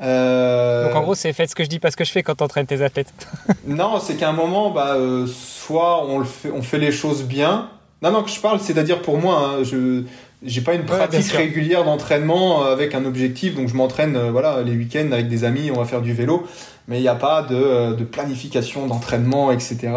[0.00, 2.34] Donc en gros, c'est fait ce que je dis, pas ce que je fais quand
[2.34, 3.12] t'entraînes tes athlètes.
[3.66, 4.96] non, c'est qu'à un moment, bah,
[5.26, 7.68] soit on, le fait, on fait les choses bien.
[8.02, 10.02] Non, non, que je parle, c'est-à-dire pour moi, hein, je
[10.44, 14.62] j'ai pas une pratique régulière d'entraînement euh, avec un objectif, donc je m'entraîne euh, voilà
[14.62, 16.46] les week-ends avec des amis, on va faire du vélo,
[16.88, 19.90] mais il n'y a pas de, euh, de planification d'entraînement, etc.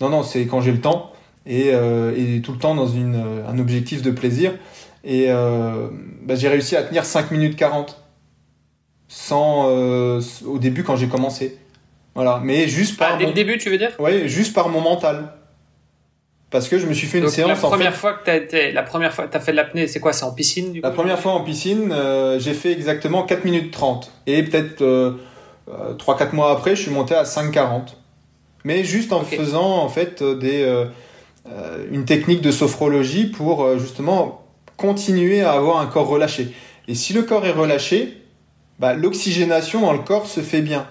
[0.00, 1.12] non, non, c'est quand j'ai le temps
[1.46, 4.52] et, et, tout le temps dans une, un objectif de plaisir.
[5.02, 7.96] Et bah, j'ai réussi à tenir 5 minutes 40
[9.08, 11.58] sans euh, au début quand j'ai commencé.
[12.14, 13.90] Voilà, mais juste par ah, dès le début, tu veux dire?
[13.98, 15.32] Oui, juste par mon mental.
[16.50, 17.48] Parce que je me suis fait une séance.
[17.48, 20.12] La première fois que t'as été, la première fois t'as fait de l'apnée, c'est quoi
[20.14, 23.70] C'est en piscine du La première fois en piscine, euh, j'ai fait exactement 4 minutes
[23.70, 25.12] 30 et peut-être euh,
[25.68, 27.88] 3-4 euh, mois après, je suis monté à 5,40.
[28.64, 30.86] Mais juste en faisant en fait des
[31.90, 34.44] une technique de sophrologie pour justement
[34.76, 36.54] continuer à avoir un corps relâché.
[36.88, 38.22] Et si le corps est relâché,
[38.78, 40.86] bah, l'oxygénation dans le corps se fait bien.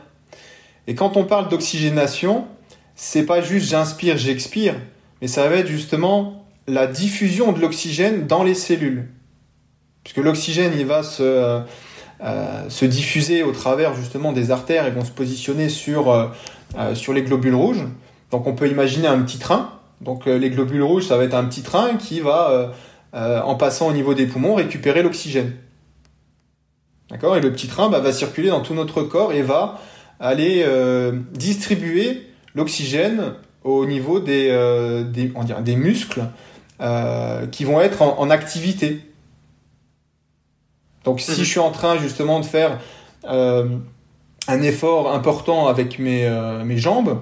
[0.87, 2.47] Et quand on parle d'oxygénation,
[2.95, 4.75] c'est pas juste j'inspire, j'expire,
[5.21, 9.07] mais ça va être justement la diffusion de l'oxygène dans les cellules.
[10.03, 11.59] Puisque l'oxygène, il va se, euh,
[12.23, 16.27] euh, se diffuser au travers justement des artères et vont se positionner sur, euh,
[16.93, 17.83] sur les globules rouges.
[18.31, 19.71] Donc on peut imaginer un petit train.
[20.01, 22.71] Donc les globules rouges, ça va être un petit train qui va,
[23.13, 25.53] en passant au niveau des poumons, récupérer l'oxygène.
[27.09, 27.35] D'accord?
[27.35, 29.81] Et le petit train bah, va circuler dans tout notre corps et va
[30.19, 30.63] aller
[31.33, 33.33] distribuer l'oxygène
[33.75, 36.25] au niveau des, euh, des, on dirait, des muscles
[36.81, 39.01] euh, qui vont être en, activité.
[41.03, 41.37] Donc si mhm.
[41.37, 42.79] je suis en train justement de faire
[43.27, 46.29] un effort important avec mes,
[46.63, 47.19] mes jambes,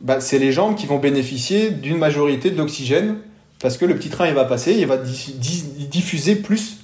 [0.00, 3.18] bah, c'est les jambes qui vont bénéficier d'une majorité de l'oxygène
[3.60, 6.80] parce que le petit train il va passer, il va diffuser plus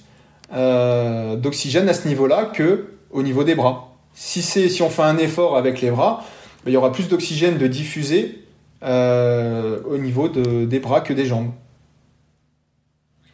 [0.52, 3.94] euh, d'oxygène à ce niveau-là que au niveau des bras.
[4.14, 6.24] Si, c'est, si on fait un effort avec les bras,
[6.64, 8.39] ben, il y aura plus d'oxygène de diffuser euh,
[8.82, 11.52] au niveau de, des bras que des jambes.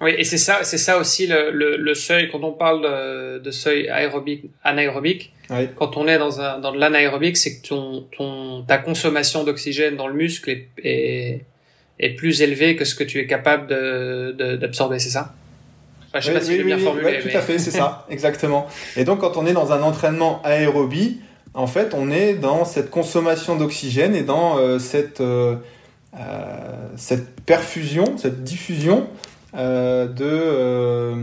[0.01, 3.89] Oui, et c'est ça, c'est ça aussi le, le, seuil quand on parle de, seuil
[3.89, 5.33] aérobique, anaérobique.
[5.77, 10.09] Quand on est dans, un, dans l'anaérobique, c'est que ton, ton, ta consommation d'oxygène dans
[10.09, 11.45] le muscle est, est,
[11.99, 15.35] est, plus élevée que ce que tu es capable de, d'absorber, c'est ça?
[16.15, 17.19] Je sais pas si bien formulé.
[17.21, 18.67] tout à fait, c'est ça, exactement.
[18.97, 21.21] Et donc, quand on est dans un entraînement aérobie,
[21.57, 25.57] en fait, on est dans cette consommation d'oxygène et dans euh, cette, euh,
[26.15, 29.09] euh, cette perfusion, cette diffusion
[29.55, 31.17] de,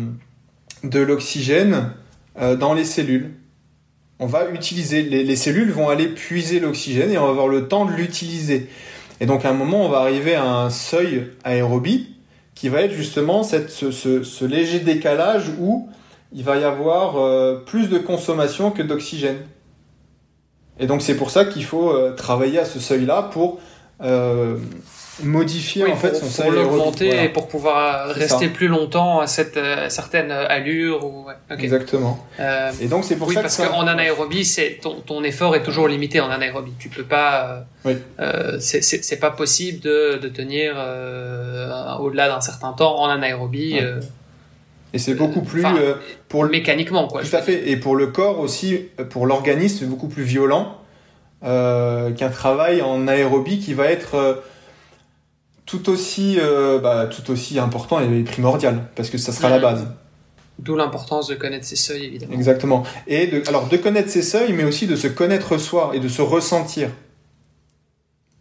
[0.92, 1.92] l'oxygène
[2.36, 3.36] dans les cellules.
[4.18, 7.68] On va utiliser, les, les cellules vont aller puiser l'oxygène et on va avoir le
[7.68, 8.70] temps de l'utiliser.
[9.20, 12.16] Et donc, à un moment, on va arriver à un seuil aérobie
[12.56, 15.88] qui va être justement cette, ce, léger décalage où
[16.34, 19.38] il va y avoir plus de consommation que d'oxygène.
[20.84, 23.62] Et donc c'est pour ça qu'il faut euh, travailler à ce seuil-là pour
[24.04, 24.58] euh,
[25.24, 26.52] modifier en fait son seuil.
[26.52, 29.58] Pour l'augmenter et pour pouvoir rester plus longtemps à cette
[29.88, 31.06] certaine allure.
[31.06, 31.28] Ou...
[31.50, 32.20] Exactement.
[32.82, 35.88] et donc c'est pour oui, ça parce qu'en anaérobie, c'est ton, ton, effort est toujours
[35.88, 36.74] limité en anaérobie.
[36.78, 37.66] Tu peux pas.
[37.86, 37.96] Oui.
[38.60, 40.76] c'est pas possible de, de tenir
[42.02, 43.80] au-delà d'un certain temps en anaérobie.
[43.80, 44.02] Euh,
[44.94, 45.96] et c'est beaucoup plus euh,
[46.30, 46.50] pour le...
[46.50, 47.24] mécaniquement quoi.
[47.24, 47.70] Tout à fait.
[47.70, 48.80] Et pour le corps aussi,
[49.10, 50.78] pour l'organisme, c'est beaucoup plus violent
[51.44, 54.44] euh, qu'un travail en aérobie qui va être
[55.66, 56.38] tout aussi,
[56.82, 59.88] bah, tout aussi important et primordial parce que ça sera la base.
[60.60, 62.34] D'où l'importance de connaître ses seuils, évidemment.
[62.34, 62.84] Exactement.
[63.08, 66.08] Et de, alors de connaître ses seuils, mais aussi de se connaître soi et de
[66.08, 66.90] se ressentir.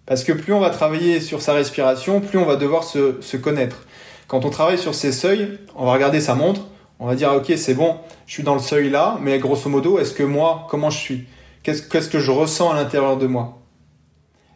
[0.04, 3.86] Parce que plus on va travailler sur sa respiration, plus on va devoir se, connaître.
[4.32, 6.62] Quand on travaille sur ces seuils, on va regarder sa montre,
[6.98, 9.68] on va dire ah, ok c'est bon, je suis dans le seuil là, mais grosso
[9.68, 11.26] modo, est-ce que moi, comment je suis?
[11.62, 13.58] Qu'est-ce que je ressens à l'intérieur de moi?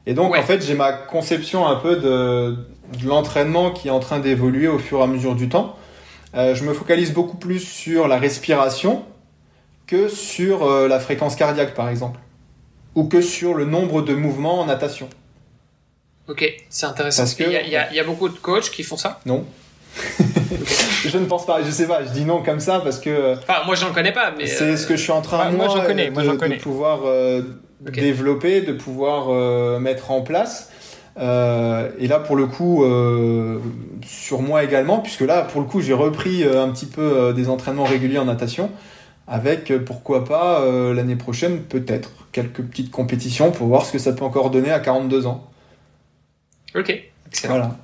[0.06, 2.56] Et donc en fait j'ai ma conception un peu de,
[3.04, 5.76] l'entraînement qui est en train d'évoluer au fur et à mesure du temps.
[6.34, 9.04] Euh, je me focalise beaucoup plus sur la respiration
[9.86, 12.18] que sur euh, la fréquence cardiaque par exemple,
[12.94, 15.10] ou que sur le nombre de mouvements en natation.
[16.28, 17.24] Ok, c'est intéressant.
[17.24, 18.82] Parce que- il, y a, il y a- il y a beaucoup de coachs qui
[18.82, 19.20] font ça?
[19.26, 19.44] Non.
[21.04, 23.36] je ne pense pas, je sais pas, je dis non comme ça parce que euh,
[23.36, 24.46] Enfin, moi, j'en connais pas, mais.
[24.46, 26.56] c'est euh, ce que je suis en train moi- moi, connais, de, moi, de connais.
[26.56, 27.42] pouvoir euh,
[27.80, 30.70] développer, de pouvoir euh, mettre en place.
[31.18, 33.58] Euh, et là, pour le coup, euh,
[34.06, 37.32] sur moi également, puisque là, pour le coup, j'ai repris euh, un petit peu euh,
[37.32, 38.70] des entraînements réguliers en natation,
[39.26, 43.98] avec euh, pourquoi pas euh, l'année prochaine, peut-être quelques petites compétitions pour voir ce que
[43.98, 45.48] ça peut encore donner à 42 ans.
[46.74, 46.90] Ok,
[47.28, 47.54] excellent.
[47.54, 47.76] Voilà.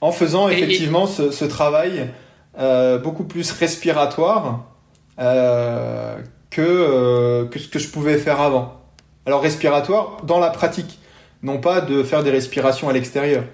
[0.00, 2.08] En faisant Et- effectivement ce, ce travail
[2.58, 4.64] euh, beaucoup plus respiratoire
[5.18, 6.16] euh,
[6.50, 8.80] que, euh, que ce que je pouvais faire avant.
[9.26, 10.98] Alors respiratoire dans la pratique,
[11.42, 13.44] non pas de faire des respirations à l'extérieur,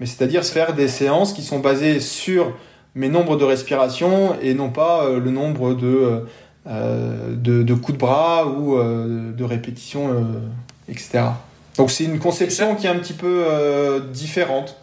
[0.00, 2.52] mais c'est-à-dire faire des séances qui sont basées sur
[2.94, 6.24] mes nombres de respirations et non pas le nombre de,
[6.66, 10.22] euh, de, de coups de bras ou euh, de répétitions, euh,
[10.88, 11.24] etc.
[11.76, 13.44] Donc c'est une conception qui est un petit peu
[14.12, 14.76] différente.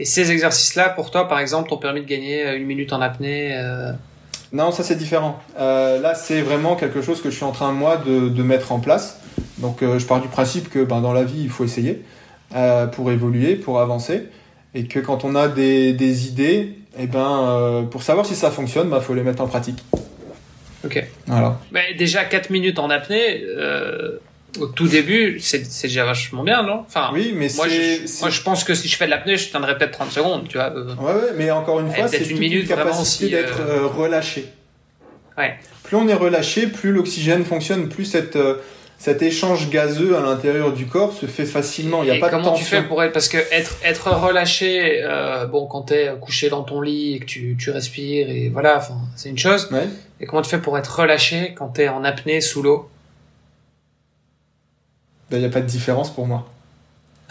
[0.00, 3.02] Et ces exercices-là, pour toi, par exemple, t'ont permis de gagner euh, une minute en
[3.02, 3.50] apnée.
[3.54, 3.92] euh,
[4.52, 5.38] Non, ça c'est différent.
[5.58, 8.72] Euh, là, c'est vraiment quelque chose que je suis en train, moi, de, de mettre
[8.72, 9.20] en place.
[9.58, 12.02] Donc, euh, je pars du principe que ben, dans la vie, il faut essayer
[12.56, 14.22] euh, pour évoluer, pour avancer.
[14.74, 18.50] Et que quand on a des, des idées, eh ben, euh, pour savoir si ça
[18.50, 19.84] fonctionne, il faut les mettre en pratique.
[20.82, 21.04] Ok.
[21.26, 21.58] Voilà.
[21.72, 24.18] Bah, déjà, 4 minutes en apnée, euh,
[24.58, 26.84] au tout début, c'est déjà vachement bien, non?
[26.86, 29.36] Enfin, Oui, mais moi, je, c'est- moi, je pense que si je fais de l'apnée,
[29.36, 30.72] je tiendrai peut-être 30 secondes, tu vois.
[30.74, 33.82] euh, Ouais, ouais, mais encore une fois, c'est une minute, une capacité si, d'être euh,
[33.82, 34.46] euh, relâché.
[35.38, 35.54] Ouais.
[35.84, 38.56] Plus on est relâché, plus l'oxygène fonctionne, plus cette, euh,
[38.98, 42.02] cet échange gazeux à l'intérieur du corps se fait facilement.
[42.02, 42.64] Il n'y a Et pas de comment tension.
[42.64, 46.62] tu fais pour être parce que être être relâché euh, bon quand t'es couché dans
[46.64, 48.86] ton lit et que tu tu respires et voilà
[49.16, 49.88] c'est une chose Ouais.
[50.20, 52.90] et comment tu fais pour être relâché quand t'es en apnée sous l'eau?
[55.32, 56.46] Il n'y a pas de différence pour moi.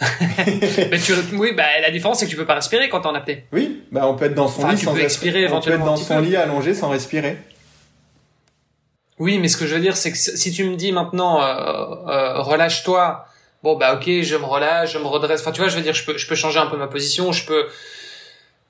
[0.00, 3.14] mais tu oui bah la différence c'est que tu peux pas respirer quand t'es en
[3.14, 5.60] apnée Oui, bah on peut être dans son Enfin, lit tu sans peux expirer on
[5.60, 6.22] peut être dans son peu.
[6.22, 7.36] lit allongé sans respirer.
[9.18, 11.52] oui mais ce que je veux dire c'est que si tu me dis maintenant euh,
[12.08, 13.26] euh, relâche-toi
[13.62, 15.92] bon bah ok je me relâche je me redresse enfin tu vois je veux dire
[15.92, 17.66] je peux je peux changer un peu ma position je peux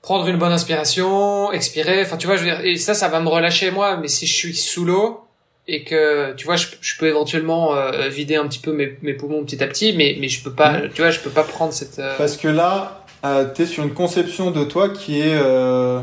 [0.01, 3.21] prendre une bonne inspiration expirer enfin tu vois je veux dire et ça ça va
[3.21, 5.21] me relâcher moi mais si je suis sous l'eau
[5.67, 9.13] et que tu vois je, je peux éventuellement euh, vider un petit peu mes, mes
[9.13, 10.89] poumons petit à petit mais mais je peux pas Mhm.
[10.93, 13.83] tu vois je peux pas prendre cette euh, Parce que là, euh, tu es sur
[13.83, 16.01] une conception de toi qui est euh,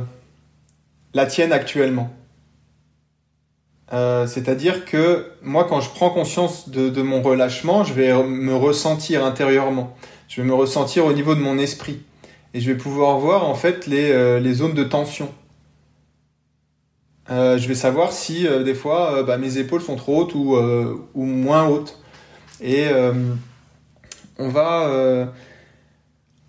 [1.15, 2.11] la tienne actuellement.
[3.91, 9.25] C'est-à-dire que moi, quand je prends conscience de, de mon relâchement, je vais me ressentir
[9.25, 9.97] intérieurement.
[10.29, 12.01] Je vais me ressentir au niveau de mon esprit.
[12.53, 15.33] Et je vais pouvoir voir en fait les, les zones de tension.
[17.31, 20.35] Euh, je vais savoir si euh, des fois euh, bah, mes épaules sont trop hautes
[20.35, 21.99] ou, ou moins hautes.
[22.61, 22.87] Et
[24.39, 25.29] on va...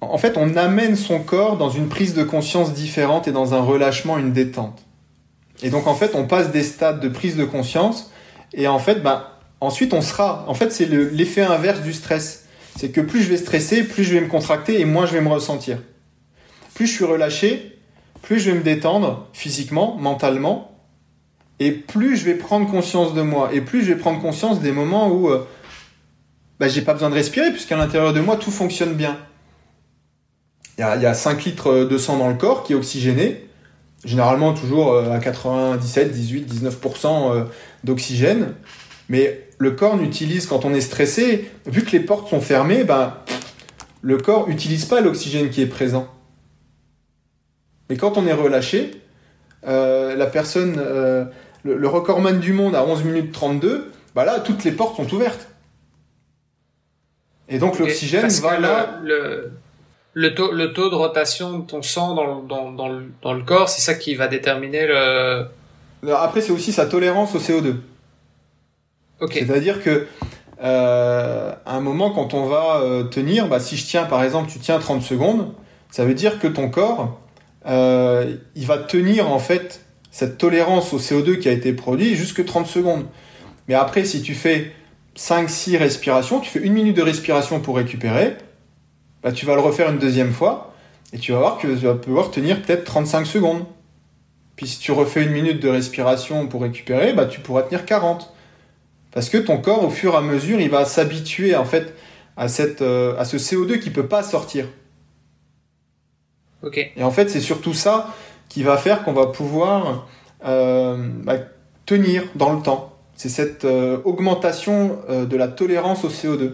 [0.01, 3.61] en fait, on amène son corps dans une prise de conscience différente et dans un
[3.61, 4.83] relâchement, une détente.
[5.61, 8.11] Et donc, en fait, on passe des stades de prise de conscience
[8.53, 9.23] et en fait, ben,
[9.61, 10.45] ensuite, on sera.
[10.47, 12.45] En fait, c'est le- l'effet inverse du stress.
[12.75, 15.21] C'est que plus je vais stresser, plus je vais me contracter et moins je vais
[15.21, 15.77] me ressentir.
[16.73, 17.77] Plus je suis relâché,
[18.21, 20.77] plus je vais me détendre physiquement, mentalement,
[21.59, 24.71] et plus je vais prendre conscience de moi, et plus je vais prendre conscience des
[24.71, 25.45] moments où euh,
[26.59, 29.17] bah, j'ai pas besoin de respirer, puisqu'à l'intérieur de moi, tout fonctionne bien.
[30.77, 32.75] Il y a, il y a 5 litres de sang dans le corps qui est
[32.75, 33.49] oxygéné,
[34.05, 37.43] généralement toujours euh, à 97, 18, 19% euh,
[37.83, 38.53] d'oxygène,
[39.09, 43.13] mais le corps n'utilise, quand on est stressé, vu que les portes sont fermées, ben,
[44.01, 46.07] le corps n'utilise pas l'oxygène qui est présent.
[47.89, 48.91] Mais quand on est relâché,
[49.67, 51.25] euh, la personne, euh,
[51.63, 55.11] le, le recordman du monde à 11 minutes 32, bah là, toutes les portes sont
[55.13, 55.47] ouvertes.
[57.47, 58.99] Et donc l'oxygène va là.
[59.03, 59.51] le,
[60.13, 63.33] le, taux, le taux de rotation de ton sang dans, le- dans, dans, le, dans
[63.33, 65.45] le corps, c'est ça qui va déterminer le.
[66.13, 67.75] Après, c'est aussi sa tolérance au CO2.
[69.19, 69.33] Ok.
[69.33, 70.05] C'est-à-dire que
[70.63, 74.59] euh, à un moment, quand on va tenir, bah, si je tiens, par exemple, tu
[74.59, 75.51] tiens 30 secondes,
[75.89, 77.19] ça veut dire que ton corps,
[77.65, 79.81] euh, il va tenir en fait
[80.11, 83.05] cette tolérance au CO2 qui a été produit jusque 30 secondes.
[83.67, 84.71] Mais après, si tu fais
[85.15, 88.35] 5-6 respirations, tu fais une minute de respiration pour récupérer,
[89.21, 90.73] bah, tu vas le refaire une deuxième fois,
[91.13, 93.65] et tu vas voir que tu vas pouvoir tenir peut-être 35 secondes.
[94.55, 98.33] Puis si tu refais une minute de respiration pour récupérer, bah, tu pourras tenir 40.
[99.11, 101.93] Parce que ton corps, au fur et à mesure, il va s'habituer en fait
[102.37, 104.65] à, cette, euh, à ce CO2 qui peut pas sortir.
[106.73, 108.13] Et en fait, c'est surtout ça
[108.49, 110.07] qui va faire qu'on va pouvoir
[110.45, 111.35] euh, bah,
[111.85, 112.95] tenir dans le temps.
[113.15, 116.53] C'est cette euh, augmentation euh, de la tolérance au CO2.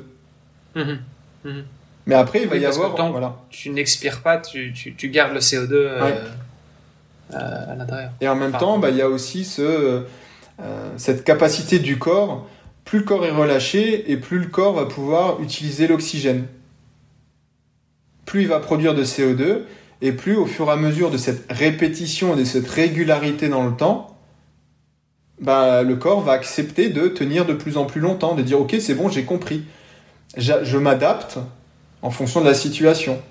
[0.76, 1.00] Mhm.
[1.44, 1.64] Mhm.
[2.08, 3.12] Mais après, il va Oui, y avoir.
[3.12, 3.36] Voilà.
[3.50, 6.16] Tu n'expires pas, tu, tu, tu gardes le CO2 euh, Ouais.
[7.34, 8.12] euh, à l'intérieur.
[8.22, 8.66] Et en même Pardon.
[8.74, 10.04] temps, bah, il y a aussi ce,
[10.98, 12.48] cette capacité du corps.
[12.84, 16.46] Plus le corps est relâché et plus le corps va pouvoir utiliser l'oxygène.
[18.26, 19.62] Plus il va produire de CO2
[20.02, 23.66] et plus au fur et à mesure de cette répétition et de cette régularité dans
[23.66, 24.18] le temps,
[25.40, 28.76] bah, le corps va accepter de tenir de plus en plus longtemps, de dire ok
[28.80, 29.64] c'est bon j'ai compris,
[30.38, 31.38] je m'adapte
[32.02, 33.22] en fonction de la situation.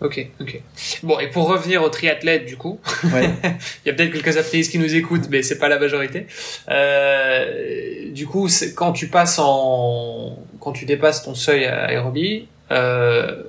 [0.00, 0.62] Ok, ok.
[1.02, 2.80] Bon, et pour revenir aux triathlètes, du coup,
[3.12, 3.28] Ouais.
[3.84, 6.26] il y a peut-être quelques apnéistes qui nous écoutent, mais c'est pas la majorité.
[6.70, 13.42] Euh, du coup, quand tu passes en, quand tu dépasses ton seuil aérobie, euh,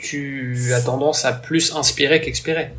[0.00, 2.70] tu as tendance à plus inspirer qu'expirer.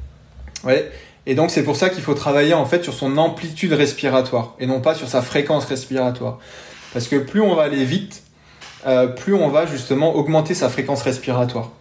[0.64, 0.92] Ouais.
[1.26, 4.66] Et donc c'est pour ça qu'il faut travailler en fait sur son amplitude respiratoire et
[4.66, 6.40] non pas sur sa fréquence respiratoire.
[6.94, 8.24] Parce que plus on va aller vite,
[8.88, 11.72] euh, plus on va justement augmenter sa fréquence respiratoire.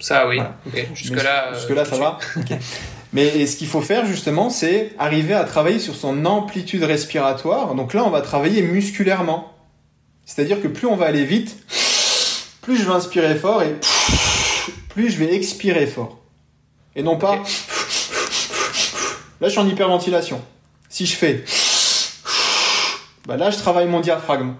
[0.00, 0.36] Ça, oui.
[0.36, 0.56] Voilà.
[0.66, 0.88] Ok.
[0.94, 2.18] Jusque là ça va.
[2.36, 2.56] Ok.
[3.12, 7.74] Mais et ce qu'il faut faire justement, c'est arriver à travailler sur son amplitude respiratoire.
[7.74, 9.54] Donc là, on va travailler musculairement.
[10.26, 11.56] C'est-à-dire que plus on va aller vite,
[12.68, 13.76] plus je vais inspirer fort et
[14.90, 16.18] plus je vais expirer fort.
[16.94, 17.36] Et non pas.
[19.40, 20.42] Là, je suis en hyperventilation.
[20.90, 21.44] Si je fais.
[23.26, 24.54] Bah là, je travaille mon diaphragme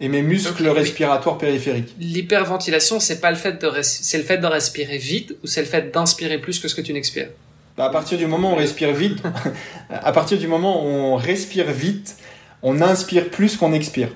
[0.00, 1.94] et mes muscles respiratoires périphériques.
[2.00, 5.60] L'hyperventilation, c'est pas le fait de, res- c'est le fait de respirer vite ou c'est
[5.60, 7.28] le fait d'inspirer plus que ce que tu n'expires?
[7.76, 9.18] Bah, à partir du moment où on respire vite,
[9.90, 12.16] à partir du moment où on respire vite,
[12.62, 14.08] on inspire plus qu'on expire.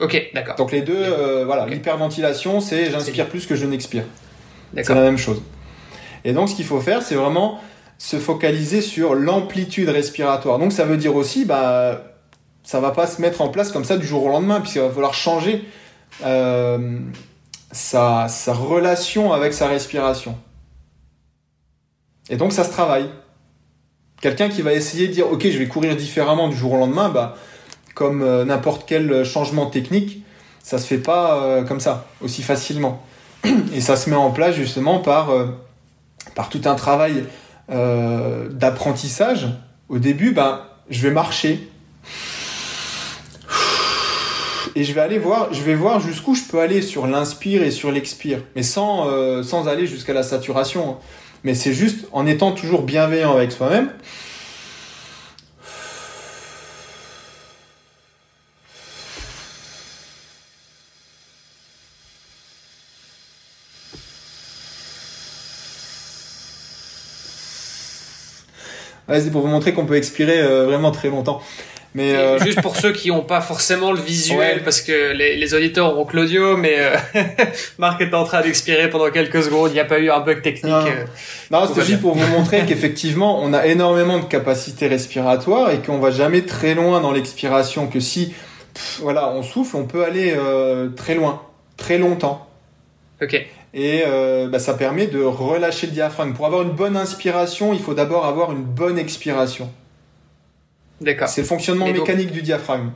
[0.00, 0.56] Ok, d'accord.
[0.56, 4.04] Donc les deux, euh, voilà, l'hyperventilation, c'est j'inspire plus que je n'expire.
[4.74, 5.42] C'est la même chose.
[6.24, 7.60] Et donc ce qu'il faut faire, c'est vraiment
[7.98, 10.58] se focaliser sur l'amplitude respiratoire.
[10.58, 12.02] Donc ça veut dire aussi, bah,
[12.62, 14.90] ça va pas se mettre en place comme ça du jour au lendemain, puisqu'il va
[14.90, 15.64] falloir changer
[16.24, 16.98] euh,
[17.70, 20.38] sa, sa relation avec sa respiration.
[22.30, 23.10] Et donc ça se travaille.
[24.22, 27.10] Quelqu'un qui va essayer de dire, ok, je vais courir différemment du jour au lendemain,
[27.10, 27.34] bah,
[28.00, 30.22] comme euh, n'importe quel changement technique,
[30.62, 33.04] ça se fait pas euh, comme ça, aussi facilement.
[33.74, 35.48] Et ça se met en place justement par, euh,
[36.34, 37.24] par tout un travail
[37.70, 39.48] euh, d'apprentissage.
[39.90, 41.68] Au début, ben, je vais marcher.
[44.74, 47.70] Et je vais aller voir, je vais voir jusqu'où je peux aller sur l'inspire et
[47.70, 50.96] sur l'expire, mais sans, euh, sans aller jusqu'à la saturation.
[51.44, 53.90] Mais c'est juste en étant toujours bienveillant avec soi-même.
[69.10, 71.40] Ouais, c'est pour vous montrer qu'on peut expirer euh, vraiment très longtemps.
[71.92, 74.60] Mais euh, Juste pour ceux qui n'ont pas forcément le visuel, Ouais.
[74.62, 76.96] parce que les, les auditeurs auront Claudio, mais euh,
[77.78, 79.70] Marc est en train d'expirer pendant quelques secondes.
[79.70, 80.72] Il n'y a pas eu un bug technique.
[80.72, 80.86] Non.
[80.86, 81.04] euh.
[81.50, 85.98] Non, c'est juste pour vous montrer qu'effectivement, on a énormément de capacités respiratoires et qu'on
[85.98, 87.88] va jamais très loin dans l'expiration.
[87.88, 88.34] Que si,
[88.72, 90.32] pff, voilà, on souffle, on peut aller
[90.96, 91.42] très loin,
[91.76, 92.46] très longtemps.
[93.20, 93.34] Ok.
[93.72, 96.32] Et euh, bah, ça permet de relâcher le diaphragme.
[96.34, 99.70] Pour avoir une bonne inspiration, il faut d'abord avoir une bonne expiration.
[101.00, 101.28] D'accord.
[101.28, 102.90] C'est le fonctionnement Et donc- mécanique du diaphragme.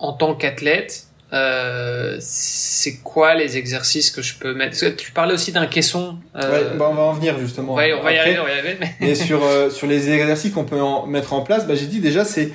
[0.00, 4.70] En tant qu'athlète, euh, c'est quoi les exercices que je peux mettre?
[4.72, 6.16] Parce que Tu parlais aussi d'un caisson.
[6.36, 7.80] euh, Ouais, bah, on va en venir justement.
[7.80, 8.76] y- on va y arriver, on va y arriver.
[9.00, 12.00] mais- Et sur, sur les exercices qu'on peut en mettre en place, bah, j'ai dit
[12.00, 12.50] déjà, c'est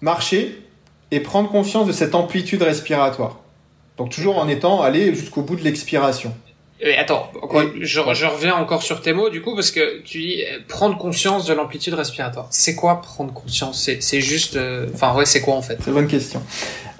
[0.00, 0.62] marcher
[1.10, 3.40] et prendre conscience de cette amplitude respiratoire.
[3.98, 6.34] Donc toujours en étant allé jusqu'au bout de l'expiration.
[6.84, 10.02] Mais attends, encore- Et- je, je reviens encore sur tes mots du coup parce que
[10.02, 12.48] tu dis euh, prendre conscience de l'amplitude respiratoire.
[12.50, 13.82] C'est quoi prendre conscience?
[13.82, 15.76] C'est c'est juste, euh, enfin ouais, c'est quoi en fait?
[15.76, 16.42] Très bonne question.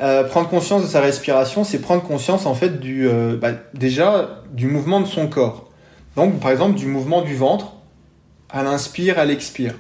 [0.01, 4.43] Euh, prendre conscience de sa respiration, c'est prendre conscience en fait du, euh, bah, déjà
[4.53, 5.69] du mouvement de son corps.
[6.17, 7.73] Donc par exemple du mouvement du ventre
[8.49, 9.75] à l'inspire, à l'expire.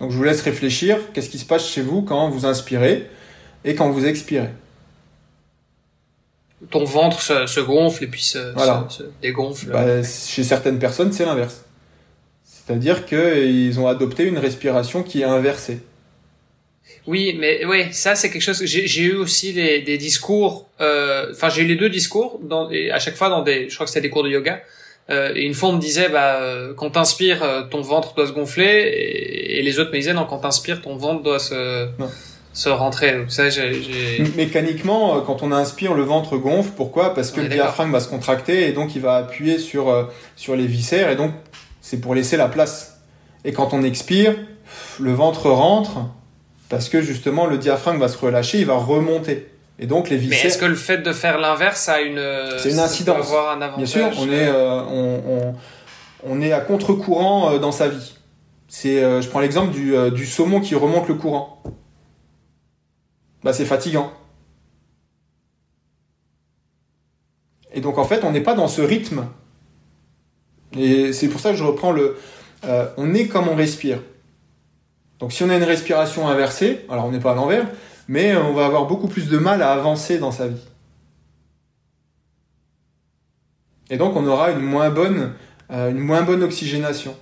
[0.00, 0.98] Donc je vous laisse réfléchir.
[1.12, 3.08] Qu'est-ce qui se passe chez vous quand vous inspirez
[3.64, 4.48] et quand vous expirez?
[6.70, 8.86] Ton ventre se, se gonfle et puis se, Voilà.
[8.88, 9.66] se, se dégonfle.
[9.70, 11.64] Bah, chez certaines personnes, c'est l'inverse.
[12.44, 15.80] C'est-à-dire qu'ils ont adopté une respiration qui est inversée.
[17.06, 18.58] Oui, mais ouais, ça c'est quelque chose.
[18.60, 20.68] que J'ai eu aussi des, des discours.
[20.80, 23.68] euh, Enfin, j'ai eu les deux discours dans, et à chaque fois dans des.
[23.68, 24.62] Je crois que c'était des cours de yoga.
[25.10, 28.26] Euh, et une fois on me disait, bah, euh, quand t'inspires, euh, ton ventre doit
[28.26, 31.88] se gonfler, et, et les autres me disaient, non, quand t'inspires, ton ventre doit se
[31.98, 32.10] Non.
[32.54, 33.12] Se rentrer.
[33.18, 33.82] Donc ça, j'ai.
[33.82, 36.70] j'ai- Mécaniquement, euh, quand on inspire, le ventre gonfle.
[36.76, 37.12] Pourquoi?
[37.14, 40.04] Parce que est le diaphragme va se contracter et donc il va appuyer sur, euh,
[40.36, 41.32] sur les viscères et donc
[41.82, 43.00] c'est pour laisser la place.
[43.44, 44.34] Et quand on expire,
[44.98, 45.98] le ventre rentre
[46.70, 49.48] parce que justement le diaphragme va se relâcher, il va remonter.
[49.80, 50.38] Et donc les viscères.
[50.44, 52.22] Mais est-ce que le fait de faire l'inverse a une.
[52.58, 53.26] C'est une incidence.
[53.26, 55.54] Avoir un avantage Bien sûr, on est, euh, on, on,
[56.26, 58.14] on est à contre-courant dans sa vie.
[58.68, 61.60] C'est, euh, je prends l'exemple du, euh, du saumon qui remonte le courant.
[63.44, 64.10] Bah, c'est fatigant.
[67.74, 69.26] Et donc en fait, on n'est pas dans ce rythme.
[70.76, 72.16] Et c'est pour ça que je reprends le.
[72.64, 74.00] euh, on est comme on respire.
[75.18, 77.66] Donc si on a une respiration inversée, alors on n'est pas à l'envers,
[78.08, 80.64] mais on va avoir beaucoup plus de mal à avancer dans sa vie.
[83.90, 85.34] Et donc on aura une moins bonne,
[85.70, 87.14] euh, une moins bonne oxygénation.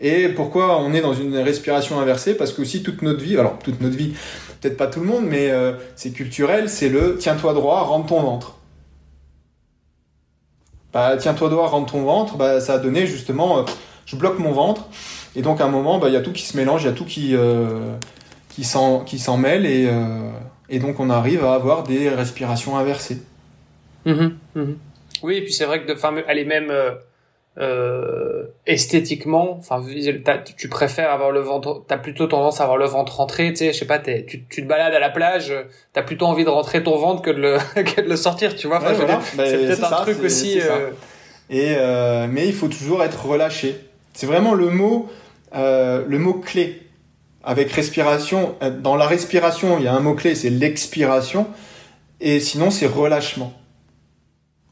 [0.00, 2.34] Et pourquoi on est dans une respiration inversée?
[2.34, 4.14] Parce que aussi toute notre vie, alors toute notre vie,
[4.60, 8.20] peut-être pas tout le monde, mais euh, c'est culturel, c'est le tiens-toi droit, rentre ton
[8.22, 8.56] ventre.
[10.92, 13.62] Bah, tiens-toi droit, rentre ton ventre, bah, ça a donné justement, euh,
[14.06, 14.88] je bloque mon ventre,
[15.36, 16.88] et donc à un moment, bah, il y a tout qui se mélange, il y
[16.88, 17.94] a tout qui, euh,
[18.48, 20.30] qui s'en qui s'en mêle, et, euh,
[20.68, 23.22] et donc on arrive à avoir des respirations inversées.
[24.04, 24.78] Mhm, mhm.
[25.22, 26.72] Oui, et puis c'est vrai que de, enfin, elle est même
[27.58, 29.82] euh, esthétiquement, enfin,
[30.56, 33.72] tu préfères avoir le ventre, t'as plutôt tendance à avoir le ventre rentré, tu sais,
[33.72, 35.52] je sais pas, tu, tu te balades à la plage,
[35.92, 38.66] t'as plutôt envie de rentrer ton ventre que de le, que de le sortir, tu
[38.66, 38.78] vois.
[38.78, 39.16] Enfin, Ouais, voilà.
[39.16, 40.60] dire, Bah, c'est peut-être un ça, truc aussi.
[40.60, 40.90] euh,
[41.50, 43.76] Et euh, mais il faut toujours être relâché.
[44.14, 45.08] C'est vraiment le mot,
[45.54, 46.82] euh, le mot clé.
[47.42, 51.46] Avec respiration, euh, dans la respiration, il y a un mot clé, c'est l'expiration,
[52.20, 53.52] et sinon c'est relâchement.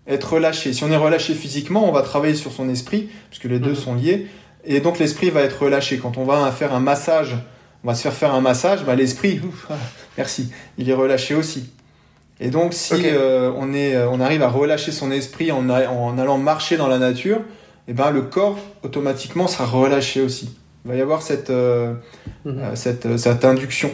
[0.08, 0.72] Être relâché.
[0.72, 3.76] Si on est relâché physiquement, on va travailler sur son esprit, puisque les deux Mhm.
[3.76, 4.26] sont liés,
[4.64, 5.98] et donc l'esprit va être relâché.
[5.98, 7.36] Quand on va faire un massage,
[7.84, 9.40] on va se faire faire un massage, bah, l'esprit,
[10.16, 11.70] merci, il est relâché aussi.
[12.40, 15.88] Et donc, si euh, on, est, euh, on arrive à relâcher son esprit en, a-
[15.88, 17.40] en allant marcher dans la nature,
[17.88, 20.56] et ben, le corps automatiquement sera relâché aussi.
[20.84, 21.94] Il va y avoir cette, euh,
[22.44, 22.60] mhm.
[22.74, 23.90] cette, cette induction.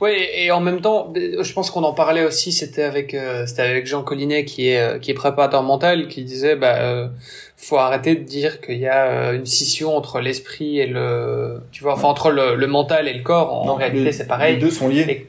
[0.00, 2.52] Oui, et en même temps, je pense qu'on en parlait aussi.
[2.52, 6.22] C'était avec, euh, c'était avec Jean Collinet qui est euh, qui est préparateur mental, qui
[6.24, 7.08] disait, bah, euh,
[7.56, 11.82] faut arrêter de dire qu'il y a euh, une scission entre l'esprit et le, tu
[11.82, 13.52] vois, enfin entre le, le mental et le corps.
[13.62, 14.54] En Non, réalité, c'est pareil.
[14.56, 15.06] Les deux sont liés.
[15.08, 15.26] Et-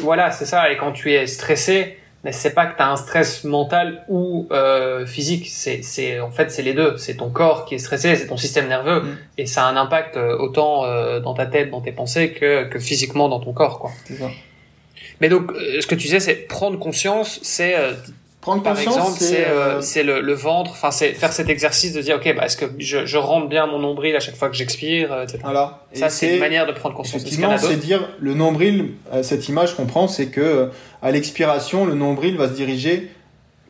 [0.00, 0.70] Voilà, c'est ça.
[0.72, 4.48] Et quand tu es stressé, mais c'est pas que tu as un stress mental ou
[4.50, 5.46] euh, physique.
[5.48, 6.96] C'est, c'est, en fait, c'est les deux.
[6.96, 9.16] C'est ton corps qui est stressé, c'est ton système nerveux, Mm.
[9.38, 12.64] et ça a un impact euh, autant euh, dans ta tête, dans tes pensées, que,
[12.64, 13.90] que physiquement dans ton corps, quoi.
[14.04, 14.30] C'est ça.
[15.20, 17.92] Mais donc, euh, ce que tu disais, c'est prendre conscience, c'est euh,
[18.40, 20.70] Prendre par conscience, exemple, c'est euh, euh, le, le ventre.
[20.70, 23.66] Enfin, c'est faire cet exercice de dire, ok, bah, est-ce que je, je rentre bien
[23.66, 25.38] mon nombril à chaque fois que j'expire, etc.
[25.42, 25.80] voilà.
[25.92, 27.22] Ça, c'est une manière de prendre conscience.
[27.22, 28.92] Effectivement, c'est dire le nombril.
[29.12, 30.70] euh, Cette image qu'on prend, c'est que
[31.02, 33.10] à l'expiration, le nombril va se diriger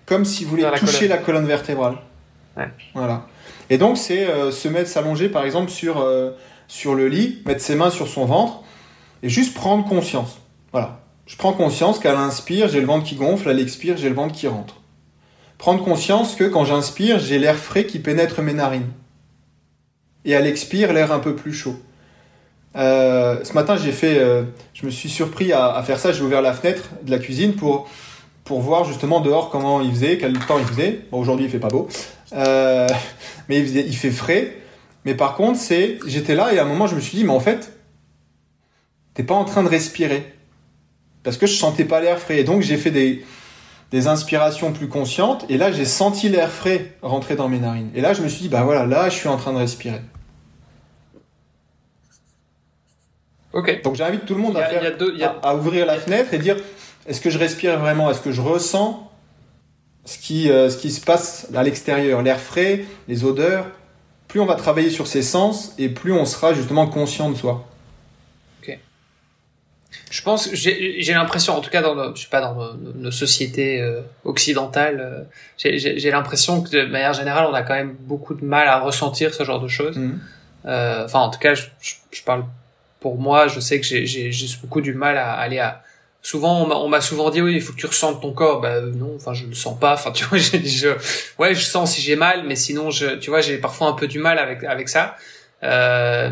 [0.06, 1.10] comme voulait Vers la toucher colonne.
[1.10, 1.94] la colonne vertébrale.
[2.56, 2.68] Ouais.
[2.94, 3.26] Voilà.
[3.70, 6.30] Et donc c'est euh, se mettre s'allonger par exemple sur euh,
[6.66, 8.62] sur le lit, mettre ses mains sur son ventre
[9.22, 10.38] et juste prendre conscience.
[10.72, 11.00] Voilà.
[11.28, 14.34] Je prends conscience qu'à l'inspire, j'ai le ventre qui gonfle, à l'expire, j'ai le ventre
[14.34, 14.76] qui rentre.
[15.58, 18.90] Prendre conscience que quand j'inspire, j'ai l'air frais qui pénètre mes narines.
[20.24, 21.76] Et à l'expire, l'air un peu plus chaud.
[22.76, 26.12] Euh, ce matin, j'ai fait, euh, je me suis surpris à, faire ça.
[26.12, 27.88] J'ai ouvert la fenêtre de la cuisine pour
[28.44, 31.00] pour voir justement dehors comment il faisait, quel temps il faisait.
[31.12, 31.88] Bon, aujourd'hui, il fait pas beau,
[32.32, 32.88] Euh,
[33.50, 34.56] mais il, il fait frais.
[35.04, 37.32] Mais par contre, c'est, j'étais là et à un moment, je me suis dit, mais
[37.32, 37.70] en fait,
[39.12, 40.37] t'es pas en train de respirer
[41.28, 42.38] parce que je sentais pas l'air frais.
[42.38, 43.22] Et donc, j'ai fait des
[43.92, 47.90] des inspirations plus conscientes et là, j'ai senti l'air frais rentrer dans mes narines.
[47.94, 50.00] Et là, je me suis dit, bah voilà, là, je suis en train de respirer.
[53.52, 53.82] Ok.
[53.82, 56.56] Donc, j'invite tout le monde faire deux, a à ouvrir la fenêtre et dire
[57.06, 58.10] est-ce que je respire vraiment?
[58.10, 59.12] Est-ce que je ressens
[60.06, 62.22] ce qui, euh, ce qui se passe à l'extérieur?
[62.22, 63.66] L'air frais, les odeurs
[64.28, 67.67] Plus on va travailler sur ses sens et plus on sera justement conscient de soi.
[70.10, 73.10] Je pense, j'ai l'impression, en tout cas dans nos, je sais pas dans nos, nos
[73.10, 75.22] sociétés euh, occidentales, euh,
[75.58, 79.34] j'ai- l'impression que de manière générale, on a quand même beaucoup de mal à ressentir
[79.34, 79.98] ce genre de choses.
[80.66, 82.44] Euh, Enfin, en tout cas, je, je, je parle
[83.00, 83.48] pour moi.
[83.48, 84.30] Je sais que j'ai
[84.62, 85.82] beaucoup du mal à aller à.
[86.20, 88.60] Souvent, on m'a- on m'a souvent dit oui, il faut que tu ressentes ton corps.
[88.60, 89.94] Bah euh, non, enfin je le sens pas.
[89.94, 90.88] Enfin tu vois, je, je
[91.38, 94.08] ouais, je sens si j'ai mal, mais sinon je, tu vois, j'ai parfois un peu
[94.08, 95.16] du mal avec avec ça.
[95.62, 96.30] Euh,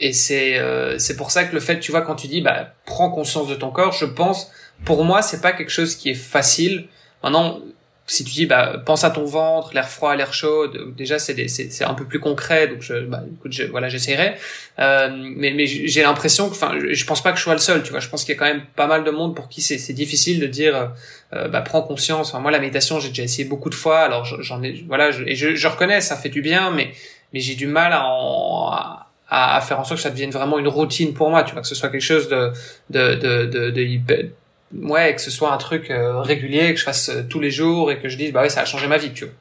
[0.00, 2.74] et c'est euh, c'est pour ça que le fait, tu vois, quand tu dis bah
[2.86, 4.50] prends conscience de ton corps, je pense,
[4.84, 6.86] pour moi, c'est pas quelque chose qui est facile.
[7.22, 7.60] Maintenant,
[8.06, 10.66] si tu dis bah pense à ton ventre, l'air froid, l'air chaud,
[10.96, 14.36] déjà c'est c'est c'est un peu plus concret, donc je bah écoute, je, voilà, j'essaierai.
[14.78, 17.58] Euh, mais mais j'ai l'impression que, enfin, je, je pense pas que je sois le
[17.58, 18.00] seul, tu vois.
[18.00, 19.92] Je pense qu'il y a quand même pas mal de monde pour qui c'est c'est
[19.92, 20.92] difficile de dire
[21.34, 22.28] euh, bah prends conscience.
[22.30, 25.10] Enfin, moi la méditation, j'ai déjà essayé beaucoup de fois, alors je- j'en ai voilà,
[25.10, 26.92] je, et je, je reconnais, ça fait du bien, mais
[27.34, 30.58] mais j'ai du mal à en à, à, faire en sorte que ça devienne vraiment
[30.58, 32.52] une routine pour moi, tu vois, que ce soit quelque chose de
[32.90, 34.30] de de de, de,
[34.74, 37.90] ouais, que ce soit un truc euh, régulier, que je fasse euh, tous les jours
[37.90, 39.34] et que je dise bah ouais, ça a changé ma vie, tu vois.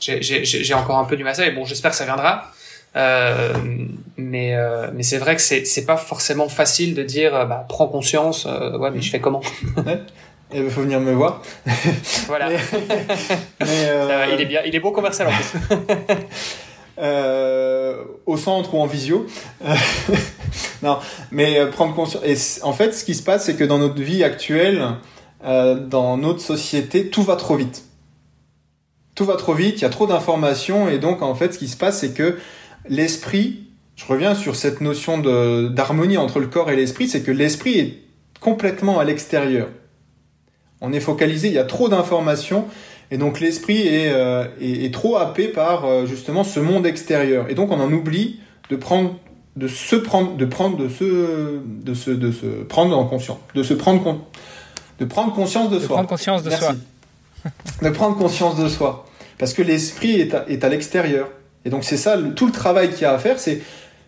[0.00, 2.50] J'ai encore un peu du mal à bon, j'espère que ça viendra.
[2.94, 3.54] Euh,
[4.16, 7.86] mais euh, mais c'est vrai que c'est c'est pas forcément facile de dire bah prends
[7.86, 9.40] conscience ouais mais je fais comment?
[10.54, 11.40] Il faut venir me voir.
[12.26, 12.50] Voilà.
[13.60, 15.76] il est bien, il est bon commercial en plus.
[16.98, 19.26] Euh, au centre ou en visio.
[20.82, 20.98] non,
[21.30, 22.22] mais euh, prendre conscience.
[22.24, 24.86] Et en fait, ce qui se passe, c'est que dans notre vie actuelle,
[25.44, 27.84] euh, dans notre société, tout va trop vite.
[29.14, 31.68] Tout va trop vite, il y a trop d'informations, et donc en fait, ce qui
[31.68, 32.38] se passe, c'est que
[32.88, 33.64] l'esprit,
[33.96, 37.98] je reviens sur cette notion d'harmonie entre le corps et l'esprit, c'est que l'esprit est
[38.40, 39.68] complètement à l'extérieur.
[40.80, 42.66] On est focalisé, il y a trop d'informations,
[43.12, 47.44] et donc l'esprit est, euh, est, trop happé par euh, justement ce monde extérieur.
[47.50, 48.40] Et donc on en oublie
[48.70, 49.16] de prendre,
[49.54, 53.62] de se prendre, de prendre, de se, de se, de se prendre en conscience, de
[53.62, 54.18] se prendre
[54.98, 55.96] de prendre conscience de, de soi.
[55.96, 56.74] Prendre conscience de soi.
[57.82, 59.04] de prendre conscience de soi,
[59.36, 61.28] parce que l'esprit est à, est à l'extérieur.
[61.66, 63.60] Et donc c'est ça, tout le travail qu'il y a à faire, c'est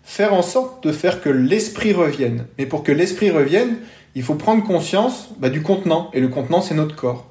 [0.03, 2.47] faire en sorte de faire que l'esprit revienne.
[2.57, 3.77] Mais pour que l'esprit revienne,
[4.15, 6.11] il faut prendre conscience bah, du contenant.
[6.15, 7.27] Et le contenant, c'est notre corps.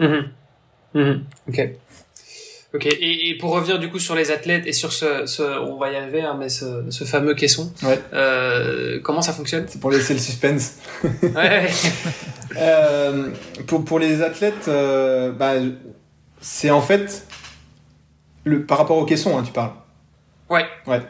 [0.00, 0.22] Mmh.
[0.94, 1.24] Mhm.
[1.48, 1.60] Ok.
[2.74, 2.86] Ok.
[2.86, 5.92] Et, et, pour revenir du coup sur les athlètes et sur ce, ce on va
[5.92, 7.72] y arriver, hein, mais ce, ce, fameux caisson.
[7.84, 8.00] Ouais.
[8.12, 9.66] Euh, comment ça fonctionne?
[9.68, 10.78] C'est pour laisser le suspense.
[11.22, 11.68] ouais.
[12.56, 13.28] euh,
[13.68, 15.52] pour pour les athlètes, euh, bah,
[16.40, 17.28] c'est en fait
[18.44, 19.72] le par rapport au caisson, hein, tu parles.
[20.50, 20.64] Ouais.
[20.88, 21.00] Ouais.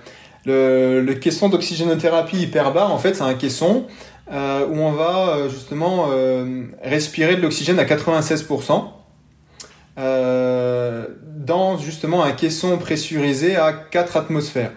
[0.44, 3.86] Le, le caisson d'oxygénothérapie hyperbare, en fait, c'est un caisson
[4.31, 6.09] où on va justement
[6.82, 8.93] respirer de l'oxygène à 96%.
[9.96, 14.72] Euh, dans justement un caisson pressurisé à 4 atmosphères.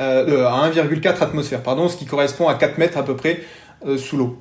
[0.00, 3.40] Euh, à 1,4 atmosphères, pardon, ce qui correspond à 4 mètres à peu près
[3.86, 4.38] euh, sous l'eau.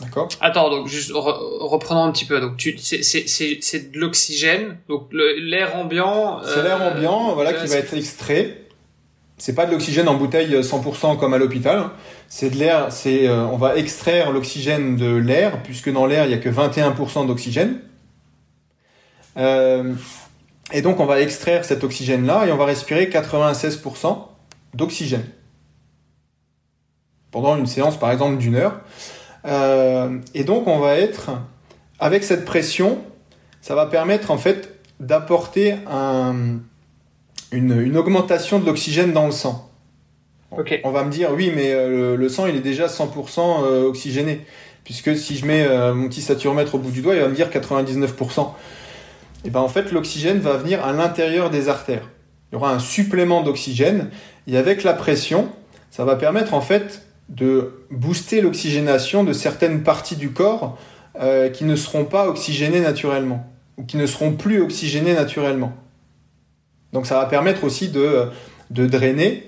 [0.00, 0.28] D'accord?
[0.40, 2.40] Attends, donc juste reprenons un petit peu.
[2.40, 6.40] Donc tu, c'est, c'est, c'est, de l'oxygène, donc l'air ambiant.
[6.44, 8.62] C'est l'air ambiant, voilà, qui va être extrait.
[9.38, 11.90] C'est pas de l'oxygène en bouteille 100% comme à l'hôpital.
[12.28, 16.34] C'est de l'air, c'est, on va extraire l'oxygène de l'air, puisque dans l'air il y
[16.34, 17.80] a que 21% d'oxygène.
[19.38, 19.94] Euh,
[20.72, 24.18] et donc on va extraire cet oxygène-là et on va respirer 96%
[24.74, 25.24] d'oxygène.
[27.30, 28.80] Pendant une séance par exemple d'une heure.
[29.44, 31.30] Euh, et donc on va être,
[32.00, 32.98] avec cette pression,
[33.60, 36.58] ça va permettre en fait d'apporter un,
[37.52, 39.70] une, une, augmentation de l'oxygène dans le sang.
[40.50, 40.80] Okay.
[40.82, 44.44] On va me dire oui mais euh, le, sang il est déjà 100% oxygéné.
[44.84, 47.50] Puisque si je mets mon petit saturomètre au bout du doigt, il va me dire
[47.50, 48.54] 99%
[49.44, 52.08] et ben en fait l'oxygène va venir à l'intérieur des artères.
[52.50, 54.10] Il y aura un supplément d'oxygène
[54.46, 55.50] et avec la pression,
[55.90, 60.78] ça va permettre en fait de booster l'oxygénation de certaines parties du corps
[61.20, 63.46] euh, qui ne seront pas oxygénées naturellement
[63.76, 65.72] ou qui ne seront plus oxygénées naturellement.
[66.92, 68.28] Donc ça va permettre aussi de,
[68.70, 69.44] de drainer,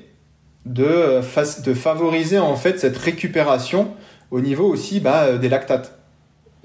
[0.66, 1.20] de,
[1.64, 3.94] de favoriser en fait cette récupération
[4.30, 5.99] au niveau aussi bah, des lactates.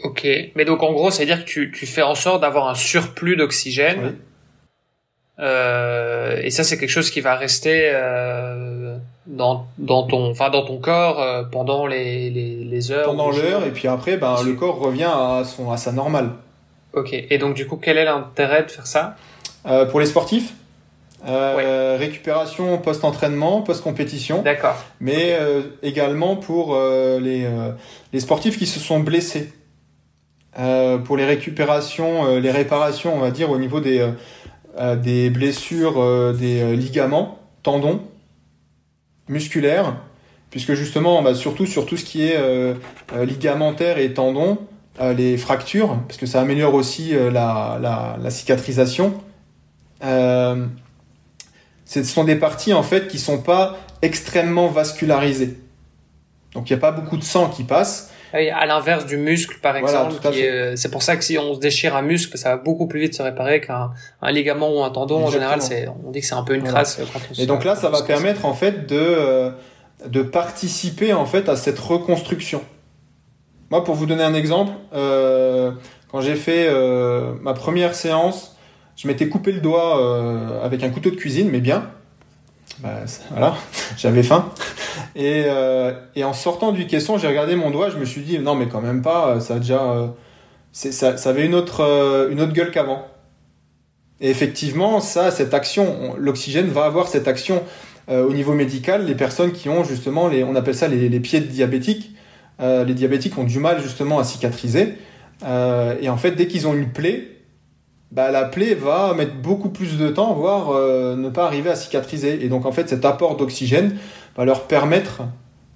[0.03, 3.35] Ok, mais donc en gros, c'est-à-dire que tu, tu fais en sorte d'avoir un surplus
[3.35, 4.15] d'oxygène.
[5.39, 10.65] Euh, et ça, c'est quelque chose qui va rester euh, dans, dans, ton, enfin, dans
[10.65, 13.05] ton corps euh, pendant les, les, les, heures.
[13.05, 16.29] Pendant l'heure, et puis après, ben, le corps revient à, son, à sa normale.
[16.93, 19.17] Ok, et donc du coup, quel est l'intérêt de faire ça?
[19.89, 20.53] Pour les sportifs?
[21.25, 24.43] Récupération post-entraînement, post-compétition.
[24.43, 24.77] D'accord.
[25.01, 25.37] Mais
[25.83, 27.49] également pour les,
[28.13, 29.51] les sportifs qui se sont blessés.
[30.57, 34.09] Euh, pour les récupérations, euh, les réparations, on va dire, au niveau des,
[34.79, 38.01] euh, blessures des ligaments, tendons,
[39.27, 39.97] musculaires,
[40.49, 42.37] puisque justement, bah, surtout sur tout ce qui est
[43.15, 44.59] ligamentaire et tendons,
[45.17, 49.13] les fractures, parce que ça améliore aussi la, cicatrisation.
[50.01, 50.67] ce
[52.03, 55.57] sont des parties en fait qui sont pas extrêmement vascularisées.
[56.53, 58.11] Donc il n'y a pas beaucoup de sang qui passe.
[58.35, 60.15] À l'inverse du muscle, par exemple,
[60.75, 63.15] c'est pour ça que si on se déchire un muscle, ça va beaucoup plus vite
[63.15, 63.91] se réparer qu'un
[64.21, 65.23] un ligament ou un tendon.
[65.23, 66.99] En général, c'est, on dit que c'est un peu une crasse.
[67.37, 69.51] Et donc là, ça va permettre en fait de euh,
[70.07, 72.61] de participer en fait à cette reconstruction.
[73.71, 75.71] Moi, pour vous donner un exemple, euh,
[76.11, 78.55] quand j'ai fait euh, ma première séance,
[78.95, 81.89] je m'étais coupé le doigt euh, avec un couteau de cuisine, mais bien.
[82.79, 83.55] Bah, voilà,
[83.97, 84.51] j'avais faim.
[85.15, 88.37] Et, euh, et, en sortant du caisson, j'ai regardé mon doigt, je me suis dit,
[88.39, 89.81] non, mais quand même pas, ça a déjà.
[89.81, 90.07] Euh,
[90.73, 93.07] ça, ça, avait une autre, euh, une autre gueule qu'avant.
[94.19, 97.63] Et effectivement, ça, cette action, l'oxygène va avoir cette action
[98.07, 101.39] au niveau médical, les personnes qui ont justement, les, on appelle ça les, les pieds
[101.39, 102.11] diabétiques,
[102.59, 104.93] les diabétiques ont du mal justement à cicatriser.
[105.43, 107.34] et en fait, dès qu'ils ont une plaie,
[108.15, 110.71] bah, la plaie va mettre beaucoup plus de temps, voire
[111.15, 112.43] ne pas arriver à cicatriser.
[112.43, 113.97] Et donc en fait, cet apport d'oxygène
[114.37, 115.23] va leur permettre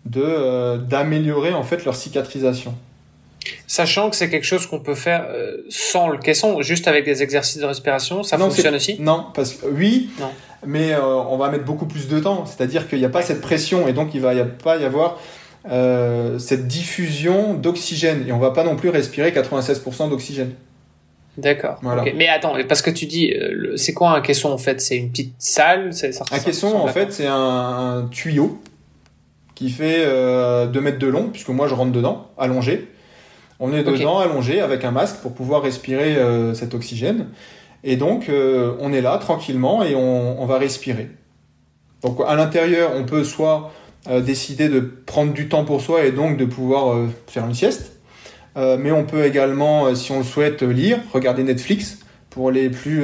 [0.06, 2.74] de d'améliorer en fait leur cicatrisation.
[3.68, 7.24] Sachant que c'est quelque chose qu'on peut faire euh, sans le caisson, juste avec des
[7.24, 8.98] exercices de respiration, ça fonctionne aussi?
[8.99, 10.30] Non, parce que oui, non.
[10.66, 12.45] mais euh, on va mettre beaucoup plus de temps.
[12.45, 14.86] C'est-à-dire qu'il n'y a pas cette pression et donc il va y a pas y
[14.86, 15.20] avoir
[15.70, 20.53] euh, cette diffusion d'oxygène et on va pas non plus respirer 96% d'oxygène.
[21.38, 21.80] D'accord.
[22.15, 23.34] Mais attends, parce que tu dis,
[23.76, 24.81] c'est quoi un caisson en fait?
[24.81, 25.91] C'est une petite salle
[26.31, 28.61] Un caisson en fait, c'est un, tuyau
[29.56, 32.89] qui fait 2 mètres de long, puisque moi je rentre dedans, allongé.
[33.60, 37.27] On est dedans, allongé, avec un masque pour pouvoir respirer euh, cet oxygène.
[37.84, 41.10] Et donc, euh, on est là tranquillement et on, va respirer.
[42.01, 43.72] Donc, à l'intérieur, on peut soit
[44.10, 46.97] euh, décider de prendre du temps pour soi et donc de pouvoir
[47.27, 47.98] faire une sieste.
[48.55, 51.99] Mais on peut également, si on le souhaite, lire, regarder Netflix.
[52.30, 53.03] Pour les plus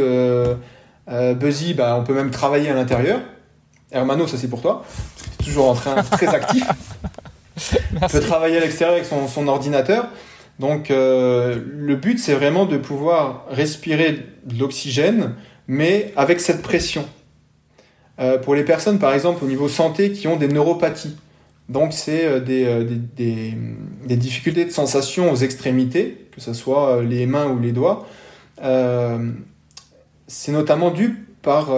[1.07, 3.19] buzzy, bah, on peut même travailler à l'intérieur.
[3.91, 4.85] Hermano, ça c'est pour toi.
[5.37, 6.65] Tu es toujours en train très actif.
[8.01, 10.09] On peut travailler à l'extérieur avec son, son ordinateur.
[10.59, 15.35] Donc euh, le but, c'est vraiment de pouvoir respirer de l'oxygène,
[15.67, 17.05] mais avec cette pression.
[18.19, 21.17] Euh, pour les personnes, par exemple, au niveau santé, qui ont des neuropathies,
[21.69, 22.85] donc c'est euh, des,
[23.15, 23.53] des,
[24.05, 28.07] des, difficultés de sensation aux extrémités, que ce soit les mains ou les doigts,
[30.27, 31.69] c'est notamment dû par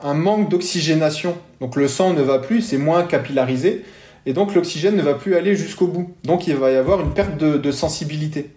[0.00, 1.36] un manque d'oxygénation.
[1.60, 3.82] Donc le sang ne va plus, c'est moins capillarisé,
[4.26, 6.12] et donc l'oxygène ne va plus aller jusqu'au bout.
[6.24, 8.50] Donc il va y avoir une perte de, sensibilité.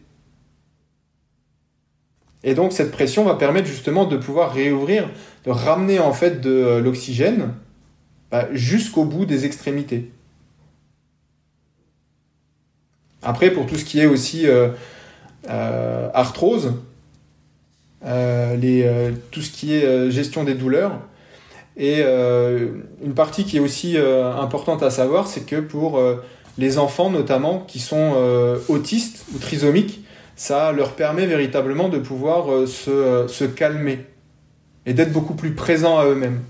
[2.43, 5.07] Et donc cette pression va permettre justement de pouvoir réouvrir,
[5.45, 7.53] de ramener en fait de euh, l'oxygène
[8.31, 10.11] bah, jusqu'au bout des extrémités.
[13.21, 14.69] Après, pour tout ce qui est aussi euh,
[15.49, 16.73] euh, arthrose,
[18.01, 20.99] tout ce qui est gestion des douleurs,
[21.79, 22.67] et euh,
[23.03, 26.21] une partie qui est aussi euh, importante à savoir, c'est que pour euh,
[26.57, 28.15] les enfants notamment qui sont
[28.67, 30.03] autistes ou trisomiques,
[30.35, 34.05] ça leur permet véritablement de pouvoir se calmer
[34.85, 36.41] et d'être beaucoup plus présents à eux-mêmes.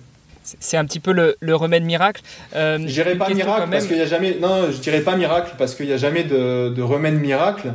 [0.44, 2.22] C'est un petit peu le, le remède miracle.
[2.56, 4.38] Euh, je dirais pas miracle parce qu'il y a jamais.
[4.42, 7.74] Non, je dirais pas miracle parce qu'il n'y a jamais de, de, remède miracle,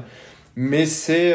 [0.56, 1.34] mais c'est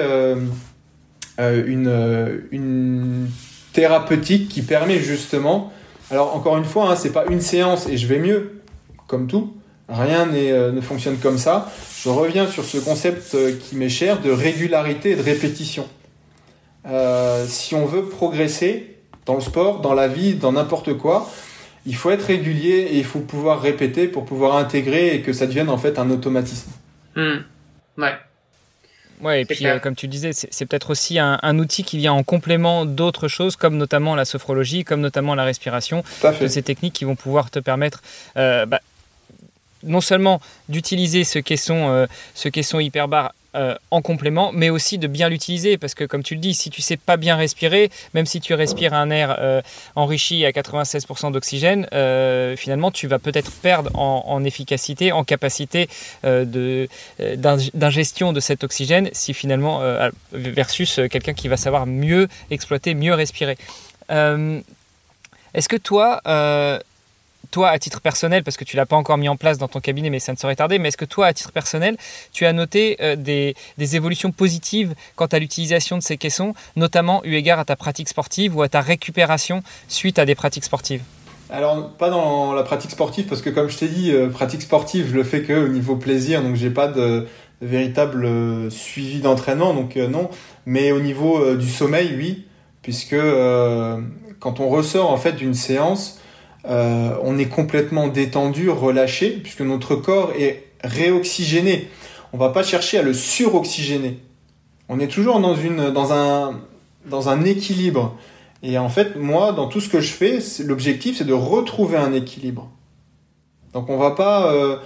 [1.37, 3.29] une, une
[3.73, 5.71] thérapeutique qui permet justement
[6.11, 8.61] alors encore une fois, hein, c'est pas une séance et je vais mieux,
[9.07, 9.53] comme tout.
[9.87, 11.71] Rien euh, ne fonctionne comme ça.
[12.03, 15.87] Je reviens sur ce concept euh, qui m'est cher de régularité et de répétition.
[16.87, 18.97] Euh, si on veut progresser
[19.29, 21.29] dans le sport, dans la vie, dans n'importe quoi,
[21.85, 25.45] il faut être régulier et il faut pouvoir répéter pour pouvoir intégrer et que ça
[25.45, 26.71] devienne en fait un automatisme.
[27.15, 27.41] Hmm.
[27.99, 28.15] Ouais.
[29.21, 32.23] Ouais, et puis euh, comme tu disais, c'est peut-être aussi un, outil qui vient en
[32.23, 36.03] complément d'autres choses, comme notamment la sophrologie, comme notamment la respiration,
[36.41, 38.01] de ces techniques qui vont pouvoir te permettre
[38.35, 38.79] euh, bah,
[39.83, 45.07] non seulement d'utiliser ce caisson, euh, ce caisson hyperbar euh, en complément, mais aussi de
[45.07, 48.27] bien l'utiliser parce que comme tu le dis, si tu sais pas bien respirer, même
[48.27, 49.63] si tu respires un air euh,
[49.95, 55.89] enrichi à 96% d'oxygène, euh, finalement tu vas peut-être perdre en, efficacité, en capacité
[56.23, 59.81] d'ingestion de cet oxygène, si finalement
[60.31, 63.57] versus quelqu'un qui va savoir mieux exploiter, mieux respirer.
[64.09, 66.21] Est-ce que toi,
[67.51, 69.79] toi, à titre personnel, parce que tu l'as pas encore mis en place dans ton
[69.79, 71.97] cabinet, mais ça ne saurait tarder, mais est-ce que toi, à titre personnel,
[72.31, 73.55] tu as noté euh, des,
[73.95, 78.55] évolutions positives quant à l'utilisation de ces caissons, notamment eu égard à ta pratique sportive
[78.55, 81.01] ou à ta récupération suite à des pratiques sportives?
[81.49, 85.07] Alors pas dans la pratique sportive parce que comme je t'ai dit, euh, pratique sportive
[85.09, 87.25] je le fais que au niveau plaisir donc j'ai pas de,
[87.59, 90.29] véritable euh, suivi d'entraînement donc non.
[90.67, 92.45] Mais au niveau du sommeil oui
[92.83, 93.17] puisque
[94.39, 96.18] quand on ressort en fait d'une séance
[96.65, 101.89] euh, on est complètement détendu, relâché, puisque notre corps est réoxygéné.
[102.33, 104.19] On va pas chercher à le suroxygéner.
[104.87, 108.15] On est toujours dans, un, équilibre.
[108.61, 112.13] Et en fait, moi, dans tout ce que je fais, l'objectif, c'est de retrouver un
[112.13, 112.69] équilibre.
[113.73, 114.15] Donc on va
[114.47, 114.77] euh,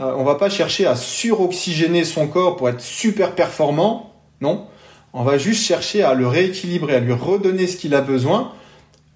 [0.00, 4.12] euh, va pas chercher à suroxygéner son corps pour être super performant.
[4.40, 4.66] Non,
[5.12, 8.52] on va juste chercher à le rééquilibrer, à lui redonner ce qu'il a besoin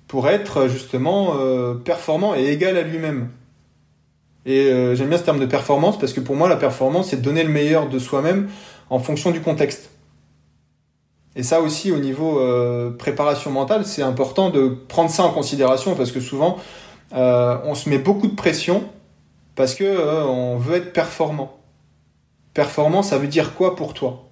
[0.08, 3.28] pour être justement euh, performant et égal à lui-même.
[4.46, 7.20] Et euh, j'aime bien ce terme de performance parce que pour moi la performance c'est
[7.20, 8.48] donner le meilleur de soi-même
[8.88, 9.90] en fonction du contexte.
[11.36, 15.94] Et ça aussi au niveau euh, préparation mentale c'est important de prendre ça en considération
[15.94, 16.56] parce que souvent
[17.12, 18.84] on se met beaucoup de pression
[19.54, 21.56] parce que on veut être performant.
[22.52, 24.24] Performant, ça veut dire quoi pour toi?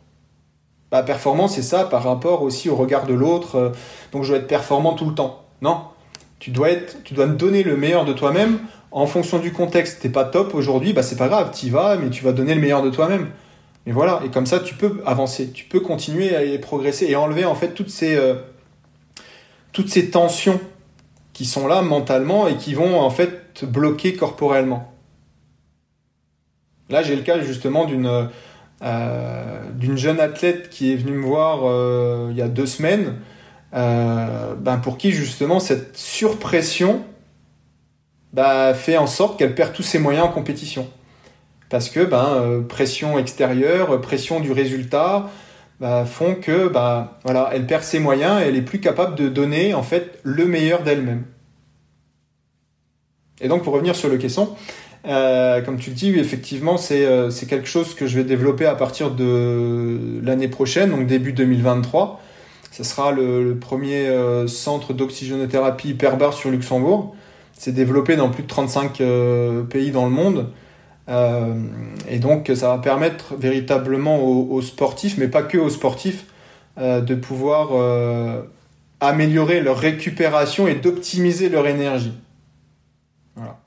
[0.90, 3.72] Bah, performant, c'est ça par rapport aussi au regard de l'autre.
[4.12, 5.45] donc je dois être performant tout le temps.
[5.62, 5.82] Non,
[6.38, 8.58] tu dois être, tu dois donner le meilleur de toi-même
[8.90, 10.00] en fonction du contexte.
[10.00, 12.60] T'es pas top aujourd'hui, bah c'est pas grave, y vas, mais tu vas donner le
[12.60, 13.30] meilleur de toi-même.
[13.86, 17.44] Et voilà, et comme ça tu peux avancer, tu peux continuer à progresser et enlever
[17.44, 18.34] en fait toutes ces euh,
[19.72, 20.60] toutes ces tensions
[21.32, 24.92] qui sont là mentalement et qui vont en fait te bloquer corporellement.
[26.88, 28.28] Là, j'ai le cas justement d'une
[28.82, 33.14] euh, d'une jeune athlète qui est venue me voir euh, il y a deux semaines,
[33.72, 37.04] ben pour qui justement cette surpression
[38.36, 40.88] bah, fait en sorte qu'elle perd tous ses moyens en compétition.
[41.68, 45.30] Parce que ben, euh, pression extérieure, pression du résultat,
[45.80, 49.28] bah, font que bah, voilà, elle perd ses moyens et elle est plus capable de
[49.28, 51.24] donner en fait le meilleur d'elle-même.
[53.40, 54.54] Et donc pour revenir sur le caisson,
[55.06, 58.74] euh, comme tu le dis, effectivement, euh, c'est quelque chose que je vais développer à
[58.74, 62.20] partir de l'année prochaine, donc début 2023.
[62.76, 64.06] Ce sera le, premier
[64.48, 67.16] centre d'oxygénothérapie hyperbar sur Luxembourg.
[67.58, 70.50] C'est développé dans plus de 35 euh, pays dans le monde.
[71.08, 71.54] Euh,
[72.08, 76.26] et donc, ça va permettre véritablement aux, sportifs, mais pas que aux sportifs,
[76.78, 77.70] euh, de pouvoir
[79.00, 82.12] améliorer leur récupération et d'optimiser leur énergie.
[83.36, 83.58] Voilà.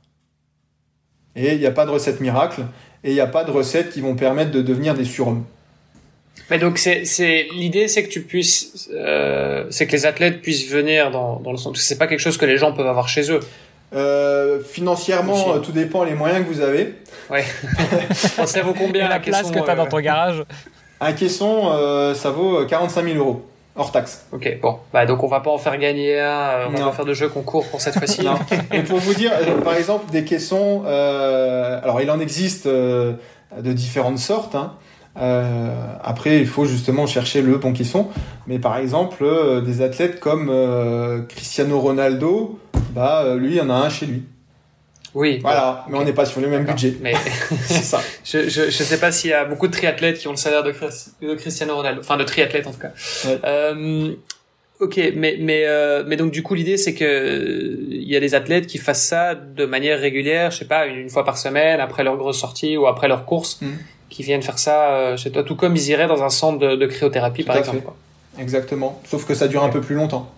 [1.35, 2.65] Et il n'y a pas de recette miracle,
[3.03, 5.45] et il n'y a pas de recettes qui vont permettre de devenir des surhommes.
[6.49, 8.89] Mais donc c'est l'idée c'est que tu puisses
[9.69, 12.45] c'est que les athlètes puissent venir dans dans le sens c'est pas quelque chose que
[12.45, 13.39] les gens peuvent avoir chez eux.
[13.93, 16.95] Euh, financièrement, euh, tout dépend les moyens que vous avez.
[17.29, 17.43] Ouais.
[18.45, 20.43] ça vaut combien la place que tu as dans ton euh, garage?
[21.01, 23.45] Un caisson, ça vaut 45 000 euros.
[23.75, 24.25] Hors taxe.
[24.33, 24.77] Ok, bon.
[24.91, 27.29] Bah, donc on va pas en faire gagner un, on va pas faire de jeu
[27.29, 28.27] concours pour cette fois-ci.
[28.73, 29.31] Et pour vous dire,
[29.63, 33.17] par exemple, des caissons, alors il en existe de
[33.73, 34.55] différentes sortes.
[34.55, 34.73] Hein.
[35.15, 38.07] Après, il faut justement chercher le bon caisson.
[38.47, 39.25] Mais par exemple,
[39.65, 40.51] des athlètes comme
[41.27, 42.59] Cristiano Ronaldo,
[42.93, 44.23] bah euh, lui, il y en a un chez lui.
[45.15, 45.39] Oui.
[45.41, 46.95] Voilà, mais on n'est pas sur le même budget.
[47.01, 47.13] Mais
[47.65, 48.01] c'est ça.
[48.23, 50.61] Je, je, je sais pas s'il y a beaucoup de triathlètes qui ont le salaire
[50.63, 50.71] de,
[51.21, 52.91] de Cristiano Ronaldo, enfin de triathlètes en tout cas.
[53.43, 54.13] Euh,
[54.79, 58.35] ok, mais mais euh, mais donc du coup l'idée c'est que il y a des
[58.35, 62.03] athlètes qui fassent ça de manière régulière, je sais pas une fois par semaine après
[62.03, 63.67] leur grosse sortie ou après leur course, mm.
[64.19, 66.75] Qui viennent faire ça euh, chez toi, tout comme ils iraient dans un centre de,
[66.75, 67.87] de cryothérapie par exemple.
[68.37, 68.99] Exactement.
[69.05, 70.29] Sauf que ça dure un peu plus longtemps.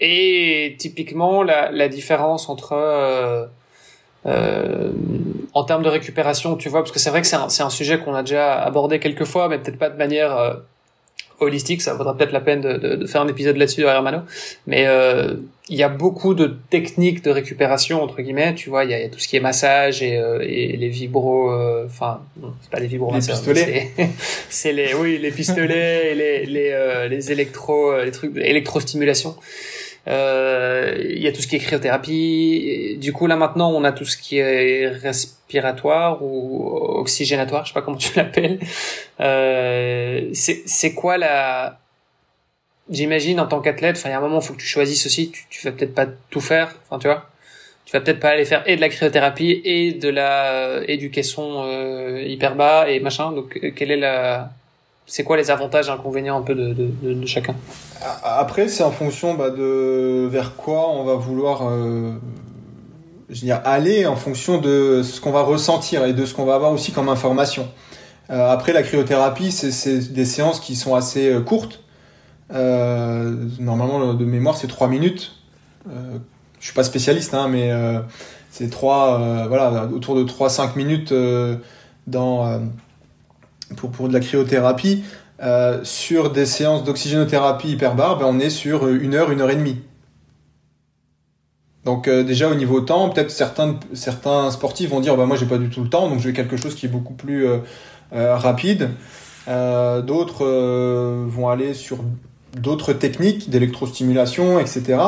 [0.00, 3.46] Et typiquement, la, la différence entre euh,
[4.26, 4.90] euh,
[5.54, 8.00] en termes de récupération, tu vois, parce que c'est vrai que c'est un, un, sujet
[8.00, 10.62] qu'on a déjà abordé quelques fois, mais peut-être pas de manière
[11.40, 11.82] holistique.
[11.82, 14.20] Ça vaudra peut-être la peine de, de, de, faire un épisode là-dessus, Hermano.
[14.66, 15.34] Mais euh,
[15.68, 18.54] il y a beaucoup de techniques de récupération entre guillemets.
[18.54, 21.52] Tu vois, il y a, tout ce qui est massage et, euh, et les vibros.
[21.84, 22.20] Enfin,
[22.62, 23.12] c'est pas les vibros.
[23.12, 23.90] Les pistolets.
[24.48, 29.34] C'est les, oui, les pistolets et les les, les électro, les trucs d'électrostimulation.
[30.08, 32.96] Euh, il y a tout ce qui est cryothérapie.
[33.00, 37.74] Du coup, là maintenant, on a tout ce qui est respiratoire ou oxygénatoire, je sais
[37.74, 38.58] pas comment tu l'appelles.
[39.20, 41.78] Euh, c'est quoi la...
[42.88, 45.32] J'imagine en tant qu'athlète, enfin il y a un moment, faut que tu choisisses aussi.
[45.32, 47.28] Tu, tu vas peut-être pas tout faire, enfin tu vois.
[47.84, 51.10] Tu vas peut-être pas aller faire et de la cryothérapie et de la et du
[51.10, 53.32] caisson euh, hyper bas et machin.
[53.32, 54.50] Donc quelle est la
[55.06, 57.54] c'est quoi les avantages et inconvénients un peu de, chacun?
[58.24, 62.12] Après, c'est en fonction bah, de vers quoi on va vouloir euh,
[63.64, 66.90] aller, en fonction de ce qu'on va ressentir et de ce qu'on va avoir aussi
[66.90, 67.68] comme information.
[68.30, 71.84] Euh, après, la cryothérapie, c'est des séances qui sont assez euh, courtes.
[72.50, 75.36] Normalement, de mémoire, c'est 3 minutes.
[75.86, 77.70] Je suis pas spécialiste, hein, mais
[78.50, 81.12] c'est trois, voilà, autour de 3-5 minutes
[82.06, 82.60] dans
[83.76, 85.02] pour, pour de la cryothérapie,
[85.42, 89.56] euh, sur des séances d'oxygénothérapie hyperbare, ben on est sur une heure, une heure et
[89.56, 89.78] demie.
[91.86, 95.46] Donc euh, déjà au niveau temps, peut-être certains, certains sportifs vont dire bah, moi j'ai
[95.46, 97.58] pas du tout le temps, donc je vais quelque chose qui est beaucoup plus euh,
[98.12, 98.90] euh rapide.
[99.46, 100.44] Euh, d'autres
[101.28, 101.98] vont aller sur
[102.60, 104.98] d'autres techniques d'électrostimulation, etc.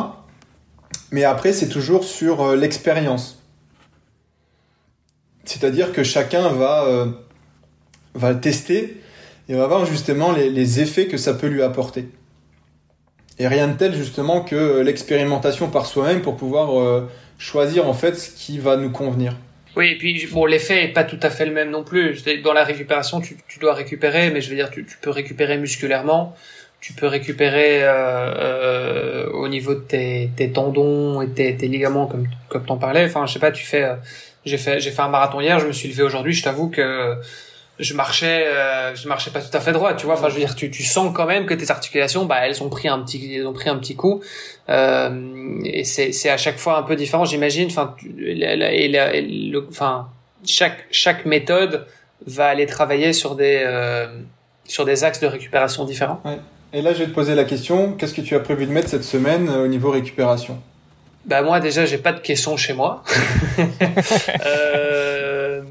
[1.10, 3.42] Mais après c'est toujours sur l'expérience.
[5.44, 6.86] C'est-à-dire que chacun va
[8.18, 8.96] va le tester
[9.48, 12.06] et on va voir justement les, effets que ça peut lui apporter.
[13.38, 17.08] Et rien de tel justement que l'expérimentation par soi-même pour pouvoir euh,
[17.38, 19.34] choisir en fait ce qui va nous convenir.
[19.76, 22.22] Oui, et puis bon, l'effet est pas tout à fait le même non plus.
[22.42, 26.34] Dans la récupération, tu, dois récupérer, mais je veux dire, tu, peux récupérer musculairement.
[26.80, 27.84] tu peux récupérer
[29.32, 33.04] au niveau de tes, tes tendons et tes, tes ligaments comme comme t'en parlais.
[33.04, 33.86] Enfin, je sais pas, tu fais
[34.44, 37.16] j'ai fait j'ai fait un marathon hier, je me suis levé aujourd'hui, je t'avoue que
[37.78, 40.14] je marchais euh, je marchais pas tout à fait droit tu vois.
[40.14, 42.68] Enfin je veux dire tu, tu sens quand même que tes articulations bah elles ont
[42.68, 44.20] pris un petit elles ont pris un petit coup.
[44.68, 47.68] Euh, et c'est c'est à chaque fois un peu différent j'imagine.
[47.68, 48.92] Enfin et,
[49.68, 50.08] enfin
[50.44, 51.86] chaque chaque méthode
[52.26, 54.08] va aller travailler sur des euh,
[54.66, 56.20] sur des axes de récupération différents.
[56.24, 56.38] Ouais.
[56.72, 58.88] et là je vais te poser la question qu'est-ce que tu as prévu de mettre
[58.88, 60.60] cette semaine euh, au niveau récupération?
[61.26, 63.04] Bah moi déjà j'ai pas de caisson chez moi.
[64.44, 65.62] Euh,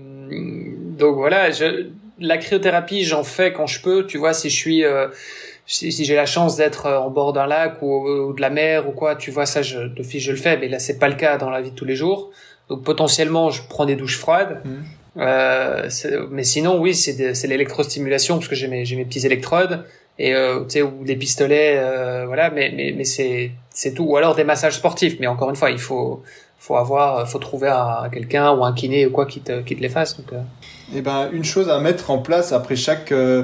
[0.98, 1.88] donc voilà, je,
[2.20, 4.06] la cryothérapie, j'en fais quand je peux.
[4.06, 5.08] Tu vois, si je suis, euh,
[5.66, 8.92] si, j'ai la chance d'être euh, en bord d'un lac ou, de la mer ou
[8.92, 10.58] quoi, tu vois, ça, je, d'office, je le fais.
[10.58, 12.32] Mais là, c'est pas le cas dans la vie de tous les jours.
[12.70, 14.62] Donc potentiellement, je prends des douches froides.
[14.66, 14.72] Mmh.
[15.20, 15.90] Euh,
[16.30, 19.84] mais sinon, oui, c'est, l'électrostimulation parce que j'ai mes, mes petits électrodes
[20.20, 22.50] et euh, tu sais ou des pistolets, euh, voilà.
[22.50, 24.04] Mais mais mais c'est c'est tout.
[24.04, 25.18] Ou alors des massages sportifs.
[25.20, 26.24] Mais encore une fois, il faut
[26.60, 29.82] faut avoir, faut trouver un, quelqu'un ou un kiné ou quoi qui te, qui te
[29.82, 30.18] les fasse.
[30.18, 30.42] Donc, euh.
[30.96, 33.44] Eh ben, une chose à mettre en place après chaque, euh,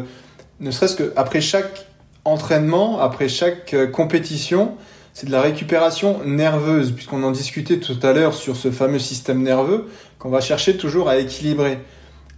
[0.60, 1.88] ne serait-ce que après chaque
[2.26, 4.76] entraînement, après chaque euh, compétition,
[5.14, 9.44] c'est de la récupération nerveuse, puisqu'on en discutait tout à l'heure sur ce fameux système
[9.44, 9.90] nerveux
[10.20, 11.80] qu'on va chercher toujours à équilibrer.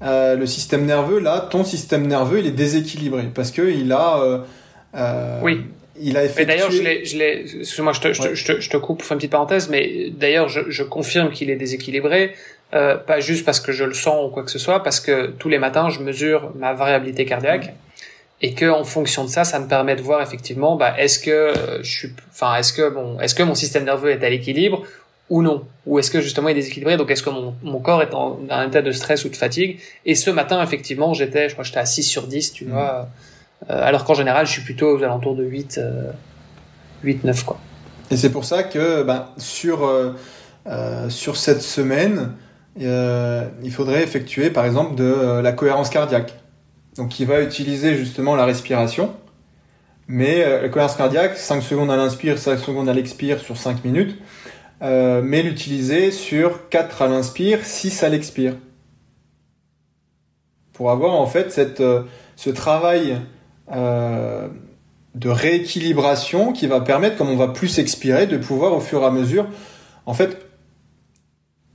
[0.02, 4.44] Euh, le système nerveux, là, ton système nerveux, il est déséquilibré parce que il a,
[5.42, 5.62] oui.
[6.00, 6.46] Il a effectué.
[6.46, 7.46] D'ailleurs, je l'ai.
[7.60, 10.62] Excuse-moi, je te, je, te, je, te, coupe pour une petite parenthèse, mais d'ailleurs, je,
[10.68, 12.34] je confirme qu'il est déséquilibré.
[12.76, 15.28] Euh, pas juste parce que je le sens ou quoi que ce soit, parce que
[15.28, 17.74] tous les matins, je mesure ma variabilité cardiaque
[18.42, 21.32] et que en fonction de ça, ça me permet de voir effectivement, bah, est-ce que
[21.32, 24.84] euh, je suis, enfin, est-ce que bon, est-ce que mon système nerveux est à l'équilibre
[25.30, 28.02] ou non, ou est-ce que justement il est déséquilibré, donc est-ce que mon, mon corps
[28.02, 29.80] est en, un état de stress ou de fatigue?
[30.06, 32.70] Et ce matin, effectivement, j'étais, je crois, j'étais à 6 sur 10, tu mmh.
[32.72, 33.08] vois,
[33.70, 35.80] euh, alors qu'en général, je suis plutôt aux alentours de 8,
[37.04, 37.58] 8, 9 quoi.
[38.12, 39.90] Et c'est pour ça que, bah, sur
[41.10, 42.32] sur cette semaine
[42.82, 46.34] euh, il faudrait effectuer par exemple de euh, la cohérence cardiaque.
[46.98, 49.14] Donc qui va utiliser justement la respiration.
[50.08, 53.84] Mais euh, la cohérence cardiaque, 5 secondes à l'inspire, 5 secondes à l'expire sur 5
[53.84, 54.18] minutes.
[54.82, 58.56] mais l'utiliser sur 4 à l'inspire, 6 à l'expire.
[60.74, 61.52] Pour avoir en fait
[62.36, 63.18] ce travail
[63.72, 69.06] de rééquilibration qui va permettre, comme on va plus expirer, de pouvoir au fur et
[69.06, 69.48] à mesure
[70.06, 70.45] en fait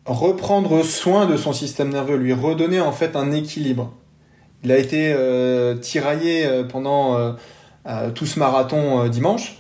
[0.07, 3.93] reprendre soin de son système nerveux, lui redonner en fait un équilibre.
[4.63, 7.17] Il a été euh, tiraillé euh, pendant
[7.87, 9.57] euh, tout ce marathon dimanche.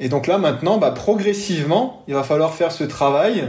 [0.00, 3.48] Et donc là maintenant, bah, progressivement, il va falloir faire ce travail.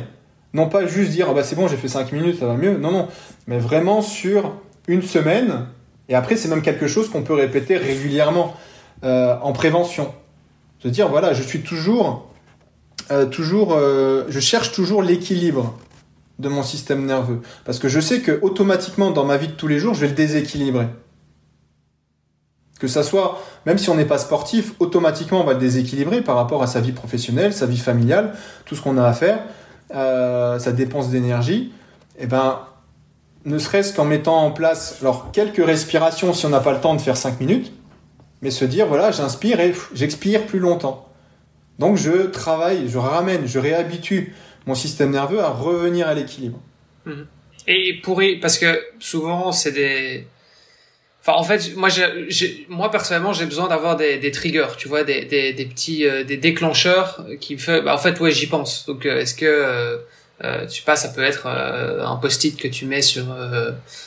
[0.54, 2.78] Non pas juste dire ah bah c'est bon j'ai fait 5 minutes ça va mieux.
[2.78, 3.08] Non non.
[3.48, 4.54] Mais vraiment sur
[4.88, 5.66] une semaine.
[6.08, 8.54] Et après c'est même quelque chose qu'on peut répéter régulièrement
[9.04, 10.14] en prévention.
[10.80, 12.30] Se dire voilà je suis toujours
[13.32, 15.78] toujours je cherche toujours l'équilibre
[16.40, 17.42] de mon système nerveux.
[17.64, 20.08] Parce que je sais que automatiquement dans ma vie de tous les jours, je vais
[20.08, 20.88] le déséquilibrer.
[22.80, 26.36] Que ça soit, même si on n'est pas sportif, automatiquement on va le déséquilibrer par
[26.36, 28.34] rapport à sa vie professionnelle, sa vie familiale,
[28.66, 29.40] tout ce qu'on a à faire,
[29.94, 31.72] euh, sa dépense d'énergie.
[32.18, 32.60] Et eh ben,
[33.46, 36.96] ne serait-ce qu'en mettant en place, alors quelques respirations si on n'a pas le temps
[36.96, 37.72] de faire 5 minutes,
[38.42, 41.08] mais se dire voilà, j'inspire et j'expire plus longtemps.
[41.80, 44.34] Donc je travaille, je ramène, je réhabitue
[44.66, 46.60] mon système nerveux à revenir à l'équilibre.
[47.06, 47.28] Mhm.
[47.68, 50.28] Et pour parce que souvent c'est des
[51.28, 55.04] Enfin, en fait, moi, j'ai, moi personnellement, j'ai besoin d'avoir des, des triggers, tu vois,
[55.04, 57.82] des, des, des petits, euh, des déclencheurs qui me fait.
[57.82, 58.86] Bah, en fait, ouais, j'y pense.
[58.86, 59.98] Donc, euh, est-ce que, euh,
[60.44, 63.26] euh, tu sais pas, ça peut être un post-it que tu mets sur,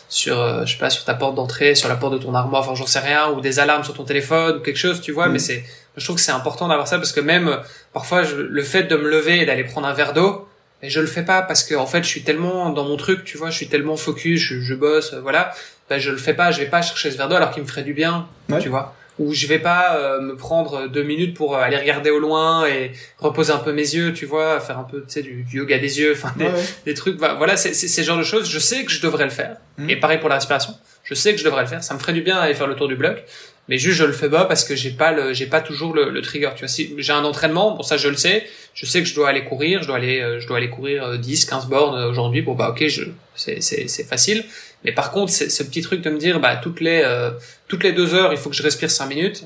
[0.09, 2.77] sur, je sais pas, sur ta porte d'entrée, sur la porte de ton armoire, enfin,
[2.77, 5.29] j'en sais rien, ou des alarmes sur ton téléphone ou quelque chose, tu vois.
[5.29, 5.65] Mais c'est,
[5.97, 7.59] je trouve que c'est important d'avoir ça parce que même
[7.93, 10.48] parfois, le fait de me lever et d'aller prendre un verre d'eau,
[10.83, 13.25] mais je le fais pas parce que en fait je suis tellement dans mon truc
[13.25, 15.53] tu vois je suis tellement focus je, je bosse voilà.
[15.91, 17.69] Ben je le fais pas je vais pas chercher ce verre d'eau alors qu'il me
[17.69, 18.27] ferait du bien
[18.61, 18.95] tu vois.
[19.19, 22.67] Ou je vais pas euh, me prendre deux minutes pour euh, aller regarder au loin
[22.67, 25.79] et reposer un peu mes yeux tu vois faire un peu tu sais du, yoga
[25.79, 26.49] des yeux enfin des,
[26.85, 27.17] des, trucs.
[27.19, 28.49] Voilà c'est c'est genre de choses.
[28.49, 29.57] Je sais que je devrais le faire.
[29.79, 29.91] Mmh.
[29.91, 30.75] et pareil pour la respiration.
[31.03, 31.83] Je sais que je devrais le faire.
[31.83, 33.25] Ça me ferait du bien d'aller faire le tour du bloc
[33.69, 36.11] mais juste je le fais pas parce que j'ai pas le j'ai pas toujours le,
[36.11, 36.69] le, trigger tu vois.
[36.69, 38.47] Si j'ai un entraînement pour ça je le sais.
[38.75, 41.19] Je sais que je dois aller courir je dois aller euh, je dois aller courir
[41.19, 42.43] 10 euh, 15 bornes aujourd'hui.
[42.43, 43.05] Bon bah OK je
[43.35, 44.45] c'est c'est c'est facile.
[44.85, 47.31] Mais par contre ce petit truc de me dire bah toutes les euh,
[47.69, 49.45] toutes les deux heures il faut que je respire 5 minutes.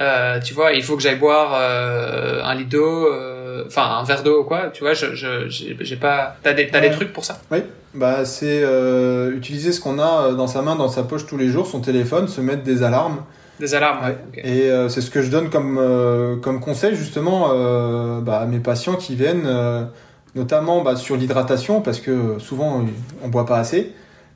[0.00, 3.12] Euh, tu vois il faut que j'aille boire un litre d'eau
[3.66, 6.90] enfin un verre d'eau quoi tu vois je je j'ai pas t'as des t'as des
[6.90, 7.40] trucs pour ça?
[7.50, 7.58] Oui.
[7.92, 8.62] Bah c'est
[9.34, 12.28] utiliser ce qu'on a dans sa main dans sa poche tous les jours son téléphone
[12.28, 13.24] se mettre des alarmes
[13.60, 17.50] Des alarmes, Et c'est ce que je donne comme, comme conseil justement
[18.20, 19.48] bah, à mes patients qui viennent,
[20.34, 22.84] notamment bah, sur l'hydratation, parce que souvent
[23.22, 23.94] on boit pas assez.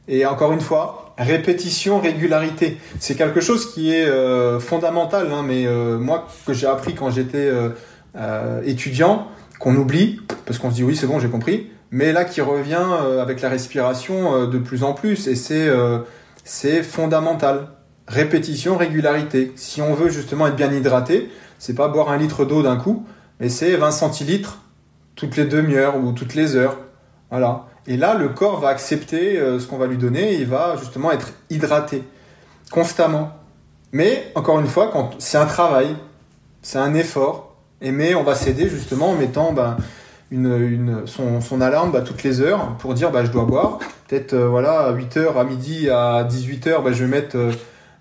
[0.09, 2.79] Et encore une fois, répétition, régularité.
[2.99, 7.11] C'est quelque chose qui est euh, fondamental, hein, mais euh, moi, que j'ai appris quand
[7.11, 7.51] j'étais
[8.17, 9.29] euh, étudiant,
[9.61, 12.87] qu'on oublie, parce qu'on se dit oui, c'est bon, j'ai compris, mais là qui revient
[13.21, 15.69] avec la respiration de plus en plus, et c'est
[16.45, 17.69] c'est fondamental.
[18.09, 19.53] Répétition, régularité.
[19.57, 23.05] Si on veut justement être bien hydraté, c'est pas boire un litre d'eau d'un coup,
[23.39, 24.63] mais c'est 20 centilitres
[25.15, 26.79] toutes les demi-heures ou toutes les heures.
[27.31, 27.67] Voilà.
[27.87, 30.77] Et là, le corps va accepter euh, ce qu'on va lui donner et il va
[30.79, 32.03] justement être hydraté
[32.71, 33.33] constamment.
[33.93, 35.97] Mais encore une fois, c'est un travail,
[36.63, 39.77] c'est un effort, et mais on va s'aider justement en mettant ben,
[41.07, 43.79] son, alarme ben, toutes les heures pour dire ben, je dois boire.
[44.07, 47.53] Peut-être euh, voilà, à 8h, à midi, à 18h, ben, je vais mettre euh,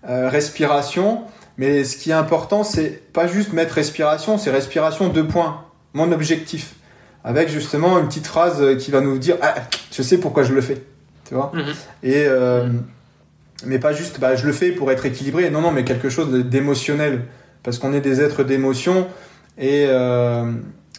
[0.03, 1.23] respiration.
[1.57, 5.63] Mais ce qui est important, c'est pas juste mettre respiration, c'est respiration deux points.
[5.93, 6.75] Mon objectif.
[7.23, 9.55] Avec justement une petite phrase qui va nous dire ah,
[9.91, 10.81] je sais pourquoi je le fais.
[11.27, 11.73] Tu vois mhm.
[12.03, 12.69] et euh,
[13.65, 15.49] mais pas juste bah, je le fais pour être équilibré.
[15.49, 17.25] Non non mais quelque chose d'émotionnel.
[17.63, 19.07] Parce qu'on est des êtres d'émotion
[19.57, 20.51] et euh,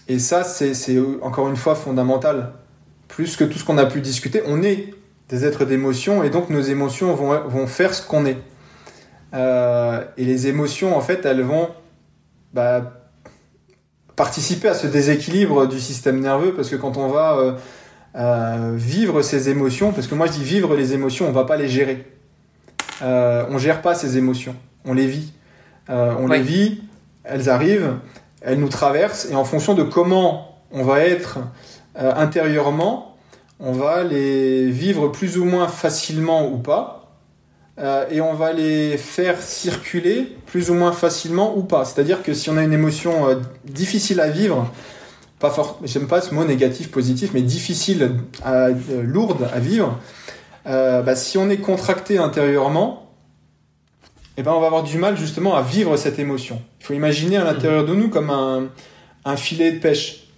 [0.06, 2.52] et ça c'est encore une fois fondamental.
[3.06, 4.92] Plus que tout ce qu'on a pu discuter on est
[5.30, 8.38] des êtres d'émotion et donc nos émotions vont, vont faire ce qu'on est
[9.34, 11.68] euh, et les émotions en fait elles vont
[12.54, 12.94] bah,
[14.16, 17.52] participer à ce déséquilibre du système nerveux parce que quand on va euh,
[18.16, 21.56] euh, vivre ces émotions, parce que moi je dis vivre les émotions, on va pas
[21.56, 22.06] les gérer.
[23.00, 25.32] On gère pas ces émotions, on les vit.
[25.88, 26.82] On les vit,
[27.22, 27.94] elles arrivent,
[28.40, 31.38] elles nous traversent et en fonction de comment on va être
[31.94, 33.16] intérieurement,
[33.60, 36.97] on va les vivre plus ou moins facilement ou pas.
[37.80, 41.84] Euh, et on va les faire circuler plus ou moins facilement ou pas.
[41.84, 44.68] C'est-à-dire que si on a une émotion euh, difficile à vivre,
[45.38, 49.98] pas fort, j'aime pas ce mot négatif, positif, mais difficile, à, euh, lourde à vivre,
[50.64, 53.14] bah, si on est contracté intérieurement,
[54.36, 56.60] eh ben on va avoir du mal justement à vivre cette émotion.
[56.80, 58.68] Il faut imaginer à l'intérieur de nous comme un,
[59.24, 60.28] un filet de pêche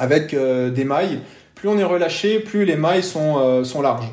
[0.00, 1.20] avec des mailles.
[1.54, 4.12] Plus on est relâché, plus les mailles sont, sont larges.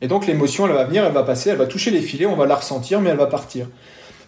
[0.00, 2.36] Et donc l'émotion, elle va venir, elle va passer, elle va toucher les filets, on
[2.36, 3.66] va la ressentir, mais elle va partir.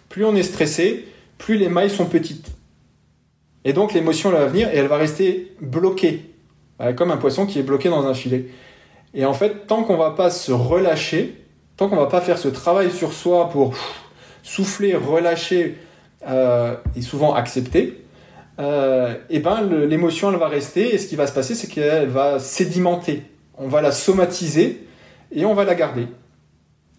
[0.09, 1.05] Plus on est stressé,
[1.37, 2.47] plus les mailles sont petites.
[3.65, 6.33] Et donc l'émotion, elle va venir et elle va rester bloquée,
[6.95, 8.47] comme un poisson qui est bloqué dans un filet.
[9.13, 11.35] Et en fait, tant qu'on va pas se relâcher,
[11.77, 13.73] tant qu'on va pas faire ce travail sur soi pour
[14.43, 15.77] souffler, relâcher
[16.27, 18.03] euh, et souvent accepter,
[18.59, 22.09] euh, et ben l'émotion elle va rester et ce qui va se passer c'est qu'elle
[22.09, 23.23] va sédimenter.
[23.57, 24.85] On va la somatiser
[25.31, 26.07] et on va la garder.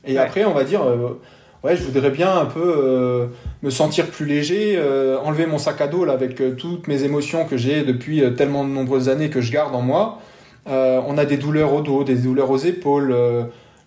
[0.07, 1.21] Et après, on va dire, euh,
[1.63, 3.27] ouais, je voudrais bien un peu euh,
[3.63, 7.45] me sentir plus léger, euh, enlever mon sac à dos là, avec toutes mes émotions
[7.45, 10.19] que j'ai depuis tellement de nombreuses années que je garde en moi.
[10.67, 13.15] on a des douleurs au dos, des douleurs aux épaules,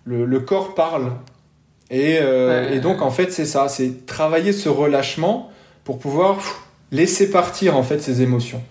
[0.04, 1.12] le, corps parle.
[1.90, 2.18] Et,
[2.72, 5.50] et donc, en fait, c'est ça, c'est travailler ce relâchement
[5.84, 6.38] pour pouvoir
[6.92, 8.62] laisser partir en fait ces émotions.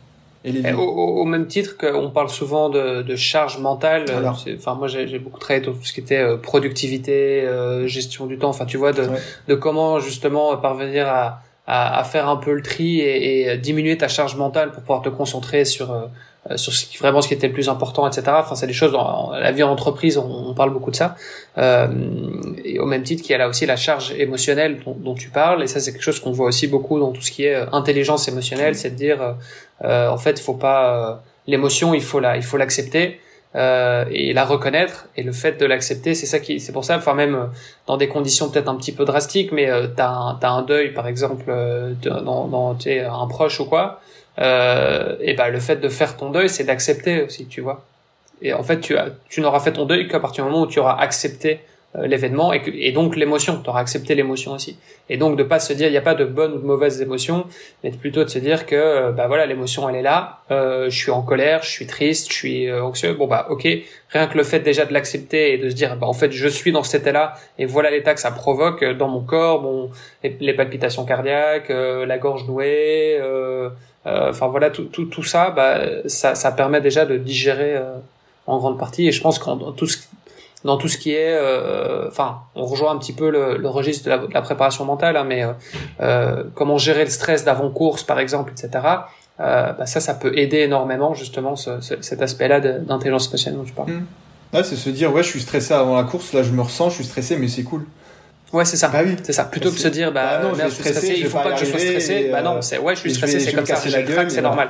[0.46, 5.18] Et au, même titre qu'on parle souvent de, de charge mentale, euh, enfin moi j'ai
[5.18, 8.92] beaucoup travaillé tout ce qui était euh, productivité, euh, gestion du temps, enfin tu vois
[8.92, 9.08] de,
[9.48, 13.98] de comment justement parvenir à, à, à, faire un peu le tri et, et, diminuer
[13.98, 15.94] ta charge mentale pour pouvoir te concentrer sur
[16.52, 18.24] euh, sur ce qui, vraiment ce qui était le plus important, etc.
[18.32, 21.16] Enfin, c'est des choses dans la vie en entreprise, on, parle beaucoup de ça.
[21.58, 21.88] Euh,
[22.66, 25.30] et au même titre qu'il y a là aussi la charge émotionnelle dont, dont tu
[25.30, 27.56] parles, et ça c'est quelque chose qu'on voit aussi beaucoup dans tout ce qui est
[27.56, 29.32] euh, intelligence émotionnelle, c'est de dire, euh,
[29.84, 33.20] en fait, faut pas l'émotion, il faut la, il faut l'accepter.
[33.56, 36.98] Euh, et la reconnaître et le fait de l'accepter c'est ça qui c'est pour ça
[36.98, 37.52] enfin même
[37.86, 41.08] dans des conditions peut-être un petit peu drastiques mais euh, t'as un un deuil par
[41.08, 41.54] exemple
[42.04, 44.02] dans dans un proche ou quoi
[44.40, 47.86] euh, et ben le fait de faire ton deuil, c'est d'accepter aussi, tu vois.
[48.42, 50.68] Et en fait, tu, as, tu n'auras fait ton deuil qu'à partir du moment où
[50.68, 51.58] tu auras accepté euh,
[51.96, 54.78] l'événement et, et donc l'émotion, tu auras accepté l'émotion aussi.
[55.10, 57.02] Et donc de pas se dire il n'y a pas de bonnes ou de mauvaises
[57.02, 57.46] émotions,
[57.84, 61.12] mais plutôt de se dire que bah voilà l'émotion elle est là, euh, je suis
[61.12, 63.68] en colère, je suis triste, je suis euh, anxieux, bon bah ok,
[64.10, 66.48] rien que le fait déjà de l'accepter et de se dire bah en fait je
[66.48, 69.90] suis dans cet état-là et voilà l'état que ça provoque dans mon corps, bon
[70.24, 73.20] les, palpitations cardiaques, la gorge nouée.
[74.06, 77.98] Euh, enfin voilà, tout, tout, tout ça, bah, ça, ça permet déjà de digérer euh,
[78.48, 79.08] en grande partie.
[79.08, 80.00] Et je pense que tout ce,
[80.64, 84.06] dans tout ce qui est, euh, enfin, on rejoint un petit peu le, le registre
[84.06, 85.46] de la, de la, préparation mentale, hein, mais
[86.02, 88.70] euh, comment gérer le stress d'avant course, par exemple, etc.
[89.40, 93.92] bah ça, ça peut aider énormément justement ce, cet aspect-là d'intelligence spatiale dont tu parles.
[93.92, 94.64] Mmh.
[94.64, 96.96] C'est se dire ouais, je suis stressé avant la course, là je me ressens, je
[96.96, 97.86] suis stressé, mais c'est cool.
[98.54, 98.88] Ouais, c'est ça.
[98.88, 99.16] Bah oui.
[99.24, 99.46] C'est ça.
[99.46, 101.50] Plutôt que de se dire, Bah bah, non, merde, je suis stressé, il faut pas
[101.50, 102.30] pas que je sois stressé.
[102.32, 103.82] Bah euh, non, c'est, ouais, je suis et stressé, c'est comme ça.
[103.84, 104.70] J'ai c'est normal.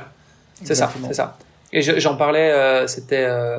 [0.62, 1.36] C'est ça, c'est ça.
[1.72, 3.58] Et je- j'en parlais, euh, c'était, euh,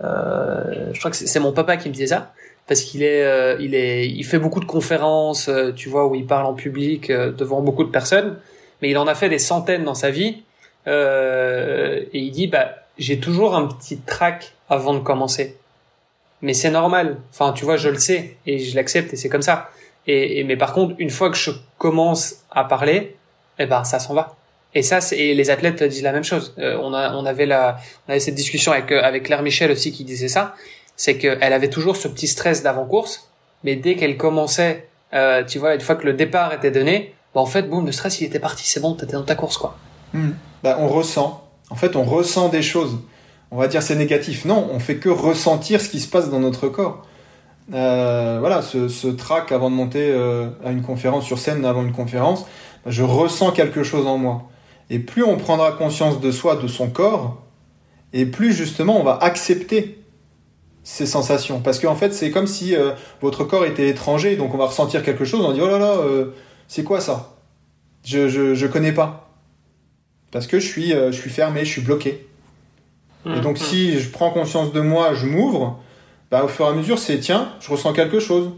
[0.00, 2.32] je crois que c'est mon papa qui me disait ça,
[2.66, 6.14] parce qu'il est, euh, il est, il fait beaucoup de conférences, euh, tu vois, où
[6.14, 8.38] il parle en public euh, devant beaucoup de personnes,
[8.80, 10.42] mais il en a fait des centaines dans sa vie,
[10.86, 15.56] euh, et il dit, bah, j'ai toujours un petit trac avant de commencer,
[16.42, 17.18] mais c'est normal.
[17.30, 19.70] Enfin, tu vois, je le sais et je l'accepte et c'est comme ça.
[20.06, 23.16] Et mais par contre, une fois que je commence à parler,
[23.58, 24.36] eh ben, ça s'en va.
[24.74, 26.54] Et ça, et les athlètes disent la même chose.
[26.58, 29.70] Euh, on a, on avait la, on avait cette discussion avec, euh, avec Claire Michel
[29.70, 30.54] aussi qui disait ça.
[30.96, 33.28] C'est qu'elle avait toujours ce petit stress d'avant-course,
[33.62, 37.40] mais dès qu'elle commençait, euh, tu vois, une fois que le départ était donné, bah,
[37.40, 39.76] en fait, boum, le stress, il était parti, c'est bon, t'étais dans ta course, quoi.
[40.62, 41.48] Bah, on ressent.
[41.70, 42.98] En fait, on ressent des choses.
[43.50, 44.44] On va dire c'est négatif.
[44.44, 47.06] Non, on fait que ressentir ce qui se passe dans notre corps.
[47.68, 50.12] Voilà, ce, ce trac avant de monter
[50.64, 52.46] à une conférence sur scène, avant une conférence,
[52.86, 54.48] je ressens quelque chose en moi.
[54.90, 57.42] Et plus on prendra conscience de soi, de son corps,
[58.12, 59.98] et plus justement on va accepter
[60.82, 61.60] ces sensations.
[61.60, 62.92] Parce qu'en fait, c'est comme si euh,
[63.22, 65.92] votre corps était étranger, donc on va ressentir quelque chose, on dit oh là là,
[65.96, 66.26] euh,
[66.68, 67.36] c'est quoi ça?
[68.04, 69.30] Je, je, je connais pas.
[70.30, 72.26] Parce que je suis, euh, je suis fermé, je suis bloqué.
[73.26, 73.64] Et donc Mhm.
[73.64, 75.80] si je prends conscience de moi, je m'ouvre,
[76.30, 78.50] bah, au fur et à mesure, c'est tiens, je ressens quelque chose.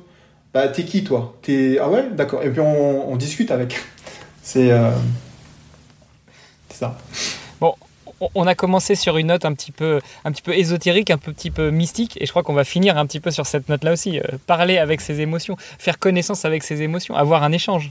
[0.52, 1.34] Bah t'es qui toi?
[1.42, 2.42] T'es ah ouais d'accord.
[2.42, 3.76] Et puis on, on discute avec.
[4.42, 4.70] C'est
[6.78, 6.96] c'est ça.
[7.60, 7.74] On-
[8.34, 11.50] On a commencé sur une note un petit peu, un petit peu ésotérique, un petit
[11.50, 14.18] peu mystique, et je crois qu'on va finir un petit peu sur cette note-là aussi.
[14.18, 17.90] euh, parler avec ses émotions, faire connaissance avec ses émotions, avoir un échange.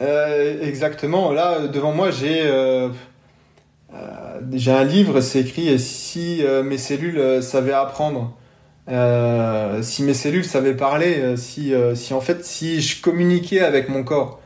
[0.00, 1.32] Euh, exactement.
[1.32, 2.88] Là devant moi j'ai euh,
[4.54, 5.20] j'ai un livre.
[5.20, 8.32] C'est écrit et si mes cellules savaient apprendre.
[9.82, 14.40] Si mes cellules savaient parler, si, si en fait si je communiquais avec mon corps.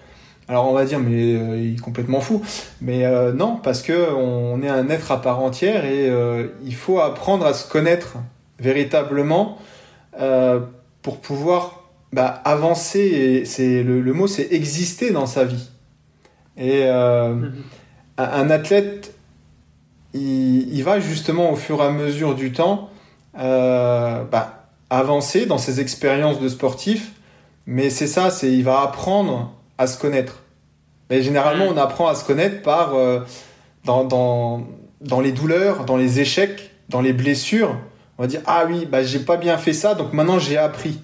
[0.51, 2.43] Alors on va dire mais euh, il est complètement fou.
[2.81, 6.75] Mais euh, non parce que on est un être à part entière et euh, il
[6.75, 8.17] faut apprendre à se connaître
[8.59, 9.59] véritablement
[11.03, 12.99] pour pouvoir bah, avancer.
[12.99, 15.71] Et c'est le, le mot c'est exister dans sa vie.
[16.59, 17.53] Et Mhm.
[18.19, 19.15] un, athlète
[20.13, 22.91] il, il va justement au fur et à mesure du temps
[23.35, 27.13] bah, avancer dans ses expériences de sportif,
[27.67, 30.43] mais c'est ça, c'est il va apprendre à se connaître.
[31.09, 31.73] Et généralement, Mm.
[31.75, 33.21] on apprend à se connaître par euh,
[33.87, 34.63] dans, dans,
[35.01, 37.75] dans les douleurs, dans les échecs, dans les blessures.
[38.19, 41.01] On va dire ah oui, bah j'ai pas bien fait ça, donc maintenant j'ai appris.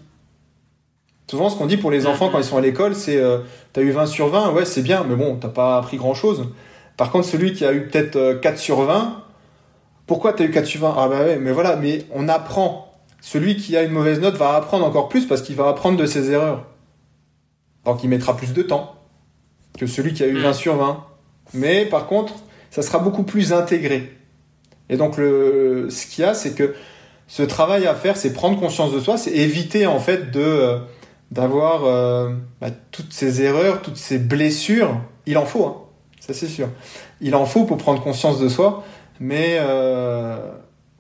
[1.31, 3.39] Souvent, ce qu'on dit pour les enfants quand ils sont à l'école, c'est euh,
[3.73, 6.44] t'as eu 20 sur 20, ouais c'est bien, mais bon, t'as pas appris grand chose.
[6.98, 9.23] Par contre, celui qui a eu peut-être euh, 4 sur 20,
[10.07, 12.93] pourquoi tu as eu 4 sur 20 Ah bah ouais, mais voilà, mais on apprend.
[13.23, 16.05] Celui qui a une mauvaise note va apprendre encore plus parce qu'il va apprendre de
[16.07, 16.65] ses erreurs.
[17.87, 18.97] Donc il mettra plus de temps
[19.79, 20.43] que celui qui a eu Mm.
[20.43, 21.05] 20 sur 20.
[21.55, 22.35] Mais par contre,
[22.71, 24.13] ça sera beaucoup plus intégré.
[24.89, 26.75] Et donc le, ce qu'il y a, c'est que
[27.29, 30.79] ce travail à faire, c'est prendre conscience de soi, c'est éviter en fait de euh,
[31.31, 32.31] d'avoir euh,
[32.61, 35.01] bah, toutes ces erreurs, toutes ces blessures.
[35.27, 35.77] Il en faut, hein.
[36.21, 36.69] ça c'est sûr.
[37.21, 38.85] Il en faut pour prendre conscience de soi,
[39.19, 40.39] mais euh,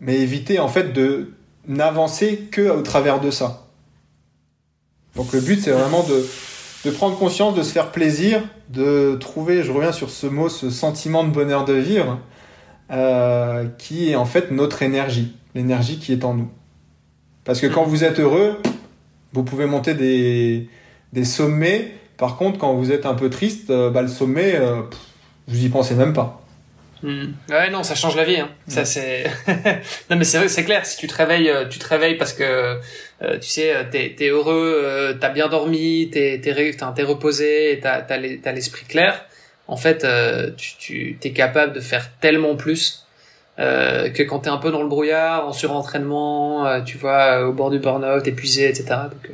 [0.00, 1.32] mais éviter en fait de
[1.68, 3.68] n'avancer que au travers de ça.
[5.14, 6.26] Donc le but c'est vraiment de
[6.86, 10.70] de prendre conscience, de se faire plaisir, de trouver, je reviens sur ce mot, ce
[10.70, 12.20] sentiment de bonheur de vivre,
[12.92, 16.48] euh, qui est en fait notre énergie, l'énergie qui est en nous.
[17.42, 18.62] Parce que quand vous êtes heureux,
[19.32, 20.68] vous pouvez monter des,
[21.12, 21.92] des sommets.
[22.18, 25.00] Par contre, quand vous êtes un peu triste, euh, bah, le sommet, euh, pff,
[25.48, 26.40] vous y pensez même pas.
[27.02, 27.32] Hmm.
[27.48, 28.38] Ouais, non, ça change la vie.
[28.38, 28.48] Hein.
[28.68, 29.24] Ça, c'est.
[30.08, 30.86] non, mais c'est c'est clair.
[30.86, 32.78] Si tu te réveilles, tu te réveilles parce que
[33.22, 36.52] euh, tu sais, euh, t'es heureux, euh, t'as bien dormi, t'es t'es
[37.02, 39.24] reposé, t'as t'as l'esprit clair.
[39.68, 43.06] En fait, euh, tu t'es capable de faire tellement plus
[43.58, 47.52] euh, que quand t'es un peu dans le brouillard, en surentraînement, euh, tu vois, au
[47.52, 48.84] bord du burn-out, épuisé, etc.
[49.10, 49.30] Donc,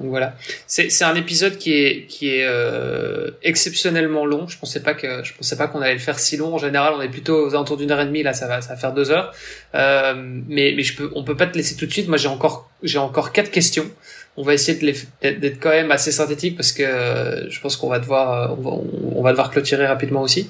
[0.00, 0.34] donc voilà.
[0.66, 4.48] C'est un épisode qui est qui est euh, exceptionnellement long.
[4.48, 6.54] Je pensais pas que je pensais pas qu'on allait le faire si long.
[6.54, 8.22] En général, on est plutôt aux alentours d'une heure et demie.
[8.22, 9.32] Là, ça va ça va faire deux heures.
[9.74, 12.08] Euh, mais mais je peux on peut pas te laisser tout de suite.
[12.08, 13.90] Moi, j'ai encore j'ai encore quatre questions.
[14.36, 14.78] On va essayer
[15.20, 18.70] d'être quand même assez synthétique parce que euh, je pense qu'on va devoir euh,
[19.14, 20.48] on va, devoir clôturer rapidement aussi.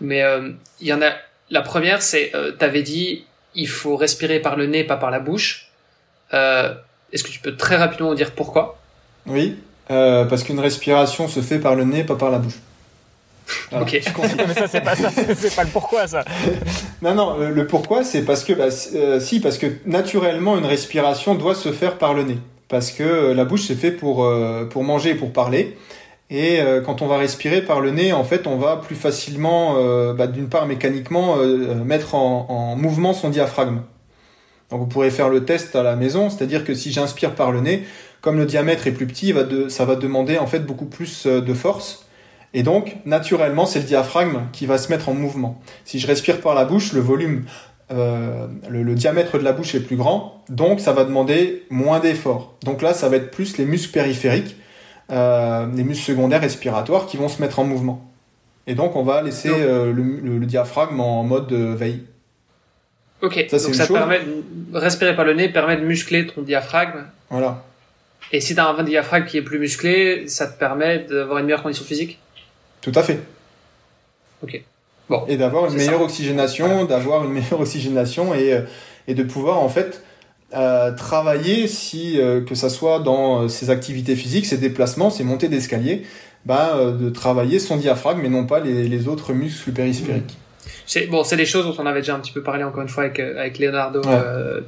[0.00, 0.50] Mais euh,
[0.80, 1.12] il y en a
[1.50, 3.24] la première, c'est euh, t'avais dit
[3.54, 5.70] il faut respirer par le nez, pas par la bouche.
[6.32, 6.74] Euh,
[7.14, 8.76] Est-ce que tu peux très rapidement nous dire pourquoi?
[9.26, 9.56] Oui,
[9.90, 12.58] euh, parce qu'une respiration se fait par le nez, pas par la bouche.
[13.72, 13.92] Ok.
[14.36, 16.24] Mais ça, c'est pas ça, c'est pas le pourquoi, ça.
[17.02, 20.58] Non, non, le, le pourquoi, c'est parce que, bah, si, euh, si, parce que naturellement,
[20.58, 22.38] une respiration doit se faire par le nez.
[22.68, 24.28] parce que la bouche c'est fait pour,
[24.70, 25.78] pour manger et pour parler.
[26.30, 29.76] Et quand on va respirer par le nez, en fait, on va plus facilement,
[30.14, 31.36] bah, d'une part mécaniquement,
[31.84, 33.82] mettre en, en, mouvement son diaphragme.
[34.70, 37.60] Donc vous pourrez faire le test à la maison, c'est-à-dire que si j'inspire par le
[37.60, 37.84] nez,
[38.20, 41.26] comme le diamètre est plus petit, va de, ça va demander en fait beaucoup plus
[41.26, 42.06] de force.
[42.54, 45.60] Et donc, naturellement, c'est le diaphragme qui va se mettre en mouvement.
[45.84, 47.44] Si je respire par la bouche, le volume
[47.90, 52.54] euh, le, diamètre de la bouche est plus grand, donc ça va demander moins d'effort.
[52.64, 54.56] Donc là, ça va être plus les muscles périphériques,
[55.12, 58.10] euh, les muscles secondaires respiratoires qui vont se mettre en mouvement.
[58.66, 62.04] Et donc on va laisser euh, le, diaphragme en mode veille.
[63.24, 67.04] Ok, ça, donc ça permet de respirer par le nez permet de muscler ton diaphragme.
[67.30, 67.64] Voilà.
[68.32, 71.46] Et si tu as un diaphragme qui est plus musclé, ça te permet d'avoir une
[71.46, 72.18] meilleure condition physique?
[72.80, 73.20] Tout à fait.
[74.42, 74.62] Ok
[75.28, 78.62] et d'avoir une meilleure oxygénation, d'avoir une meilleure oxygénation et, euh,
[79.06, 80.02] et de pouvoir en fait
[80.54, 85.48] euh, travailler si euh, que ça soit dans ses activités physiques, ses déplacements, ses montées
[85.48, 86.04] d'escalier,
[86.46, 90.36] bah, de travailler son diaphragme et non pas les, les autres muscles périphériques.
[90.36, 90.43] C'est
[91.08, 93.04] bon, c'est des choses dont on avait déjà un petit peu parlé encore une fois
[93.04, 94.02] avec avec Leonardo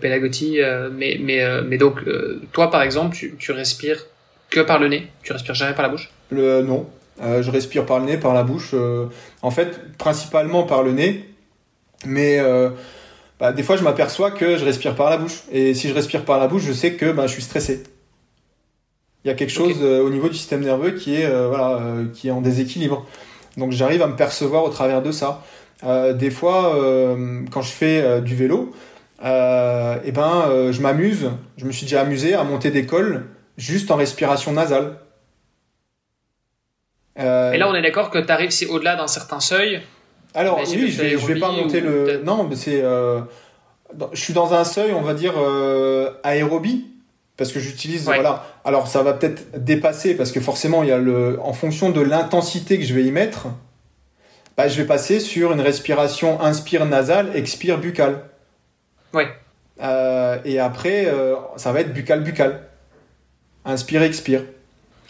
[0.01, 0.59] Pelagotti,
[0.93, 2.01] mais mais mais donc
[2.53, 4.05] toi par exemple, tu, tu respires
[4.51, 6.11] que par le nez, tu respires jamais par la bouche?
[6.31, 6.87] Le non,
[7.23, 8.71] euh, je respire par le nez, par la bouche.
[8.75, 9.07] Euh,
[9.43, 11.29] en fait, principalement par le nez.
[12.05, 12.71] Mais euh,
[13.41, 15.43] bah, des fois, je m'aperçois que je respire par la bouche.
[15.51, 17.83] Et si je respire par la bouche, je sais que bah, je suis stressé.
[19.25, 21.81] Il y a quelque chose au niveau du système nerveux qui est, voilà,
[22.15, 23.05] qui est en déséquilibre.
[23.57, 25.43] Donc j'arrive à me percevoir au travers de ça.
[25.83, 26.77] Des fois,
[27.51, 28.73] quand je fais du vélo,
[29.25, 31.31] euh, et eh ben, je m'amuse.
[31.57, 33.25] Je me suis déjà amusé à monter des cols
[33.57, 34.99] juste en respiration nasale.
[37.19, 39.81] Euh, Et là, on est d'accord que tu arrives, c'est au-delà d'un certain seuil.
[40.35, 42.23] Alors, oui, je vais, vais pas monter le.
[42.25, 42.83] Non, mais c'est.
[42.83, 43.21] Euh,
[44.13, 46.87] je suis dans un seuil, on va dire, euh, aérobie.
[47.39, 48.05] Parce que j'utilise.
[48.05, 48.45] Voilà.
[48.65, 51.39] Alors, ça va peut-être dépasser, parce que forcément, il y a le.
[51.43, 53.47] En fonction de l'intensité que je vais y mettre,
[54.57, 58.23] bah, je vais passer sur une respiration inspire nasale, expire buccal.
[59.13, 59.29] Ouais.
[60.45, 61.13] et après,
[61.57, 62.61] ça va être buccal-buccal.
[63.65, 64.43] Inspire, expire.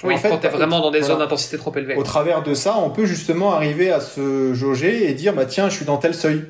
[0.05, 1.95] Oui, en fait, quand tu es vraiment dans des zones d'intensité trop élevées.
[1.95, 5.69] Au travers de ça, on peut justement arriver à se jauger et dire bah tiens,
[5.69, 6.45] je suis dans tel seuil.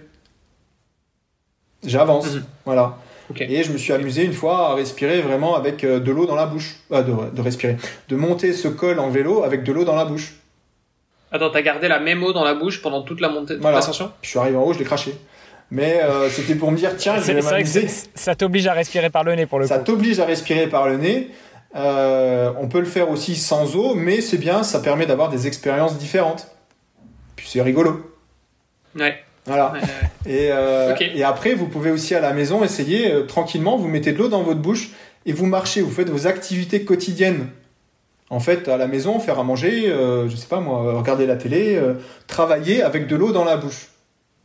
[1.85, 2.35] J'avance.
[2.35, 2.45] Mhm.
[2.65, 2.97] Voilà.
[3.39, 6.37] Et je me suis amusé une fois à respirer vraiment avec euh, de l'eau dans
[6.37, 6.77] la bouche.
[6.93, 7.77] Euh, de, respirer.
[8.09, 10.35] De monter ce col en vélo avec de l'eau dans la bouche.
[11.37, 14.11] Attends, t'as gardé la même eau dans la bouche pendant toute la montée, de l'ascension?
[14.23, 15.15] Je suis arrivé en haut, je l'ai craché.
[15.71, 17.89] Mais euh, c'était pour me dire, tiens, je vais m'amuser.
[18.15, 19.73] Ça t'oblige à respirer par le nez pour le coup.
[19.73, 21.31] Ça t'oblige à respirer par le nez.
[21.75, 25.47] Euh, on peut le faire aussi sans eau, mais c'est bien, ça permet d'avoir des
[25.47, 26.49] expériences différentes.
[27.35, 28.13] Puis c'est rigolo.
[28.99, 29.19] Ouais.
[29.45, 29.75] Voilà.
[30.27, 34.13] Et, euh, et, après, vous pouvez aussi à la maison essayer euh, tranquillement, vous mettez
[34.13, 34.91] de l'eau dans votre bouche
[35.25, 37.49] et vous marchez, vous faites vos activités quotidiennes.
[38.29, 39.87] En fait, à la maison, faire à manger,
[40.29, 41.81] je sais pas moi, regarder la télé,
[42.27, 43.89] travailler avec de l'eau dans la bouche.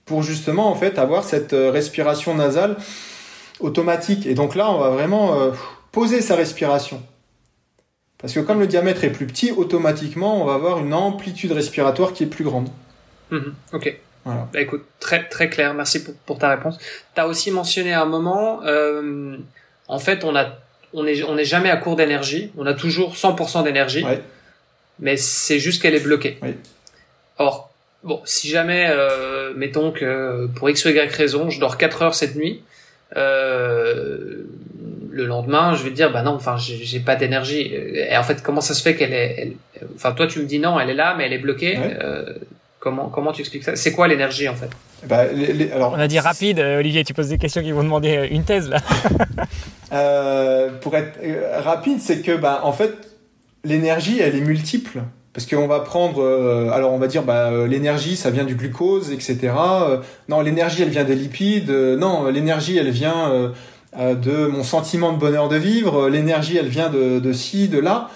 [0.06, 2.78] Pour justement, en fait, avoir cette respiration nasale
[3.60, 4.28] automatique.
[4.28, 5.36] Et donc là, on va vraiment
[5.92, 7.02] poser sa respiration.
[8.20, 12.14] Parce que comme le diamètre est plus petit, automatiquement, on va avoir une amplitude respiratoire
[12.14, 12.70] qui est plus grande.
[13.32, 13.98] Mhm, ok.
[14.24, 14.48] Voilà.
[14.54, 15.74] Bah, écoute, très très clair.
[15.74, 16.78] Merci pour, pour ta réponse.
[17.16, 19.38] Tu as aussi mentionné à un moment, euh,
[19.88, 20.50] en fait, on a
[20.94, 22.52] on est on n'est jamais à court d'énergie.
[22.58, 24.04] On a toujours 100% d'énergie.
[24.04, 24.22] Ouais.
[25.00, 26.38] Mais c'est juste qu'elle est bloquée.
[27.38, 27.72] Or,
[28.04, 32.16] bon, si jamais, euh, mettons que pour x ou y raison, je dors 4 heures
[32.16, 32.62] cette nuit,
[33.18, 34.44] euh,
[35.10, 37.74] le lendemain, je vais te dire, bah non, enfin, j'ai pas d'énergie.
[37.74, 39.54] Et en fait, comment ça se fait qu'elle est,
[39.96, 41.78] enfin, toi, tu me dis non, elle est là, mais elle est bloquée.
[41.78, 42.34] Euh,
[42.82, 43.78] comment, comment tu expliques ça?
[43.78, 44.70] C'est quoi l'énergie, en fait?
[45.08, 45.24] Bah,
[45.74, 48.28] alors, On a dit rapide, euh, Olivier, tu poses des questions qui vont demander euh,
[48.30, 48.80] une thèse, là.
[50.82, 51.20] pour être
[51.64, 52.92] rapide, c'est que, bah, en fait,
[53.64, 55.04] l'énergie, elle est multiple.
[55.34, 56.22] Parce qu'on va prendre,
[56.74, 59.54] alors on va dire, bah, l'énergie, ça vient du glucose, etc.
[60.28, 61.70] non, l'énergie, elle vient des lipides.
[61.70, 63.54] non, l'énergie, elle vient
[63.98, 67.80] euh, de mon sentiment de bonheur de vivre, l'énergie elle vient de, de ci, de
[67.80, 68.10] là.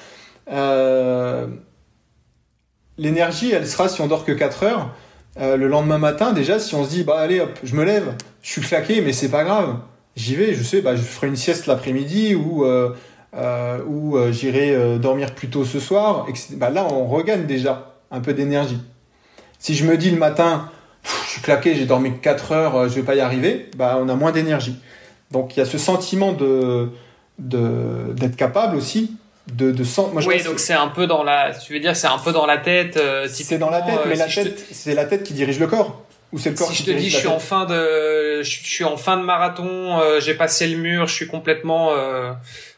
[2.97, 4.89] Euh, l'énergie elle sera si on dort que 4 heures.
[5.37, 8.13] Euh, le lendemain matin déjà si on se dit bah allez hop je me lève,
[8.41, 9.77] je suis claqué mais c'est pas grave.
[10.15, 15.49] J'y vais, je sais, bah, je ferai une sieste l'après-midi ou, ou j'irai dormir plus
[15.49, 16.25] tôt ce soir.
[16.51, 18.79] Bah, là on regagne déjà un peu d'énergie.
[19.59, 20.69] Si je me dis le matin,
[21.03, 24.15] je suis claqué, j'ai dormi 4 heures, je vais pas y arriver, bah, on a
[24.15, 24.79] moins d'énergie.
[25.31, 26.89] Donc il y a ce sentiment de
[27.37, 29.17] d'être capable aussi
[29.53, 31.53] de, de Moi, oui, donc c'est un peu dans la.
[31.53, 32.97] Tu veux dire, c'est un peu dans la tête.
[32.97, 35.67] Euh, c'est dans la tête, euh, mais la tête, c'est la tête qui dirige le
[35.67, 36.01] corps.
[36.33, 38.49] ou c'est le corps si qui je te dis je suis en fin de je
[38.49, 42.31] suis en fin de marathon euh, j'ai passé le mur je suis complètement euh,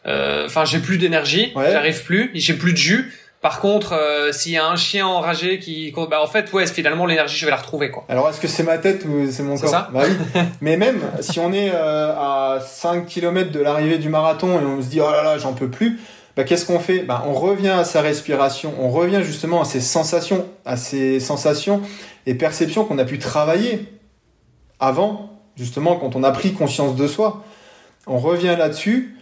[0.06, 1.72] euh, enfin j'ai plus d'énergie Ouais.
[1.72, 5.60] j'arrive plus j'ai plus de jus par contre euh, s'il y a un chien enragé
[5.60, 8.48] qui bah en fait ouais finalement l'énergie je vais la retrouver quoi Alors, est-ce que
[8.50, 10.42] c'est ma tête ou c'est mon corps ça Bah oui.
[10.62, 14.82] Mais même si on est euh, à 5 km de l'arrivée du marathon et on
[14.82, 16.00] se dit oh là là, j'en peux plus,
[16.38, 17.00] bah qu'est-ce qu'on fait?
[17.00, 21.82] Bah on revient à sa respiration, on revient justement à ces sensations, à ces sensations
[22.28, 23.86] et perceptions qu'on a pu travailler
[24.80, 27.44] avant, justement quand on a pris conscience de soi.
[28.06, 29.16] On revient là-dessus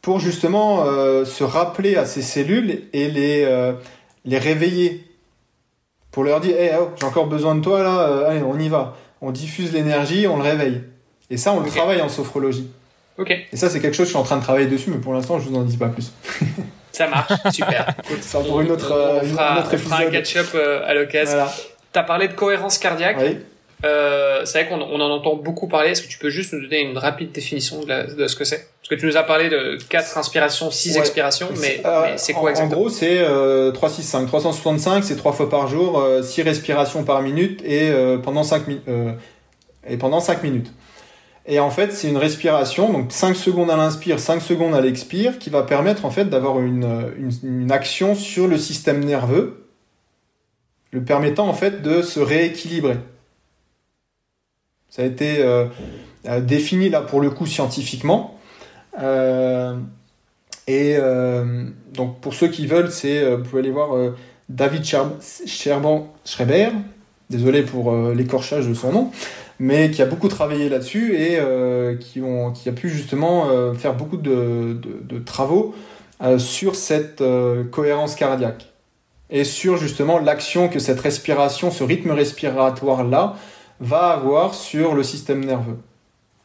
[0.00, 3.74] pour justement euh, se rappeler à ces cellules et les, euh,
[4.24, 5.04] les réveiller
[6.10, 8.70] pour leur dire hey, oh, j'ai encore besoin de toi là, euh, allez, on y
[8.70, 8.96] va.
[9.20, 10.82] On diffuse l'énergie, on le réveille.
[11.28, 12.70] Et ça, on le travaille en sophrologie.
[13.18, 14.98] Ok Et ça, c'est quelque chose que je suis en train de travailler dessus, mais
[14.98, 16.12] pour l'instant, je vous en dis pas plus.
[16.92, 17.86] ça marche super
[18.20, 20.12] Ça pour une autre, euh, on une- fera, un autre on fera un épisode.
[20.22, 21.52] catch-up euh, à l'occasion Voilà.
[21.92, 23.38] t'as parlé de cohérence cardiaque Oui.
[23.84, 25.90] Euh, c'est vrai qu'on on en entend beaucoup parler.
[25.90, 28.44] Est-ce que tu peux juste nous donner une rapide définition de, la- de ce que
[28.44, 28.68] c'est?
[28.80, 31.00] Parce que tu nous as parlé de 4 inspirations, 6 Ouais.
[31.00, 32.80] expirations, mais, Euh, mais c'est en- quoi En exactement?
[32.82, 34.26] gros, c'est euh, 365.
[34.28, 38.80] 365, c'est 3 fois par jour, 6 respirations par minute et, euh, pendant 5 mi-
[38.86, 39.10] euh,
[39.88, 40.70] et pendant 5 minutes.
[41.46, 45.38] Et en fait, c'est une respiration, donc 5 secondes à l'inspire, 5 secondes à l'expire,
[45.38, 47.12] qui va permettre en fait d'avoir une,
[47.42, 49.66] une, action sur le système nerveux,
[50.92, 52.96] le permettant en fait de se rééquilibrer.
[54.88, 55.66] Ça a été euh,
[56.28, 58.38] euh, défini là pour le coup scientifiquement.
[59.00, 59.74] Euh,
[60.68, 60.96] et
[61.92, 64.12] donc pour ceux qui veulent, c'est vous pouvez aller voir
[64.48, 65.10] David Scher-
[65.44, 66.68] Scherban Schreiber,
[67.30, 69.10] désolé pour l'écorchage de son nom,
[69.58, 73.74] mais qui a beaucoup travaillé là-dessus et euh, qui, ont, qui a pu justement euh,
[73.74, 75.74] faire beaucoup de, de- de travaux
[76.22, 77.22] euh, sur cette
[77.70, 78.72] cohérence cardiaque
[79.30, 83.36] et sur justement l'action que cette respiration, ce rythme respiratoire-là,
[83.80, 85.78] va avoir sur le système nerveux.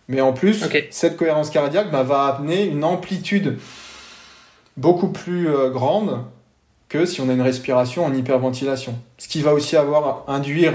[0.08, 3.58] Mais en plus, cette cohérence cardiaque bah, va amener une amplitude
[4.78, 6.24] beaucoup plus grande
[6.88, 8.98] que si on a une respiration en hyperventilation.
[9.18, 10.74] Ce qui va aussi avoir induire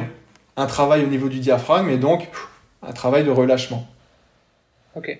[0.56, 2.28] un travail au niveau du diaphragme et donc
[2.82, 3.86] un travail de relâchement.
[4.94, 5.18] Ok.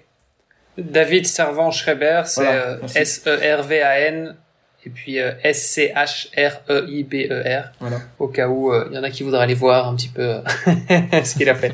[0.79, 2.79] David Servan Schreiber, c'est Voilà, euh.
[2.95, 4.37] S-E-R-V-A-N
[4.85, 8.01] et puis euh, S-C-H-R-E-I-B-E-R, Voilà.
[8.19, 10.41] au cas où euh, il y en a qui voudraient aller voir un petit peu
[10.67, 11.73] ce qu'il a fait.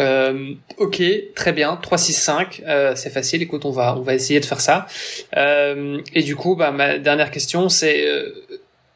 [0.00, 1.02] Euh, ok,
[1.34, 1.74] très bien.
[1.76, 3.42] 3, 6, 5, euh, c'est facile.
[3.42, 4.86] Écoute, on va, on va essayer de faire ça.
[5.36, 8.32] Euh, et du coup, bah, ma dernière question, c'est euh,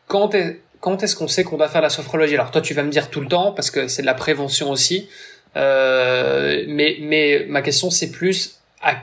[0.06, 2.34] quand est, quand est-ce qu'on sait qu'on doit faire la sophrologie?
[2.34, 4.68] Alors toi, tu vas me dire tout le temps parce que c'est de la prévention
[4.68, 5.08] aussi.
[5.56, 8.96] Euh, mais, mais ma question, c'est plus, à,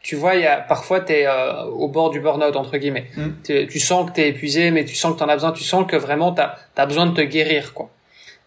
[0.00, 3.08] tu vois, il y a parfois t'es euh, au bord du burn-out entre guillemets.
[3.16, 3.28] Mm.
[3.44, 5.52] Tu, tu sens que t'es épuisé, mais tu sens que t'en as besoin.
[5.52, 7.90] Tu sens que vraiment t'as as besoin de te guérir, quoi.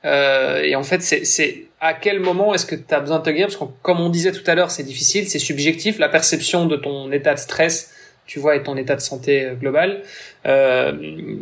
[0.04, 3.30] Euh, et en fait, c'est à quel moment est-ce que tu as besoin de te
[3.30, 3.48] guérir?
[3.48, 6.00] Parce que comme on disait tout à l'heure, c'est difficile, c'est subjectif.
[6.00, 7.94] La perception de ton état de stress,
[8.26, 10.02] tu vois, et ton état de santé global.
[10.48, 11.38] Euh,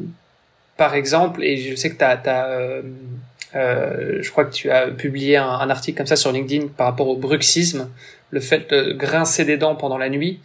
[0.77, 2.81] par exemple, et je sais que tu as, euh,
[3.55, 7.07] euh, je crois que tu as publié un, article comme ça sur LinkedIn par rapport
[7.07, 7.89] au bruxisme,
[8.29, 10.39] le fait de grincer des dents pendant la nuit.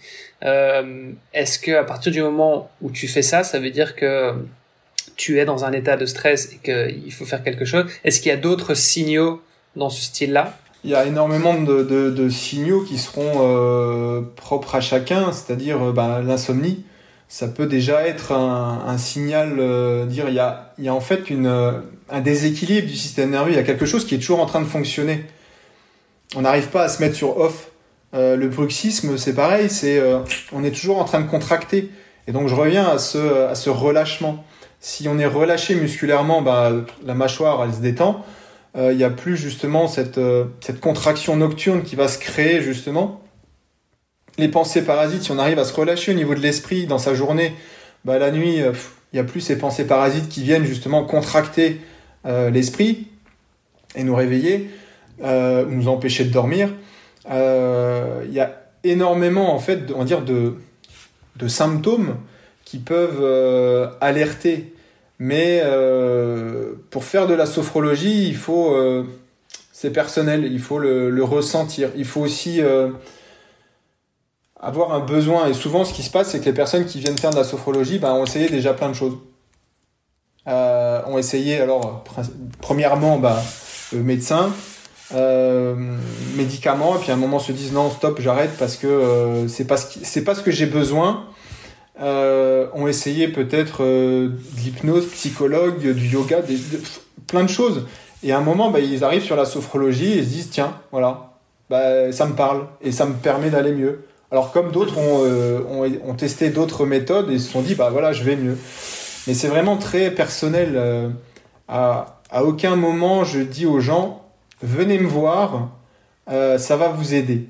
[0.45, 4.35] Euh, Est-ce que à partir du moment où tu fais ça, ça veut dire que
[5.17, 7.87] tu es dans un état de stress et qu'il faut faire quelque chose?
[8.05, 9.43] Est-ce qu'il y a d'autres signaux
[9.77, 10.57] dans ce style-là?
[10.85, 16.21] Il y a énormément de, signaux qui seront euh, propres à chacun, c'est-à-dire euh, bah,
[16.25, 16.85] l'insomnie.
[17.33, 20.39] Ça peut déjà être un, signal, euh, dire il y
[20.89, 21.81] a, en fait une, euh,
[22.11, 24.61] un déséquilibre du système nerveux, il y a quelque chose qui est toujours en train
[24.61, 25.25] de fonctionner.
[26.37, 27.71] On n'arrive pas à se mettre sur off.
[28.13, 29.99] Euh, le bruxisme, c'est pareil, c'est
[30.53, 31.91] on est toujours en train de contracter.
[32.27, 34.45] Et donc je reviens à ce, relâchement.
[34.81, 36.71] Si on est relâché musculairement, bah,
[37.03, 38.27] la mâchoire, elle se détend
[38.77, 40.21] il n'y a plus justement cette,
[40.61, 43.22] cette contraction nocturne qui va se créer justement.
[44.39, 47.15] Les pensées parasites, si on arrive à se relâcher au niveau de l'esprit dans sa
[47.15, 47.55] journée,
[48.05, 48.73] bah, la nuit, il
[49.15, 51.81] n'y a plus ces pensées parasites qui viennent justement contracter
[52.27, 53.09] euh, l'esprit
[53.95, 54.71] et nous réveiller,
[55.23, 56.71] euh, nous empêcher de dormir.
[57.29, 62.17] Il y a énormément en fait, on va de, symptômes
[62.65, 64.73] qui peuvent euh, alerter
[65.25, 69.05] mais euh, pour faire de la sophrologie, il faut, euh,
[69.73, 71.91] c'est personnel, il faut le, ressentir.
[71.97, 72.89] Il faut aussi euh,
[74.63, 75.49] avoir un besoin.
[75.49, 77.45] Et souvent, ce qui se passe, c'est que les personnes qui viennent faire de la
[77.45, 79.19] sophrologie bah, ont essayé déjà plein de choses.
[80.49, 82.05] Euh, ont essayé, alors,
[82.61, 83.43] premièrement, bah,
[83.93, 84.51] médecin,
[85.15, 85.75] euh,
[86.37, 89.67] médicaments, et puis à un moment se disent non, stop, j'arrête parce que euh, c'est
[89.67, 91.27] pas, ce pas ce que j'ai besoin.
[92.01, 96.39] Euh, ont essayé peut-être euh, de l'hypnose, psychologue, du yoga,
[97.27, 97.87] plein de choses.
[98.23, 101.35] Et à un moment, bah, ils arrivent sur la sophrologie et se disent tiens, voilà,
[101.69, 104.07] bah, ça me parle et ça me permet d'aller mieux.
[104.33, 108.25] Alors comme d'autres ont, euh, testé d'autres méthodes et se sont dit bah voilà, je
[108.25, 108.57] vais mieux.
[109.27, 110.73] Mais c'est vraiment très personnel.
[110.75, 111.11] Euh,
[111.69, 114.25] à, aucun moment je dis aux gens
[114.63, 115.69] venez me voir,
[116.31, 117.47] euh, ça va vous aider.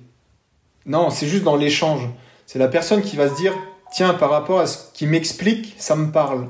[0.84, 2.08] Non, c'est juste dans l'échange.
[2.46, 3.54] C'est la personne qui va se dire
[3.92, 6.48] tiens, par rapport à ce qui m'explique, ça me parle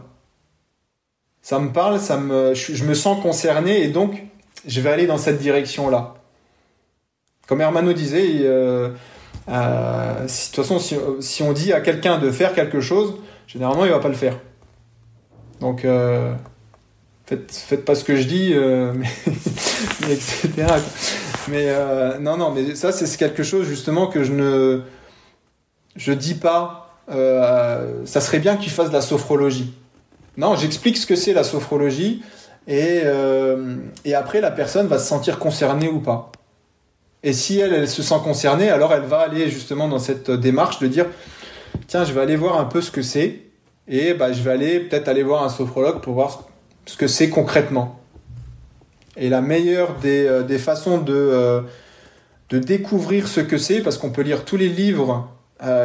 [1.44, 4.22] ça me parle, ça me, je, me sens concerné et donc
[4.64, 6.14] je vais aller dans cette direction-là.
[7.48, 8.46] Comme Hermano disait,
[9.48, 10.78] euh, de toute façon,
[11.20, 13.14] si, on dit à quelqu'un de faire quelque chose,
[13.46, 14.38] généralement il va pas le faire.
[15.60, 16.32] Donc euh,
[17.26, 18.52] faites, faites, pas ce que je dis,
[20.10, 20.66] etc.
[21.48, 21.74] Mais
[22.20, 24.82] non, non, mais ça c'est quelque chose justement que je ne,
[25.96, 27.00] je dis pas.
[27.08, 29.74] ça serait bien que tu fasses de la sophrologie.
[30.36, 32.22] Non, j'explique ce que c'est la sophrologie
[32.66, 36.32] et, euh, et, après la personne va se sentir concernée ou pas.
[37.22, 40.88] Et si elle, se sent concernée, alors elle va aller justement dans cette démarche de
[40.88, 41.06] dire
[41.86, 43.40] tiens, je vais aller voir un peu ce que c'est.
[43.88, 46.44] Et bah, je vais aller peut-être aller voir un sophrologue pour voir
[46.86, 48.00] ce que c'est concrètement.
[49.16, 51.60] Et la meilleure des, euh, des façons de, euh,
[52.50, 55.28] de découvrir ce que c'est, parce qu'on peut lire tous les livres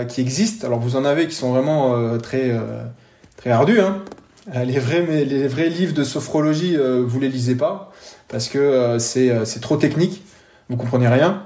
[0.09, 2.51] qui existent, alors vous en avez qui sont vraiment très,
[3.35, 4.01] très ardus, hein,
[4.55, 7.91] euh, les vrais, les vrais livres de sophrologie, euh, vous les lisez pas
[8.30, 10.23] parce que euh, c'est trop technique,
[10.69, 11.44] vous comprenez rien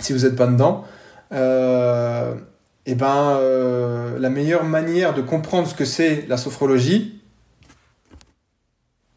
[0.00, 0.84] si vous n'êtes pas dedans.
[1.32, 3.40] et ben,
[4.18, 7.20] la meilleure manière de comprendre ce que c'est la sophrologie,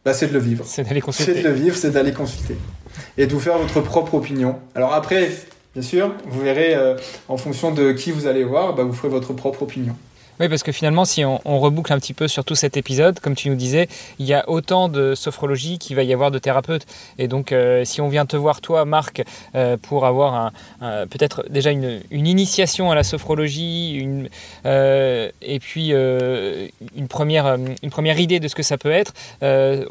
[0.03, 0.65] bah, c'est de le vivre.
[0.65, 1.33] C'est d'aller consulter.
[1.35, 2.57] C'est de le vivre, c'est d'aller consulter
[3.17, 4.59] et de vous faire votre propre opinion.
[4.75, 5.31] Alors après,
[5.73, 6.75] bien sûr, vous verrez
[7.27, 9.95] en fonction de qui vous allez voir, bah, vous ferez votre propre opinion.
[10.41, 13.35] Oui, parce que finalement, si on, reboucle un petit peu sur tout cet épisode, comme
[13.35, 13.87] tu nous disais,
[14.17, 16.87] il y a autant de sophrologie qu'il va y avoir de thérapeutes.
[17.19, 19.21] Et donc, euh, si on vient te voir, toi, Marc,
[19.53, 20.51] euh, pour avoir
[20.81, 24.29] un, peut-être déjà une, initiation à la sophrologie, une,
[24.65, 29.13] euh, et puis une, première, une première idée de ce que ça peut être,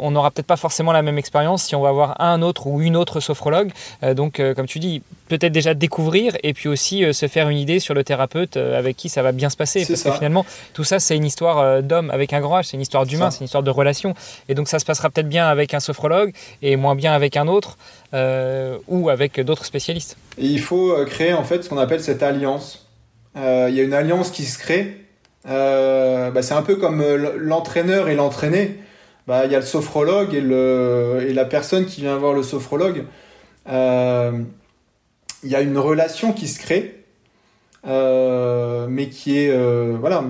[0.00, 2.80] on n'aura peut-être pas forcément la même expérience si on va avoir un autre ou
[2.80, 3.70] une autre sophrologue.
[4.16, 7.94] donc, comme tu dis, peut-être déjà découvrir et puis aussi se faire une idée sur
[7.94, 9.86] le thérapeute avec qui ça va bien se passer.
[9.86, 10.39] Parce que finalement,
[10.72, 13.30] tout ça, c'est une histoire euh, d'homme avec un grand H, c'est une histoire d'humain,
[13.30, 14.14] c'est une histoire de relation.
[14.48, 17.48] Et donc, ça se passera peut-être bien avec un sophrologue et moins bien avec un
[17.48, 17.78] autre
[18.14, 20.16] euh, ou avec d'autres spécialistes.
[20.38, 22.88] Et il faut euh, créer en fait ce qu'on appelle cette alliance.
[23.36, 24.96] il y a une alliance qui se crée.
[25.44, 27.02] Bah, c'est un peu comme
[27.36, 28.78] l'entraîneur et l'entraîné.
[29.26, 32.42] Bah, il y a le sophrologue et, le, et la personne qui vient voir le
[32.42, 33.04] sophrologue.
[33.66, 36.99] Il y a une relation qui se crée
[37.84, 40.22] mais qui est euh, voilà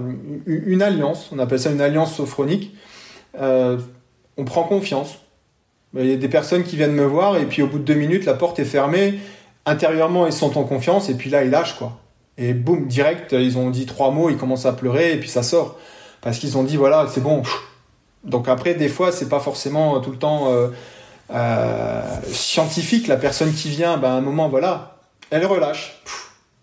[0.47, 1.31] une, alliance.
[1.33, 2.75] On appelle ça une alliance sophronique.
[3.41, 3.79] Euh,
[4.37, 5.19] on prend confiance.
[5.97, 7.95] Il y a des personnes qui viennent me voir et puis au bout de deux
[7.95, 9.19] minutes, la porte est fermée.
[9.67, 11.99] Intérieurement, ils sont en confiance et puis là, ils lâchent quoi.
[12.39, 15.43] Et boum, direct, ils ont dit trois mots, ils commencent à pleurer et puis ça
[15.43, 15.79] sort
[16.21, 17.43] parce qu'ils ont dit voilà, c'est bon.
[18.25, 20.53] Donc après, des fois, c'est pas forcément tout le temps
[22.31, 23.09] scientifique.
[23.09, 24.99] La personne qui vient, ben, à un moment, voilà,
[25.31, 26.01] elle relâche.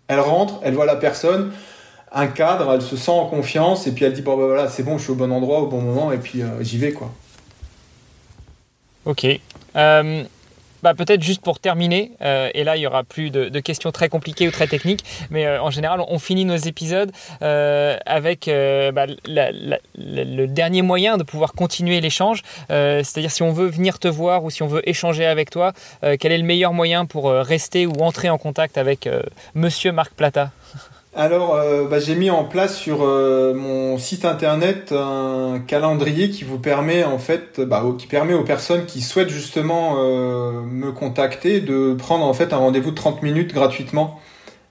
[0.08, 1.52] Elle rentre, elle voit la personne,
[2.12, 4.82] un cadre, elle se sent en confiance et puis elle dit bon bah, voilà c'est
[4.82, 7.12] bon, je suis au bon endroit au bon moment et puis euh, j'y vais quoi.
[9.04, 9.26] Ok.
[9.76, 10.24] Euh,
[10.82, 14.08] bah, peut-être juste pour terminer, euh, et là il y aura plus de, questions très
[14.08, 17.10] compliquées ou très techniques, mais en général on finit nos épisodes
[17.40, 24.08] avec bah, le dernier moyen de pouvoir continuer l'échange, c'est-à-dire si on veut venir te
[24.08, 27.86] voir ou si on veut échanger avec toi, quel est le meilleur moyen pour rester
[27.86, 29.08] ou entrer en contact avec
[29.54, 30.52] Monsieur Marc Plata?
[31.14, 36.44] Alors, euh, bah, j'ai mis en place sur euh, mon site internet un calendrier qui
[36.44, 41.60] vous permet en fait, bah, qui permet aux personnes qui souhaitent justement euh, me contacter
[41.60, 44.20] de prendre en fait un rendez-vous de 30 minutes gratuitement.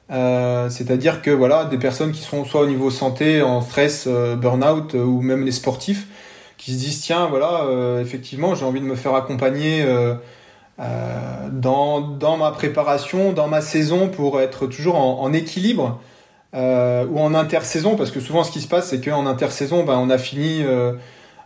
[0.10, 5.22] C'est-à-dire que voilà, des personnes qui sont soit au niveau santé, en stress, burn-out, ou
[5.22, 6.08] même les sportifs,
[6.58, 7.66] qui se disent tiens voilà,
[8.02, 9.86] effectivement j'ai envie de me faire accompagner.
[10.80, 16.00] dans, dans ma préparation, dans ma saison pour être toujours en, en équilibre
[16.58, 19.98] euh, ou en intersaison, parce que souvent ce qui se passe, c'est qu'en intersaison, ben,
[19.98, 20.94] on a fini euh,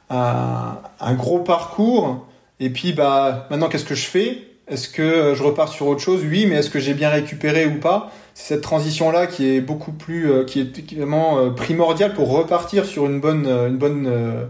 [0.09, 2.25] un, gros parcours,
[2.61, 4.47] et puis bah, maintenant qu'est-ce que je fais?
[4.69, 6.21] Est-ce que je repars sur autre chose?
[6.23, 8.09] Oui, mais est-ce que j'ai bien récupéré ou pas?
[8.35, 12.85] C'est cette transition-là qui est beaucoup plus, euh, qui est vraiment euh, primordiale pour repartir
[12.85, 14.49] sur une bonne, une bonne,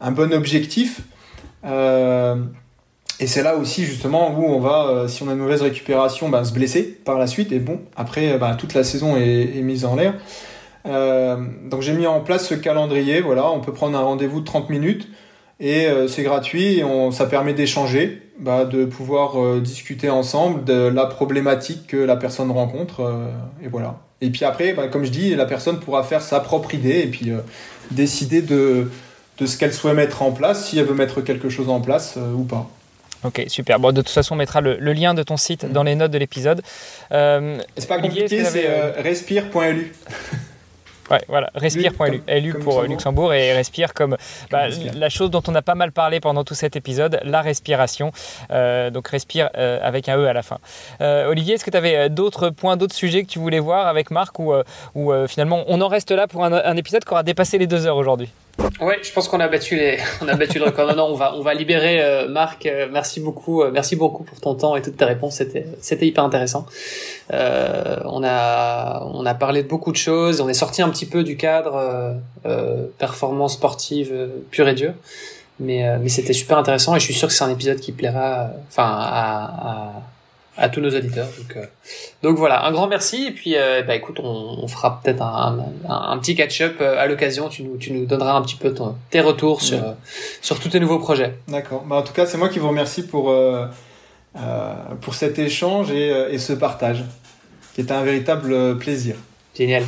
[0.00, 1.00] un bon objectif.
[3.20, 6.30] Et c'est là aussi justement où on va, euh, si on a une mauvaise récupération,
[6.30, 7.52] bah, se blesser par la suite.
[7.52, 10.14] Et bon, après, bah, toute la saison est, mise en l'air.
[10.86, 11.36] Euh,
[11.70, 13.20] donc j'ai mis en place ce calendrier.
[13.20, 15.06] Voilà, on peut prendre un rendez-vous de 30 minutes
[15.60, 16.78] et euh, c'est gratuit.
[16.78, 18.22] Et on, ça permet d'échanger.
[18.38, 23.02] bah, de pouvoir discuter ensemble de la problématique que la personne rencontre.
[23.62, 23.98] et voilà.
[24.22, 27.32] Et puis après, comme je dis, la personne pourra faire sa propre idée et puis
[27.90, 28.90] décider de,
[29.36, 32.18] de ce qu'elle souhaite mettre en place, si elle veut mettre quelque chose en place
[32.34, 32.70] ou pas.
[33.24, 33.78] Ok, super.
[33.78, 36.18] Bon, de toute façon, on mettra le, lien de ton site dans les notes de
[36.18, 36.62] l'épisode.
[37.12, 39.92] Euh, c'est pas compliqué, c'est euh, respire.lu.
[41.10, 44.16] Ouais, voilà, respire.lu, LU pour Luxembourg et respire comme
[44.48, 48.12] bah, la chose dont on a pas mal parlé pendant tout cet épisode, la respiration.
[48.52, 50.58] Euh, donc respire avec un E à la fin.
[51.00, 54.38] Olivier, est-ce que tu avais d'autres points, d'autres sujets que tu voulais voir avec Marc
[54.38, 54.54] ou,
[54.94, 57.86] ou finalement on en reste là pour un, un épisode qui aura dépassé les deux
[57.86, 58.30] heures aujourd'hui?
[58.80, 60.88] Ouais, je pense qu'on a battu les, on a battu le record.
[60.88, 62.66] Non, non, on va, on va libérer euh, Marc.
[62.66, 65.36] Euh, merci beaucoup, euh, merci beaucoup pour ton temps et toutes tes réponses.
[65.36, 66.66] C'était, c'était hyper intéressant.
[67.30, 70.40] on a, on a parlé de beaucoup de choses.
[70.40, 72.16] On est sorti un petit peu du cadre
[72.98, 74.12] performance sportive
[74.50, 74.94] pure et dure,
[75.58, 78.50] mais, mais c'était super intéressant et je suis sûr que c'est un épisode qui plaira,
[78.68, 79.92] enfin, à, à
[80.56, 81.28] à tous nos auditeurs.
[81.38, 81.64] Donc, euh,
[82.22, 83.26] donc voilà, un grand merci.
[83.26, 85.58] Et puis, euh, bah, écoute, on, on fera peut-être un,
[85.88, 87.48] un, un, petit catch-up euh, à l'occasion.
[87.48, 89.94] Tu nous, tu nous donneras un petit peu ton, tes retours sur,
[90.42, 91.34] sur tous tes nouveaux projets.
[91.48, 91.82] D'accord.
[91.84, 93.66] Bah, en tout cas, c'est moi qui vous remercie pour, euh,
[95.00, 97.04] pour cet échange et, et ce partage,
[97.74, 99.16] qui était un véritable plaisir.
[99.56, 99.84] Génial.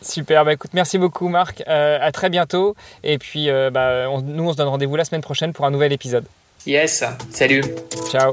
[0.00, 2.74] Super, bah écoute, merci beaucoup Marc, euh, à très bientôt
[3.04, 6.24] et puis bah, nous on se donne rendez-vous la semaine prochaine pour un nouvel épisode.
[6.66, 7.62] Yes, salut.
[8.10, 8.32] Ciao.